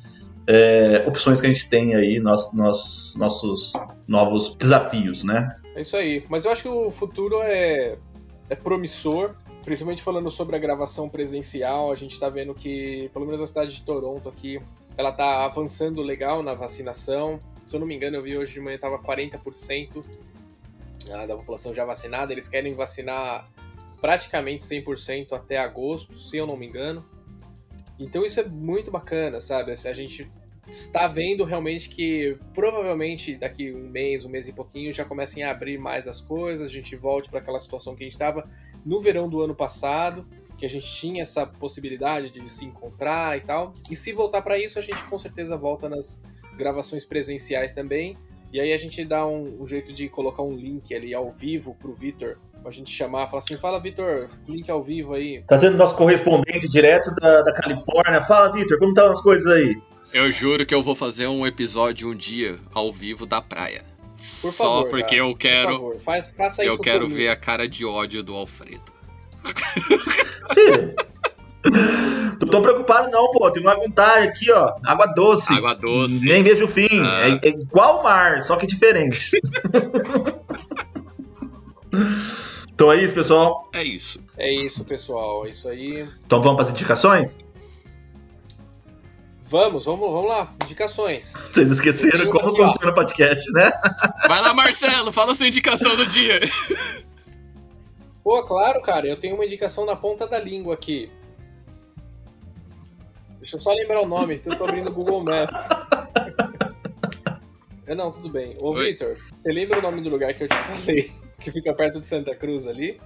é, 0.48 1.04
opções 1.08 1.40
que 1.40 1.48
a 1.48 1.52
gente 1.52 1.70
tem 1.70 1.96
aí, 1.96 2.20
nossos, 2.20 2.54
nossos, 2.54 3.16
nossos 3.16 3.74
novos 4.08 4.56
desafios, 4.56 5.24
né? 5.24 5.50
É 5.76 5.82
isso 5.82 5.96
aí. 5.96 6.24
Mas 6.30 6.46
eu 6.46 6.52
acho 6.52 6.64
que 6.64 6.70
o 6.70 6.90
futuro 6.90 7.40
é, 7.42 7.98
é 8.50 8.56
promissor 8.56 9.36
principalmente 9.64 10.02
falando 10.02 10.30
sobre 10.30 10.56
a 10.56 10.60
gravação 10.60 11.10
presencial, 11.10 11.92
a 11.92 11.96
gente 11.96 12.12
está 12.12 12.30
vendo 12.30 12.54
que, 12.54 13.10
pelo 13.14 13.26
menos 13.26 13.42
a 13.42 13.48
cidade 13.48 13.76
de 13.76 13.84
Toronto 13.84 14.30
aqui, 14.30 14.62
ela 14.98 15.10
está 15.10 15.46
avançando 15.46 16.02
legal 16.02 16.44
na 16.44 16.54
vacinação. 16.54 17.40
Se 17.64 17.76
eu 17.76 17.80
não 17.80 17.88
me 17.88 17.96
engano, 17.96 18.18
eu 18.18 18.24
vi 18.24 18.38
hoje 18.38 18.54
de 18.54 18.60
manhã 18.60 18.76
estava 18.76 19.00
40% 19.00 20.06
ah, 21.12 21.26
da 21.26 21.36
população 21.36 21.74
já 21.74 21.86
vacinada. 21.86 22.32
Eles 22.32 22.48
querem 22.48 22.74
vacinar 22.74 23.50
praticamente 24.02 24.64
100% 24.64 25.34
até 25.34 25.58
agosto, 25.58 26.14
se 26.14 26.38
eu 26.38 26.48
não 26.48 26.58
me 26.58 26.68
engano. 26.68 27.06
Então 27.98 28.26
isso 28.26 28.40
é 28.40 28.46
muito 28.46 28.90
bacana, 28.90 29.40
sabe? 29.40 29.72
A 29.72 29.94
gente 29.94 30.30
está 30.68 31.08
vendo 31.08 31.44
realmente 31.44 31.90
que 31.90 32.38
provavelmente 32.54 33.36
daqui 33.36 33.74
um 33.74 33.90
mês, 33.90 34.24
um 34.24 34.30
mês 34.30 34.48
e 34.48 34.54
pouquinho 34.54 34.94
já 34.94 35.04
comecem 35.04 35.44
a 35.44 35.52
abrir 35.52 35.78
mais 35.78 36.08
as 36.08 36.22
coisas, 36.22 36.70
a 36.70 36.74
gente 36.74 36.96
volte 36.96 37.30
para 37.30 37.40
aquela 37.40 37.60
situação 37.60 37.96
que 37.96 38.04
a 38.04 38.06
gente 38.06 38.14
estava 38.14 38.48
no 38.86 39.00
verão 39.00 39.30
do 39.30 39.42
ano 39.42 39.56
passado, 39.56 40.26
que 40.58 40.66
a 40.66 40.70
gente 40.70 40.86
tinha 40.86 41.22
essa 41.22 41.46
possibilidade 41.46 42.30
de 42.30 42.50
se 42.52 42.66
encontrar 42.66 43.38
e 43.38 43.42
tal. 43.42 43.74
E 43.90 43.96
se 43.96 44.12
voltar 44.12 44.42
para 44.42 44.58
isso, 44.58 44.78
a 44.78 44.82
gente 44.82 45.02
com 45.06 45.18
certeza 45.18 45.56
volta 45.56 45.88
nas 45.88 46.22
gravações 46.58 47.06
presenciais 47.06 47.74
também. 47.74 48.18
E 48.52 48.60
aí 48.60 48.74
a 48.74 48.78
gente 48.78 49.06
dá 49.06 49.26
um, 49.26 49.62
um 49.62 49.68
jeito 49.68 49.94
de 49.94 50.10
colocar 50.10 50.44
um 50.44 50.56
link 50.56 50.94
ali 50.94 51.14
ao 51.14 51.32
vivo 51.32 51.76
pro 51.76 51.94
Vitor 51.94 52.38
pra 52.62 52.72
gente 52.72 52.92
chamar, 52.92 53.28
falar 53.28 53.40
assim, 53.40 53.58
fala 53.58 53.80
Vitor, 53.80 54.28
link 54.48 54.70
ao 54.70 54.84
vivo 54.84 55.14
aí. 55.14 55.42
Tá 55.48 55.58
sendo 55.58 55.78
nosso 55.78 55.96
correspondente 55.96 56.68
direto 56.68 57.14
da, 57.16 57.42
da 57.42 57.54
Califórnia. 57.54 58.22
Fala 58.22 58.52
Vitor, 58.52 58.78
como 58.78 58.92
estão 58.92 59.12
as 59.12 59.22
coisas 59.22 59.52
aí? 59.52 59.82
Eu 60.12 60.30
juro 60.32 60.66
que 60.66 60.74
eu 60.74 60.82
vou 60.82 60.96
fazer 60.96 61.28
um 61.28 61.46
episódio 61.46 62.10
um 62.10 62.16
dia 62.16 62.60
ao 62.74 62.92
vivo 62.92 63.26
da 63.26 63.42
praia. 63.42 63.82
Por 64.20 64.52
Só 64.52 64.64
favor, 64.64 64.90
porque 64.90 65.16
cara. 65.16 65.30
eu 65.30 65.36
quero. 65.36 65.80
Por 65.80 66.02
Faz, 66.02 66.32
faça 66.32 66.64
eu 66.64 66.78
quero 66.78 67.08
ver 67.08 67.30
a 67.30 67.36
cara 67.38 67.68
de 67.68 67.86
ódio 67.86 68.22
do 68.22 68.36
Alfredo. 68.36 68.92
Tô 72.40 72.46
tão 72.46 72.62
preocupado 72.62 73.10
preocupado, 73.10 73.12
não, 73.12 73.32
pô. 73.32 73.50
Tem 73.52 73.62
uma 73.62 73.76
vontade 73.76 74.28
aqui, 74.28 74.52
ó. 74.52 74.76
Água 74.84 75.06
doce. 75.08 75.54
Água 75.54 75.74
doce. 75.74 76.26
Nem 76.26 76.44
vejo 76.44 76.66
o 76.66 76.68
fim. 76.68 77.02
Ah. 77.04 77.40
É, 77.42 77.48
é 77.48 77.50
igual 77.50 78.00
o 78.00 78.04
mar, 78.04 78.44
só 78.44 78.56
que 78.56 78.68
diferente. 78.68 79.32
então 82.74 82.92
é 82.92 83.02
isso, 83.02 83.14
pessoal. 83.14 83.70
É 83.74 83.84
isso. 83.84 84.20
É 84.38 84.52
isso, 84.52 84.84
pessoal. 84.84 85.46
É 85.46 85.50
isso 85.50 85.70
aí. 85.70 86.08
Então 86.26 86.42
vamos 86.42 86.58
para 86.58 86.66
as 86.66 86.72
indicações? 86.72 87.40
Vamos, 89.50 89.86
vamos, 89.86 90.12
vamos 90.12 90.30
lá. 90.30 90.54
Indicações. 90.64 91.34
Vocês 91.34 91.72
esqueceram 91.72 92.32
como 92.32 92.50
aqui, 92.50 92.58
funciona 92.58 92.92
o 92.92 92.94
podcast, 92.94 93.52
né? 93.52 93.72
Vai 94.28 94.42
lá, 94.42 94.54
Marcelo, 94.54 95.12
fala 95.12 95.32
a 95.32 95.36
sua 95.36 95.48
indicação 95.48 95.96
do 95.96 96.06
dia. 96.06 96.40
Pô, 98.24 98.44
claro, 98.44 98.80
cara, 98.84 99.08
eu 99.08 99.16
tenho 99.16 99.34
uma 99.34 99.44
indicação 99.44 99.88
na 99.88 99.96
ponta 99.96 100.28
da 100.28 100.40
língua 100.40 100.76
aqui. 100.76 101.10
Deixa 103.40 103.56
eu 103.56 103.60
só 103.60 103.74
lembrar 103.74 104.02
o 104.02 104.08
nome, 104.08 104.40
eu 104.46 104.56
tô 104.56 104.66
abrindo 104.66 104.90
o 104.90 104.94
Google 104.94 105.24
Maps. 105.24 105.68
é, 107.88 107.96
não, 107.96 108.12
tudo 108.12 108.30
bem. 108.30 108.54
Ô, 108.62 108.76
Victor, 108.76 109.18
você 109.34 109.52
lembra 109.52 109.80
o 109.80 109.82
nome 109.82 110.02
do 110.02 110.10
lugar 110.10 110.32
que 110.36 110.44
eu 110.44 110.48
te 110.48 110.56
falei? 110.56 111.12
Que 111.40 111.52
fica 111.52 111.74
perto 111.74 112.00
de 112.00 112.06
Santa 112.06 112.36
Cruz 112.36 112.68
ali? 112.68 113.00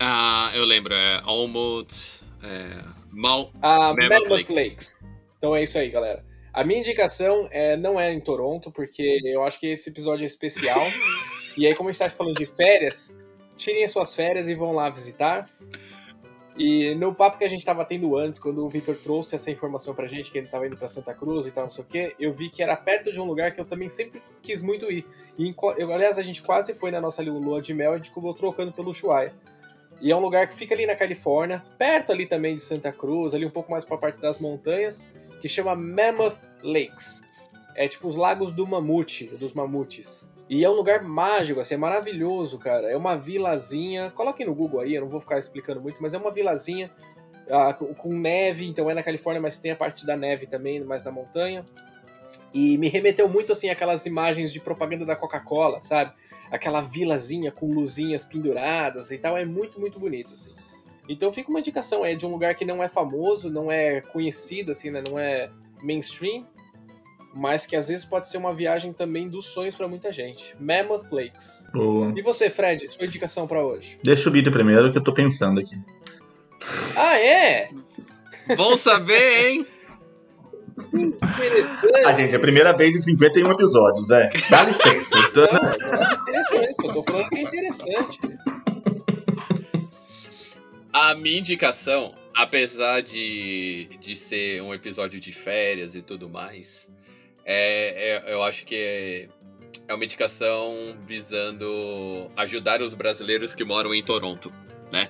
Ah, 0.00 0.50
eu 0.54 0.64
lembro, 0.64 0.92
é 0.92 1.20
Almost. 1.22 2.24
É, 2.42 2.82
Mal. 3.12 3.52
Ah, 3.62 3.94
Mammoth 3.94 4.28
Lakes. 4.28 4.50
Lakes. 4.50 5.11
Então 5.42 5.56
é 5.56 5.64
isso 5.64 5.76
aí, 5.76 5.90
galera. 5.90 6.24
A 6.52 6.62
minha 6.62 6.78
indicação 6.78 7.48
é, 7.50 7.76
não 7.76 7.98
é 7.98 8.12
em 8.12 8.20
Toronto, 8.20 8.70
porque 8.70 9.20
eu 9.24 9.42
acho 9.42 9.58
que 9.58 9.66
esse 9.66 9.90
episódio 9.90 10.22
é 10.22 10.26
especial. 10.26 10.78
e 11.58 11.66
aí, 11.66 11.74
como 11.74 11.88
a 11.88 11.92
gente 11.92 12.00
está 12.00 12.16
falando 12.16 12.36
de 12.36 12.46
férias, 12.46 13.18
tirem 13.56 13.82
as 13.82 13.90
suas 13.90 14.14
férias 14.14 14.48
e 14.48 14.54
vão 14.54 14.72
lá 14.72 14.88
visitar. 14.88 15.46
E 16.56 16.94
no 16.94 17.12
papo 17.12 17.38
que 17.38 17.44
a 17.44 17.48
gente 17.48 17.58
estava 17.58 17.84
tendo 17.84 18.16
antes, 18.16 18.38
quando 18.38 18.64
o 18.64 18.68
Victor 18.68 18.94
trouxe 18.94 19.34
essa 19.34 19.50
informação 19.50 19.96
pra 19.96 20.06
gente, 20.06 20.30
que 20.30 20.38
ele 20.38 20.46
estava 20.46 20.64
indo 20.64 20.76
para 20.76 20.86
Santa 20.86 21.12
Cruz 21.12 21.44
e 21.48 21.50
tal, 21.50 21.64
não 21.64 21.70
sei 21.72 21.82
o 21.82 21.86
quê, 21.88 22.14
eu 22.20 22.32
vi 22.32 22.48
que 22.48 22.62
era 22.62 22.76
perto 22.76 23.10
de 23.10 23.20
um 23.20 23.24
lugar 23.24 23.52
que 23.52 23.60
eu 23.60 23.64
também 23.64 23.88
sempre 23.88 24.22
quis 24.42 24.62
muito 24.62 24.92
ir. 24.92 25.04
E, 25.36 25.52
eu, 25.76 25.92
aliás, 25.92 26.20
a 26.20 26.22
gente 26.22 26.40
quase 26.40 26.72
foi 26.72 26.92
na 26.92 27.00
nossa 27.00 27.20
lua 27.20 27.60
de 27.60 27.74
mel, 27.74 27.94
a 27.94 27.96
gente 27.96 28.12
acabou 28.12 28.32
trocando 28.32 28.70
pelo 28.70 28.90
Ushuaia. 28.90 29.34
E 30.00 30.12
é 30.12 30.16
um 30.16 30.20
lugar 30.20 30.48
que 30.48 30.54
fica 30.54 30.74
ali 30.74 30.86
na 30.86 30.94
Califórnia, 30.94 31.64
perto 31.78 32.12
ali 32.12 32.26
também 32.26 32.54
de 32.54 32.62
Santa 32.62 32.92
Cruz, 32.92 33.34
ali 33.34 33.44
um 33.44 33.50
pouco 33.50 33.70
mais 33.70 33.84
para 33.84 33.96
a 33.96 33.98
parte 33.98 34.20
das 34.20 34.38
montanhas, 34.38 35.08
que 35.42 35.48
chama 35.48 35.74
Mammoth 35.74 36.46
Lakes. 36.62 37.20
É 37.74 37.88
tipo 37.88 38.06
os 38.06 38.14
lagos 38.14 38.52
do 38.52 38.64
mamute, 38.64 39.26
dos 39.26 39.52
mamutes. 39.52 40.30
E 40.48 40.64
é 40.64 40.70
um 40.70 40.74
lugar 40.74 41.02
mágico, 41.02 41.58
assim, 41.58 41.74
é 41.74 41.76
maravilhoso, 41.76 42.58
cara. 42.58 42.88
É 42.88 42.96
uma 42.96 43.16
vilazinha. 43.16 44.10
Coloquem 44.12 44.46
no 44.46 44.54
Google 44.54 44.80
aí, 44.80 44.94
eu 44.94 45.00
não 45.00 45.08
vou 45.08 45.20
ficar 45.20 45.38
explicando 45.38 45.80
muito, 45.80 46.00
mas 46.00 46.14
é 46.14 46.18
uma 46.18 46.30
vilazinha 46.30 46.90
uh, 47.48 47.94
com 47.94 48.12
neve, 48.12 48.66
então 48.66 48.88
é 48.88 48.94
na 48.94 49.02
Califórnia, 49.02 49.40
mas 49.40 49.58
tem 49.58 49.72
a 49.72 49.76
parte 49.76 50.06
da 50.06 50.16
neve 50.16 50.46
também, 50.46 50.80
mais 50.84 51.02
na 51.02 51.10
montanha. 51.10 51.64
E 52.54 52.78
me 52.78 52.88
remeteu 52.88 53.28
muito, 53.28 53.52
assim, 53.52 53.68
aquelas 53.68 54.06
imagens 54.06 54.52
de 54.52 54.60
propaganda 54.60 55.04
da 55.04 55.16
Coca-Cola, 55.16 55.80
sabe? 55.80 56.12
Aquela 56.50 56.82
vilazinha 56.82 57.50
com 57.50 57.66
luzinhas 57.66 58.22
penduradas 58.22 59.10
e 59.10 59.18
tal. 59.18 59.36
É 59.36 59.44
muito, 59.44 59.80
muito 59.80 59.98
bonito, 59.98 60.34
assim. 60.34 60.52
Então 61.08 61.32
fica 61.32 61.50
uma 61.50 61.58
indicação, 61.58 62.04
é 62.04 62.14
de 62.14 62.24
um 62.24 62.30
lugar 62.30 62.54
que 62.54 62.64
não 62.64 62.82
é 62.82 62.88
famoso, 62.88 63.50
não 63.50 63.70
é 63.70 64.00
conhecido, 64.00 64.72
assim, 64.72 64.90
né? 64.90 65.02
Não 65.08 65.18
é 65.18 65.50
mainstream, 65.82 66.46
mas 67.34 67.66
que 67.66 67.74
às 67.74 67.88
vezes 67.88 68.04
pode 68.04 68.28
ser 68.28 68.38
uma 68.38 68.54
viagem 68.54 68.92
também 68.92 69.28
dos 69.28 69.46
sonhos 69.46 69.74
para 69.74 69.88
muita 69.88 70.12
gente. 70.12 70.56
Mammoth 70.60 71.10
Lakes. 71.10 71.66
Boa. 71.72 72.12
E 72.16 72.22
você, 72.22 72.48
Fred, 72.48 72.86
sua 72.86 73.04
indicação 73.04 73.46
para 73.46 73.64
hoje? 73.64 73.98
Deixa 74.02 74.28
o 74.28 74.32
vídeo 74.32 74.52
primeiro 74.52 74.92
que 74.92 74.98
eu 74.98 75.02
tô 75.02 75.12
pensando 75.12 75.60
aqui. 75.60 75.76
Ah, 76.96 77.18
é? 77.18 77.70
Bom 78.56 78.76
saber, 78.76 79.50
hein? 79.50 79.66
Interessante. 80.92 82.04
Ah, 82.04 82.12
gente, 82.12 82.32
é 82.32 82.36
a 82.36 82.40
primeira 82.40 82.72
vez 82.72 82.94
em 82.96 83.00
51 83.00 83.50
episódios, 83.50 84.06
velho. 84.06 84.30
Dá 84.50 84.64
licença. 84.64 85.10
Não, 85.34 85.88
eu 85.88 86.00
acho 86.00 86.20
interessante, 86.22 86.74
eu 86.84 86.92
tô 86.92 87.02
falando 87.02 87.28
que 87.28 87.38
é 87.38 87.42
interessante. 87.42 88.20
A 90.92 91.14
minha 91.14 91.38
indicação, 91.38 92.14
apesar 92.34 93.00
de, 93.00 93.88
de 93.98 94.14
ser 94.14 94.62
um 94.62 94.74
episódio 94.74 95.18
de 95.18 95.32
férias 95.32 95.94
e 95.94 96.02
tudo 96.02 96.28
mais, 96.28 96.90
é, 97.44 98.20
é, 98.28 98.34
eu 98.34 98.42
acho 98.42 98.66
que 98.66 98.74
é, 98.74 99.28
é 99.88 99.94
uma 99.94 100.04
indicação 100.04 100.96
visando 101.06 102.30
ajudar 102.36 102.82
os 102.82 102.94
brasileiros 102.94 103.54
que 103.54 103.64
moram 103.64 103.94
em 103.94 104.02
Toronto, 104.02 104.52
né? 104.92 105.08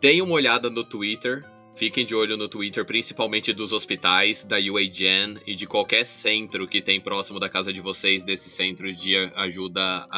Deem 0.00 0.22
uma 0.22 0.34
olhada 0.34 0.70
no 0.70 0.84
Twitter, 0.84 1.44
fiquem 1.74 2.04
de 2.04 2.14
olho 2.14 2.36
no 2.36 2.48
Twitter, 2.48 2.84
principalmente 2.84 3.52
dos 3.52 3.72
hospitais, 3.72 4.44
da 4.44 4.56
UAGen 4.56 5.38
e 5.46 5.54
de 5.54 5.66
qualquer 5.66 6.04
centro 6.04 6.66
que 6.68 6.80
tem 6.80 7.00
próximo 7.00 7.38
da 7.38 7.48
casa 7.48 7.72
de 7.72 7.80
vocês, 7.80 8.22
desse 8.22 8.48
centro 8.48 8.92
de 8.92 9.16
ajuda 9.34 10.08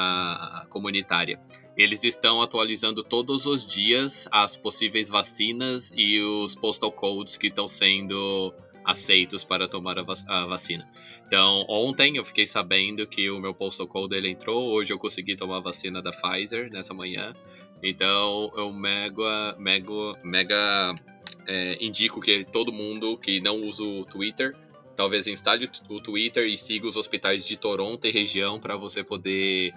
comunitária. 0.68 1.40
Eles 1.76 2.04
estão 2.04 2.40
atualizando 2.40 3.02
todos 3.02 3.46
os 3.46 3.66
dias 3.66 4.28
as 4.30 4.56
possíveis 4.56 5.08
vacinas 5.08 5.92
e 5.94 6.20
os 6.20 6.54
postal 6.54 6.92
codes 6.92 7.36
que 7.36 7.48
estão 7.48 7.66
sendo 7.66 8.54
aceitos 8.86 9.42
para 9.42 9.66
tomar 9.66 9.98
a, 9.98 10.02
vac 10.02 10.20
a, 10.28 10.46
vacina. 10.46 10.88
Então, 11.26 11.66
ontem 11.68 12.16
eu 12.16 12.24
fiquei 12.24 12.46
sabendo 12.46 13.04
que 13.06 13.28
o 13.28 13.40
meu 13.40 13.52
postal 13.52 13.88
code 13.88 14.14
ele 14.14 14.30
entrou, 14.30 14.70
hoje 14.70 14.92
eu 14.92 14.98
consegui 14.98 15.34
tomar 15.34 15.56
a 15.56 15.60
vacina 15.60 16.00
da 16.00 16.12
Pfizer 16.12 16.70
nessa 16.70 16.94
manhã. 16.94 17.34
Então, 17.82 18.50
eu 18.56 18.72
mega, 18.72 19.56
mega, 19.58 19.92
mega 20.22 20.94
é, 21.46 21.76
indico 21.80 22.20
que 22.20 22.44
todo 22.44 22.72
mundo 22.72 23.16
que 23.18 23.40
não 23.40 23.60
usa 23.62 23.82
o 23.82 24.04
Twitter, 24.04 24.54
talvez 24.96 25.26
instale 25.26 25.68
o 25.88 26.00
Twitter 26.00 26.46
e 26.46 26.56
siga 26.56 26.86
os 26.86 26.96
hospitais 26.96 27.46
de 27.46 27.56
Toronto 27.58 28.06
e 28.06 28.10
região 28.10 28.58
para 28.58 28.76
você 28.76 29.04
poder 29.04 29.72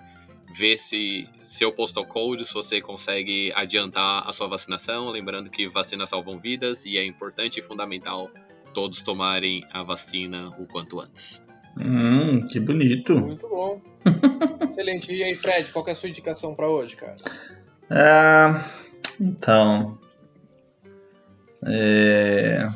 ver 0.52 0.78
se 0.78 1.28
seu 1.44 1.72
postal 1.72 2.06
code, 2.06 2.46
se 2.46 2.54
você 2.54 2.82
consegue 2.82 3.52
adiantar 3.56 4.28
a 4.28 4.34
sua 4.34 4.48
vacinação. 4.48 5.10
Lembrando 5.10 5.50
que 5.50 5.68
vacinas 5.68 6.10
salvam 6.10 6.40
vidas 6.40 6.86
e 6.86 6.98
é 6.98 7.06
importante 7.06 7.60
e 7.60 7.64
fundamental 7.64 8.30
todos 8.74 9.02
tomarem 9.02 9.64
a 9.72 9.84
vacina 9.84 10.50
o 10.58 10.66
quanto 10.66 11.00
antes. 11.00 11.44
Hum, 11.78 12.48
que 12.48 12.60
bonito. 12.60 13.16
Muito 13.20 13.48
bom. 13.48 13.82
Excelente. 14.66 15.14
E 15.14 15.24
aí, 15.24 15.36
Fred, 15.36 15.72
qual 15.72 15.86
é 15.88 15.92
a 15.92 15.96
sua 15.96 16.10
indicação 16.10 16.56
para 16.56 16.68
hoje, 16.68 16.96
cara? 16.96 17.16
Ah, 17.90 18.66
então. 19.20 19.99
É... 21.66 22.68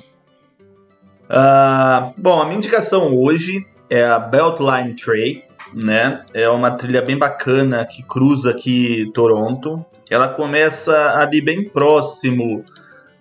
Ah, 1.29 2.11
bom, 2.17 2.41
a 2.41 2.45
minha 2.45 2.57
indicação 2.57 3.15
hoje 3.15 3.65
é 3.89 4.03
a 4.03 4.19
Beltline 4.19 4.95
Trail, 4.95 5.41
né? 5.73 6.21
É 6.33 6.47
uma 6.49 6.71
trilha 6.71 7.01
bem 7.01 7.17
bacana 7.17 7.85
que 7.85 8.03
cruza 8.03 8.51
aqui 8.51 9.09
Toronto. 9.13 9.83
Ela 10.09 10.27
começa 10.27 11.17
ali 11.17 11.41
bem 11.41 11.67
próximo 11.67 12.63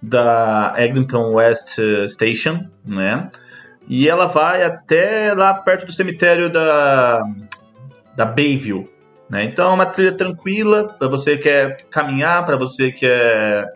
da 0.03 0.75
Eglinton 0.77 1.35
West 1.35 1.79
Station, 2.09 2.67
né? 2.85 3.31
E 3.89 4.09
ela 4.09 4.27
vai 4.27 4.63
até 4.63 5.33
lá 5.35 5.55
perto 5.55 5.87
do 5.87 5.93
cemitério 5.93 6.51
da, 6.51 7.21
da 8.17 8.25
Bayview, 8.25 8.89
né? 9.29 9.45
Então 9.45 9.71
é 9.71 9.75
uma 9.75 9.87
trilha 9.87 10.13
tranquila 10.13 10.89
para 10.99 11.09
você 11.09 11.37
que 11.37 11.45
quer 11.45 11.77
caminhar, 11.91 12.45
para 12.45 12.57
você 12.57 12.91
que 12.91 13.01
quer 13.01 13.73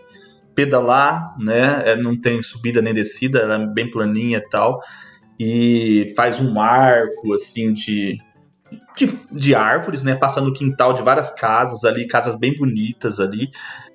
pedalar, 0.56 1.36
né? 1.38 1.84
É, 1.86 1.94
não 1.94 2.18
tem 2.18 2.42
subida 2.42 2.80
nem 2.80 2.94
descida, 2.94 3.40
ela 3.40 3.54
é 3.54 3.66
bem 3.66 3.88
planinha 3.88 4.38
e 4.38 4.48
tal. 4.48 4.80
E 5.38 6.12
faz 6.16 6.40
um 6.40 6.58
arco 6.58 7.34
assim 7.34 7.72
de, 7.74 8.18
de, 8.96 9.06
de 9.30 9.54
árvores, 9.54 10.02
né? 10.02 10.16
Passa 10.16 10.40
no 10.40 10.52
quintal 10.52 10.94
de 10.94 11.02
várias 11.02 11.30
casas 11.30 11.84
ali, 11.84 12.08
casas 12.08 12.34
bem 12.34 12.54
bonitas 12.56 13.20
ali. 13.20 13.50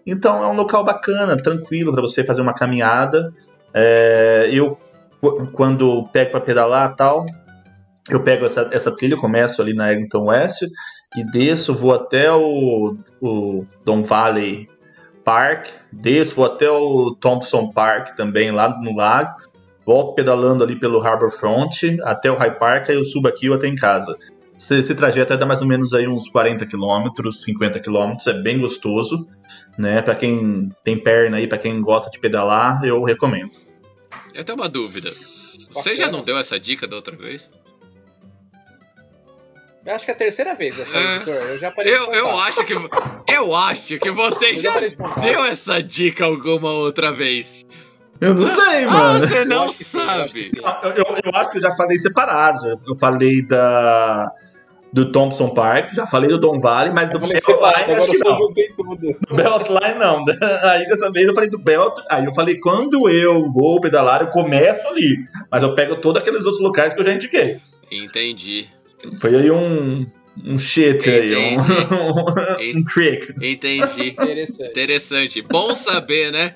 Então 0.06 0.44
é 0.44 0.48
um 0.48 0.54
local 0.54 0.86
bacana, 0.86 1.36
tranquilo 1.36 1.92
para 1.92 2.02
você 2.02 2.24
fazer 2.24 2.42
uma 2.42 2.54
caminhada. 2.54 3.34
É, 3.74 4.48
eu, 4.52 4.78
quando 5.54 6.08
pego 6.14 6.32
para 6.32 6.42
pedalar 6.42 6.96
tal, 6.96 7.26
eu 8.10 8.22
pego 8.22 8.46
essa, 8.46 8.70
essa 8.72 8.96
trilha, 8.96 9.18
começo 9.18 9.62
ali 9.62 9.74
na 9.74 9.92
Eglinton 9.92 10.26
West 10.26 10.64
e 11.16 11.24
desço, 11.32 11.74
vou 11.74 11.94
até 11.94 12.32
o, 12.32 12.96
o 13.22 13.66
Don 13.84 14.04
Valley 14.04 14.70
Park, 15.24 15.68
desço, 15.92 16.36
vou 16.36 16.46
até 16.46 16.70
o 16.70 17.16
Thompson 17.20 17.72
Park 17.72 18.16
também, 18.16 18.52
lá 18.52 18.70
no 18.80 18.96
lago. 18.96 19.38
Volto 19.86 20.14
pedalando 20.14 20.64
ali 20.64 20.80
pelo 20.80 21.02
Harbor 21.02 21.32
Front 21.32 21.84
até 22.04 22.32
o 22.32 22.36
High 22.36 22.58
Park, 22.58 22.90
aí 22.90 22.96
eu 22.96 23.06
subo 23.06 23.28
aqui 23.28 23.48
e 23.48 23.54
até 23.54 23.68
em 23.68 23.76
casa. 23.76 24.16
Esse, 24.58 24.76
esse 24.76 24.96
trajeto 24.96 25.34
é 25.34 25.38
dá 25.38 25.46
mais 25.46 25.62
ou 25.62 25.68
menos 25.68 25.94
aí 25.94 26.08
uns 26.08 26.30
40 26.30 26.66
quilômetros, 26.68 27.42
50 27.42 27.80
quilômetros, 27.80 28.28
é 28.28 28.34
bem 28.34 28.60
gostoso, 28.60 29.28
né? 29.78 30.02
Para 30.02 30.14
quem 30.14 30.70
tem 30.84 31.02
perna 31.02 31.38
aí, 31.38 31.48
para 31.48 31.58
quem 31.58 31.82
gosta 31.82 32.12
de 32.12 32.20
pedalar, 32.20 32.84
eu 32.86 33.04
recomendo. 33.04 33.52
Eu 34.34 34.44
tenho 34.44 34.58
uma 34.58 34.70
dúvida. 34.70 35.12
Você 35.72 35.96
já 35.96 36.12
não 36.12 36.24
deu 36.24 36.38
essa 36.38 36.60
dica 36.60 36.88
da 36.88 36.96
outra 36.96 37.16
vez? 37.16 37.50
Eu 39.86 39.96
acho 39.96 40.06
que 40.06 40.12
é 40.12 40.14
a 40.14 40.18
terceira 40.18 40.54
vez 40.54 40.80
essa, 40.80 40.98
é, 40.98 41.16
Victor. 41.16 41.34
Eu 41.34 41.58
já 41.58 41.72
parei 41.72 41.92
eu, 41.94 42.14
eu 42.14 42.30
acho 42.40 42.64
que 42.66 42.74
Eu 43.28 43.56
acho 43.56 43.98
que 43.98 44.12
você 44.12 44.56
já, 44.56 44.74
já 44.80 45.08
deu 45.20 45.44
essa 45.46 45.82
dica 45.82 46.26
alguma 46.26 46.70
outra 46.72 47.12
vez. 47.12 47.66
Eu 48.20 48.36
não 48.36 48.46
sei, 48.46 48.84
Ah, 48.84 48.92
mano. 48.92 49.20
você 49.20 49.46
não 49.46 49.64
Eu 49.64 49.70
sim, 49.70 49.98
eu 50.00 50.06
sabe. 50.06 50.46
sim. 50.46 50.52
Eu, 50.84 50.90
eu, 50.92 51.06
eu 51.24 51.32
acho 51.36 51.50
que 51.52 51.58
eu 51.58 51.62
já 51.64 51.72
falei 51.76 51.98
separado. 51.98 52.60
Eu 52.88 52.96
falei 52.96 53.42
da. 53.46 54.32
Do 54.94 55.10
Thompson 55.10 55.52
Park, 55.54 55.94
já 55.94 56.06
falei 56.06 56.30
do 56.30 56.38
Don 56.38 56.60
Valley, 56.60 56.92
mas 56.94 57.10
do 57.10 57.16
Eu 57.16 57.20
falei 57.22 57.36
Belt 57.36 57.46
separado, 57.46 57.80
Line 57.80 57.94
agora 57.94 58.02
acho 58.02 58.12
eu 58.12 58.20
que 58.20 58.30
não. 58.30 58.36
juntei 58.36 58.74
tudo. 58.76 59.18
Do 59.30 59.36
Belt 59.38 59.70
Line 59.70 59.98
não. 59.98 60.26
Aí 60.70 60.86
dessa 60.86 61.10
vez 61.10 61.26
eu 61.30 61.34
falei 61.34 61.50
do 61.50 61.58
Belt. 61.58 61.98
Aí 62.10 62.26
eu 62.26 62.34
falei, 62.34 62.60
quando 62.60 63.08
eu 63.10 63.50
vou 63.54 63.80
pedalar, 63.80 64.20
eu 64.22 64.28
começo 64.28 64.86
ali. 64.90 65.16
Mas 65.50 65.64
eu 65.64 65.74
pego 65.76 65.96
todos 65.96 66.22
aqueles 66.22 66.46
outros 66.46 66.62
locais 66.62 66.94
que 66.94 67.00
eu 67.00 67.06
já 67.06 67.14
indiquei. 67.14 67.58
Entendi. 67.90 68.68
Foi 69.18 69.36
aí 69.36 69.52
um. 69.52 70.06
Um 70.46 70.58
shit 70.58 71.10
aí, 71.10 71.28
um, 71.36 71.60
Entendi. 71.60 72.78
um 72.78 72.84
trick. 72.86 73.34
Entendi. 73.46 74.10
Interessante. 74.10 74.70
Interessante. 74.70 75.42
Bom 75.42 75.76
saber, 75.76 76.32
né? 76.32 76.56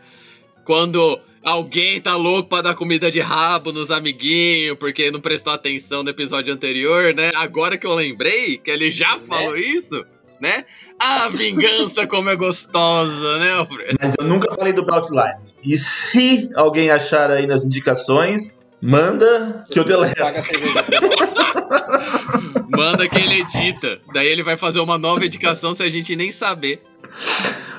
Quando 0.64 1.20
alguém 1.43 2.00
tá 2.00 2.16
louco 2.16 2.50
pra 2.50 2.62
dar 2.62 2.74
comida 2.74 3.12
de 3.12 3.20
rabo 3.20 3.74
nos 3.74 3.91
amiguinhos, 3.91 4.78
porque 4.80 5.12
não 5.12 5.20
prestou 5.20 5.52
atenção 5.54 6.04
no 6.04 6.10
episódio 6.10 6.54
anterior, 6.54 7.14
né? 7.14 7.32
Agora 7.36 7.78
que 7.78 7.86
eu 7.86 7.93
lembrei 7.93 8.58
que 8.58 8.72
ele 8.72 8.89
já 8.89 9.20
falou 9.20 9.58
isso, 9.58 10.04
né? 10.41 10.64
A 11.00 11.30
vingança 11.30 12.08
como 12.08 12.30
é 12.30 12.36
gostosa, 12.36 13.38
né, 13.39 13.52
Alfredo? 13.52 13.98
Mas 14.02 14.14
eu 14.18 14.26
nunca 14.26 14.56
falei 14.56 14.72
do 14.74 14.86
Belt 14.86 15.10
Line. 15.10 15.54
E 15.64 15.78
se 15.78 16.50
alguém 16.56 16.89
achar 16.89 17.30
aí 17.30 17.46
nas 17.46 17.66
indicações, 17.66 18.58
manda 18.82 19.66
que 19.70 19.78
eu 19.78 19.84
deleto. 19.84 20.16
Paga 20.16 20.39
a 20.39 20.41
cerveja 20.41 20.84
pra 20.84 21.02
nós. 21.02 22.65
Manda 22.76 23.08
que 23.08 23.18
ele 23.18 23.42
edita. 23.42 24.00
Daí 24.14 24.28
ele 24.28 24.44
vai 24.44 24.58
fazer 24.58 24.80
uma 24.80 24.98
nova 24.98 25.26
indicação 25.26 25.74
se 25.74 25.84
a 25.84 25.90
gente 25.90 26.16
nem 26.16 26.32
saber. 26.32 26.82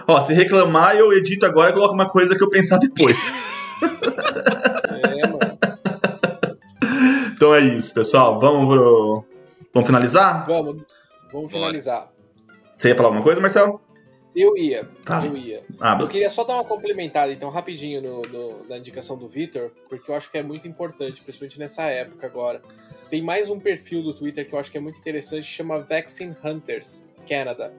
Ó, 0.08 0.20
se 0.20 0.32
reclamar, 0.32 0.96
eu 0.96 1.12
edito 1.12 1.44
agora 1.46 1.70
e 1.70 1.72
coloco 1.72 1.94
uma 1.94 2.08
coisa 2.08 2.36
que 2.36 2.42
eu 2.42 2.48
pensar 2.50 2.78
depois. 2.78 3.32
É, 4.88 5.26
mano. 5.26 5.58
Então 7.34 7.54
é 7.54 7.60
isso, 7.60 7.92
pessoal. 7.92 8.38
Vamos 8.40 8.66
pro. 8.74 9.24
Vamos 9.74 9.86
finalizar? 9.86 10.44
Vamos, 10.46 10.82
vamos 11.30 11.52
finalizar. 11.52 12.10
Você 12.74 12.88
ia 12.88 12.96
falar 12.96 13.08
alguma 13.08 13.22
coisa, 13.22 13.40
Marcelo? 13.40 13.80
Eu 14.34 14.56
ia, 14.56 14.86
Tá. 15.04 15.24
eu 15.24 15.36
ia. 15.36 15.62
Ah, 15.80 15.96
Eu 16.00 16.08
queria 16.08 16.28
só 16.28 16.44
dar 16.44 16.54
uma 16.54 16.64
complementada, 16.64 17.32
então, 17.32 17.48
rapidinho 17.50 18.02
no, 18.02 18.22
no- 18.22 18.68
na 18.68 18.76
indicação 18.78 19.16
do 19.18 19.26
Vitor, 19.26 19.70
porque 19.88 20.10
eu 20.10 20.14
acho 20.14 20.30
que 20.30 20.36
é 20.38 20.42
muito 20.42 20.66
importante, 20.68 21.20
principalmente 21.22 21.58
nessa 21.58 21.82
época 21.84 22.26
agora. 22.26 22.60
Tem 23.08 23.22
mais 23.22 23.48
um 23.50 23.58
perfil 23.60 24.02
do 24.02 24.12
Twitter 24.12 24.46
que 24.46 24.52
eu 24.54 24.58
acho 24.58 24.70
que 24.70 24.76
é 24.78 24.80
muito 24.80 24.98
interessante, 24.98 25.44
chama 25.44 25.78
Vaccine 25.80 26.36
Hunters 26.44 27.06
Canada. 27.28 27.72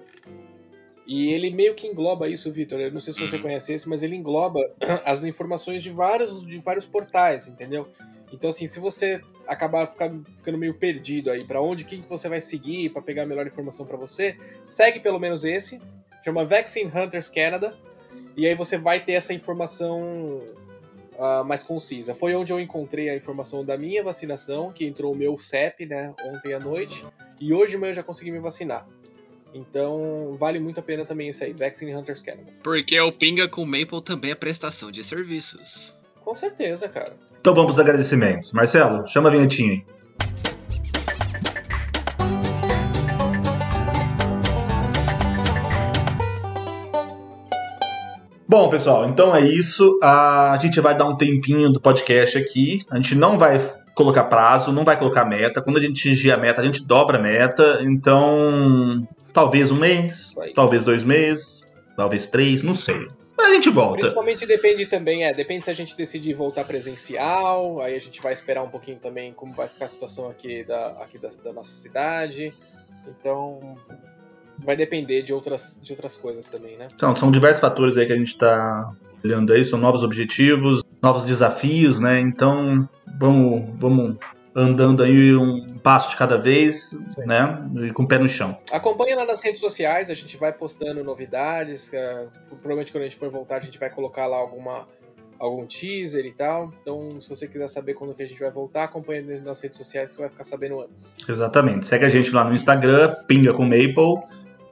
E 1.06 1.32
ele 1.32 1.50
meio 1.52 1.74
que 1.74 1.88
engloba 1.88 2.28
isso, 2.28 2.52
Vitor. 2.52 2.80
Eu 2.80 2.92
não 2.92 3.00
sei 3.00 3.14
se 3.14 3.20
você 3.20 3.38
Uhum. 3.38 3.42
conhece 3.44 3.74
esse, 3.74 3.88
mas 3.88 4.04
ele 4.04 4.16
engloba 4.16 4.60
as 5.06 5.24
informações 5.24 5.82
de 5.84 5.90
vários, 5.90 6.46
de 6.46 6.60
vários 6.60 6.86
portais, 6.86 7.48
entendeu? 7.48 7.88
Então, 8.32 8.50
assim, 8.50 8.68
se 8.68 8.80
você 8.80 9.22
acabar 9.48 9.88
ficar- 9.88 10.12
ficando 10.36 10.58
meio 10.58 10.74
perdido 10.74 11.32
aí 11.32 11.44
pra 11.46 11.62
onde, 11.62 11.86
quem 11.86 12.02
que 12.02 12.10
você 12.10 12.28
vai 12.28 12.42
seguir 12.42 12.90
pra 12.90 13.02
pegar 13.02 13.24
a 13.24 13.26
melhor 13.26 13.48
informação 13.48 13.86
pra 13.86 13.96
você, 13.96 14.36
segue 14.68 15.00
pelo 15.00 15.18
menos 15.18 15.46
esse, 15.46 15.80
chama 16.26 16.44
Vaccine 16.46 16.92
Hunters 16.94 17.30
Canada, 17.30 17.74
e 18.36 18.46
aí 18.46 18.54
você 18.54 18.78
vai 18.78 19.00
ter 19.00 19.14
essa 19.14 19.34
informação 19.34 20.44
ah, 21.20 21.44
mais 21.44 21.64
concisa. 21.64 22.14
Foi 22.14 22.36
onde 22.36 22.52
eu 22.54 22.60
encontrei 22.60 23.10
a 23.10 23.16
informação 23.16 23.64
da 23.66 23.78
minha 23.78 24.04
vacinação, 24.04 24.72
que 24.72 24.86
entrou 24.86 25.14
o 25.14 25.16
meu 25.16 25.38
CEP, 25.38 25.86
né, 25.86 26.14
ontem 26.26 26.54
à 26.54 26.60
noite, 26.60 27.06
e 27.40 27.54
hoje 27.54 27.72
de 27.72 27.78
manhã 27.78 27.92
eu 27.92 27.96
já 27.96 28.04
consegui 28.04 28.32
me 28.32 28.40
vacinar. 28.40 28.88
Então, 29.54 30.36
vale 30.36 30.60
muito 30.60 30.80
a 30.80 30.84
pena 30.84 31.06
também 31.06 31.30
isso 31.30 31.44
aí, 31.44 31.54
Vaccine 31.54 31.96
Hunters 31.96 32.22
Canada. 32.22 32.52
Porque 32.64 33.00
o 33.00 33.12
Pinga 33.12 33.48
com 33.48 33.66
Maple 33.66 34.02
também 34.04 34.32
é 34.32 34.36
prestação 34.36 34.92
de 34.92 35.04
serviços. 35.04 35.98
Com 36.24 36.36
certeza, 36.36 36.90
cara. 36.90 37.14
Então 37.40 37.54
vamos 37.54 37.74
pros 37.74 37.80
agradecimentos. 37.80 38.52
Marcelo, 38.52 39.08
chama 39.08 39.30
a 39.30 39.32
vinhetinha 39.32 39.72
aí. 39.72 39.86
Bom, 48.50 48.70
pessoal, 48.70 49.06
então 49.06 49.36
é 49.36 49.42
isso. 49.42 50.00
A 50.02 50.58
gente 50.62 50.80
vai 50.80 50.96
dar 50.96 51.06
um 51.06 51.18
tempinho 51.18 51.70
do 51.70 51.82
podcast 51.82 52.38
aqui. 52.38 52.80
A 52.90 52.96
gente 52.96 53.14
não 53.14 53.38
vai 53.38 53.60
colocar 53.94 54.24
prazo, 54.24 54.72
não 54.72 54.86
vai 54.86 54.98
colocar 54.98 55.26
meta. 55.26 55.62
Quando 55.62 55.78
a 55.78 55.82
gente 55.82 56.00
atingir 56.00 56.32
a 56.32 56.38
meta, 56.38 56.62
a 56.62 56.64
gente 56.64 56.86
dobra 56.86 57.18
a 57.18 57.22
meta. 57.22 57.80
Então, 57.82 59.06
talvez 59.34 59.70
um 59.70 59.76
mês, 59.76 60.34
talvez 60.56 60.86
dois 60.86 61.04
meses, 61.04 61.66
talvez 61.98 62.30
três, 62.30 62.62
não 62.62 62.74
sei. 62.74 63.10
Mas 63.38 63.52
a 63.52 63.54
gente 63.54 63.70
volta. 63.70 64.00
Principalmente 64.00 64.46
depende 64.46 64.86
também, 64.86 65.26
é, 65.26 65.34
depende 65.34 65.66
se 65.66 65.72
a 65.72 65.74
gente 65.74 65.96
decidir 65.98 66.34
voltar 66.34 66.64
presencial, 66.64 67.82
aí 67.82 67.96
a 67.96 68.00
gente 68.00 68.22
vai 68.22 68.34
esperar 68.34 68.64
um 68.64 68.70
pouquinho 68.70 68.98
também 68.98 69.34
como 69.34 69.54
vai 69.54 69.68
ficar 69.68 69.86
a 69.86 69.90
situação 69.90 70.30
aqui 70.30 70.64
da, 70.64 70.88
aqui 71.04 71.20
da, 71.20 71.30
da 71.44 71.52
nossa 71.52 71.72
cidade. 71.72 72.54
Então, 73.08 73.78
vai 74.60 74.76
depender 74.76 75.22
de 75.22 75.34
outras, 75.34 75.80
de 75.84 75.92
outras 75.92 76.16
coisas 76.18 76.46
também, 76.48 76.78
né? 76.78 76.88
Então, 76.94 77.16
são 77.16 77.32
diversos 77.32 77.62
fatores 77.62 77.98
aí 77.98 78.06
que 78.06 78.14
a 78.14 78.18
gente 78.18 78.34
está 78.34 78.94
olhando 79.24 79.54
aí, 79.54 79.64
são 79.64 79.80
novos 79.80 80.04
objetivos, 80.04 80.84
novos 81.02 81.24
desafios, 81.24 82.00
né? 82.00 82.20
Então, 82.20 82.88
vamos, 83.20 83.70
vamos 83.78 84.18
andando 84.58 85.04
aí 85.04 85.36
um 85.36 85.64
passo 85.84 86.10
de 86.10 86.18
cada 86.18 86.36
vez, 86.36 86.92
né? 87.26 87.64
E 87.88 87.92
com 87.92 88.04
o 88.04 88.08
pé 88.08 88.18
no 88.18 88.28
chão. 88.28 88.58
Acompanha 88.72 89.16
lá 89.16 89.26
nas 89.26 89.40
redes 89.40 89.62
sociais, 89.62 90.10
a 90.10 90.16
gente 90.16 90.36
vai 90.36 90.52
postando 90.52 91.04
novidades. 91.04 91.94
é, 91.94 92.26
provavelmente 92.50 92.92
quando 92.92 93.04
a 93.04 93.06
gente 93.06 93.18
for 93.18 93.30
voltar, 93.30 93.58
a 93.58 93.60
gente 93.60 93.78
vai 93.78 93.92
colocar 93.92 94.26
lá 94.26 94.38
alguma, 94.38 94.88
algum 95.38 95.64
teaser 95.68 96.26
e 96.26 96.34
tal. 96.34 96.74
Então, 96.82 97.20
se 97.20 97.30
você 97.30 97.48
quiser 97.48 97.68
saber 97.68 97.94
quando 97.94 98.16
que 98.16 98.24
a 98.24 98.28
gente 98.28 98.40
vai 98.40 98.50
voltar, 98.50 98.86
acompanha 98.86 99.40
nas 99.42 99.62
redes 99.62 99.78
sociais 99.78 100.10
você 100.10 100.22
vai 100.22 100.30
ficar 100.30 100.44
sabendo 100.44 100.82
antes. 100.82 101.18
Exatamente. 101.30 101.86
Segue 101.86 102.06
a 102.06 102.10
gente 102.10 102.32
lá 102.32 102.44
no 102.44 102.56
Instagram, 102.56 103.16
Pinga 103.28 103.54
com 103.54 103.64
Maple, 103.64 104.24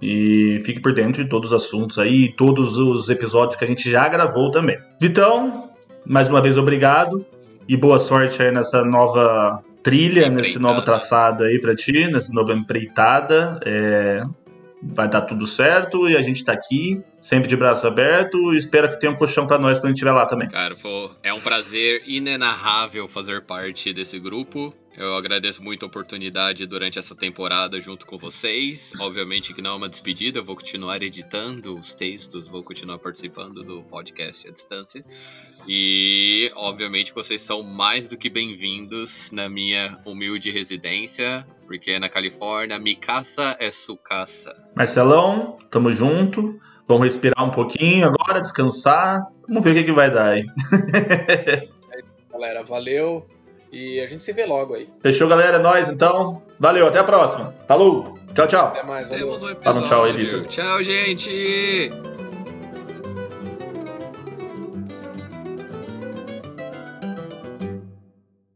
e 0.05 0.59
fique 0.59 0.79
por 0.79 0.93
dentro 0.93 1.23
de 1.23 1.29
todos 1.29 1.51
os 1.51 1.63
assuntos 1.63 1.97
aí, 1.97 2.31
todos 2.37 2.77
os 2.77 3.09
episódios 3.09 3.55
que 3.55 3.65
a 3.65 3.67
gente 3.67 3.89
já 3.89 4.07
gravou 4.07 4.51
também. 4.51 4.77
Vitão, 5.01 5.71
mais 6.05 6.29
uma 6.29 6.39
vez 6.43 6.57
obrigado 6.57 7.25
e 7.67 7.75
boa 7.75 7.97
sorte 7.97 8.39
aí 8.43 8.51
nessa 8.51 8.85
nova 8.85 9.63
trilha, 9.81 10.29
nesse 10.29 10.59
novo 10.59 10.83
traçado 10.83 11.43
aí 11.43 11.59
pra 11.59 11.75
ti, 11.75 12.07
nessa 12.07 12.31
nova 12.31 12.53
empreitada. 12.53 13.59
É, 13.65 14.21
vai 14.83 15.09
dar 15.09 15.21
tudo 15.21 15.47
certo 15.47 16.07
e 16.07 16.15
a 16.15 16.21
gente 16.21 16.45
tá 16.45 16.53
aqui, 16.53 17.01
sempre 17.25 17.49
de 17.49 17.55
braço 17.55 17.87
aberto, 17.87 18.53
e 18.53 18.57
espero 18.57 18.87
que 18.87 18.99
tenha 18.99 19.11
um 19.11 19.15
colchão 19.15 19.47
pra 19.47 19.57
nós 19.57 19.79
quando 19.79 19.85
a 19.85 19.87
gente 19.87 19.95
estiver 19.95 20.11
lá 20.11 20.27
também. 20.27 20.47
Cara, 20.47 20.75
pô, 20.75 21.09
é 21.23 21.33
um 21.33 21.41
prazer 21.41 22.03
inenarrável 22.05 23.07
fazer 23.07 23.41
parte 23.41 23.91
desse 23.91 24.19
grupo. 24.19 24.71
Eu 24.95 25.15
agradeço 25.15 25.63
muito 25.63 25.83
a 25.83 25.87
oportunidade 25.87 26.67
durante 26.67 26.99
essa 26.99 27.15
temporada 27.15 27.81
junto 27.81 28.05
com 28.05 28.15
vocês. 28.15 28.93
Obviamente 29.01 29.55
que 29.55 29.61
não 29.61 29.71
é 29.71 29.73
uma 29.73 29.89
despedida, 29.89 30.37
eu 30.37 30.45
vou 30.45 30.55
continuar 30.55 31.01
editando 31.01 31.75
os 31.75 31.95
textos, 31.95 32.47
vou 32.47 32.63
continuar 32.63 32.99
participando 32.99 33.63
do 33.63 33.81
podcast 33.81 34.47
à 34.47 34.51
distância. 34.51 35.03
E, 35.67 36.51
obviamente, 36.55 37.11
vocês 37.11 37.41
são 37.41 37.63
mais 37.63 38.07
do 38.07 38.17
que 38.17 38.29
bem-vindos 38.29 39.31
na 39.31 39.49
minha 39.49 39.99
humilde 40.05 40.51
residência, 40.51 41.45
porque 41.65 41.97
na 41.97 42.07
Califórnia, 42.07 42.77
mi 42.77 42.95
casa 42.95 43.57
é 43.59 43.71
su 43.71 43.97
casa. 43.97 44.53
Marcelão, 44.75 45.57
tamo 45.71 45.91
junto. 45.91 46.61
Vamos 46.87 47.05
respirar 47.05 47.43
um 47.43 47.51
pouquinho 47.51 48.07
agora, 48.07 48.41
descansar. 48.41 49.25
Vamos 49.47 49.63
ver 49.63 49.71
o 49.71 49.73
que, 49.73 49.83
que 49.85 49.91
vai 49.91 50.11
dar 50.11 50.29
aí. 50.29 50.45
Galera, 52.31 52.63
valeu 52.63 53.25
e 53.71 53.99
a 53.99 54.07
gente 54.07 54.23
se 54.23 54.33
vê 54.33 54.45
logo 54.45 54.73
aí. 54.73 54.89
Fechou, 55.01 55.27
galera? 55.27 55.57
É 55.57 55.59
nóis, 55.59 55.89
então. 55.89 56.41
Valeu, 56.59 56.87
até 56.87 56.99
a 56.99 57.03
próxima. 57.03 57.53
Falou. 57.67 58.17
Tchau, 58.33 58.47
tchau. 58.47 58.67
Até 58.67 58.83
mais, 58.83 59.09
valeu. 59.09 59.27
Temos 59.27 59.43
um 59.43 59.55
Fala 59.61 59.79
um 59.79 59.83
tchau 59.83 60.03
aí, 60.03 60.11
episódio. 60.11 60.37
Vitor. 60.39 60.47
Tchau, 60.47 60.83
gente! 60.83 62.14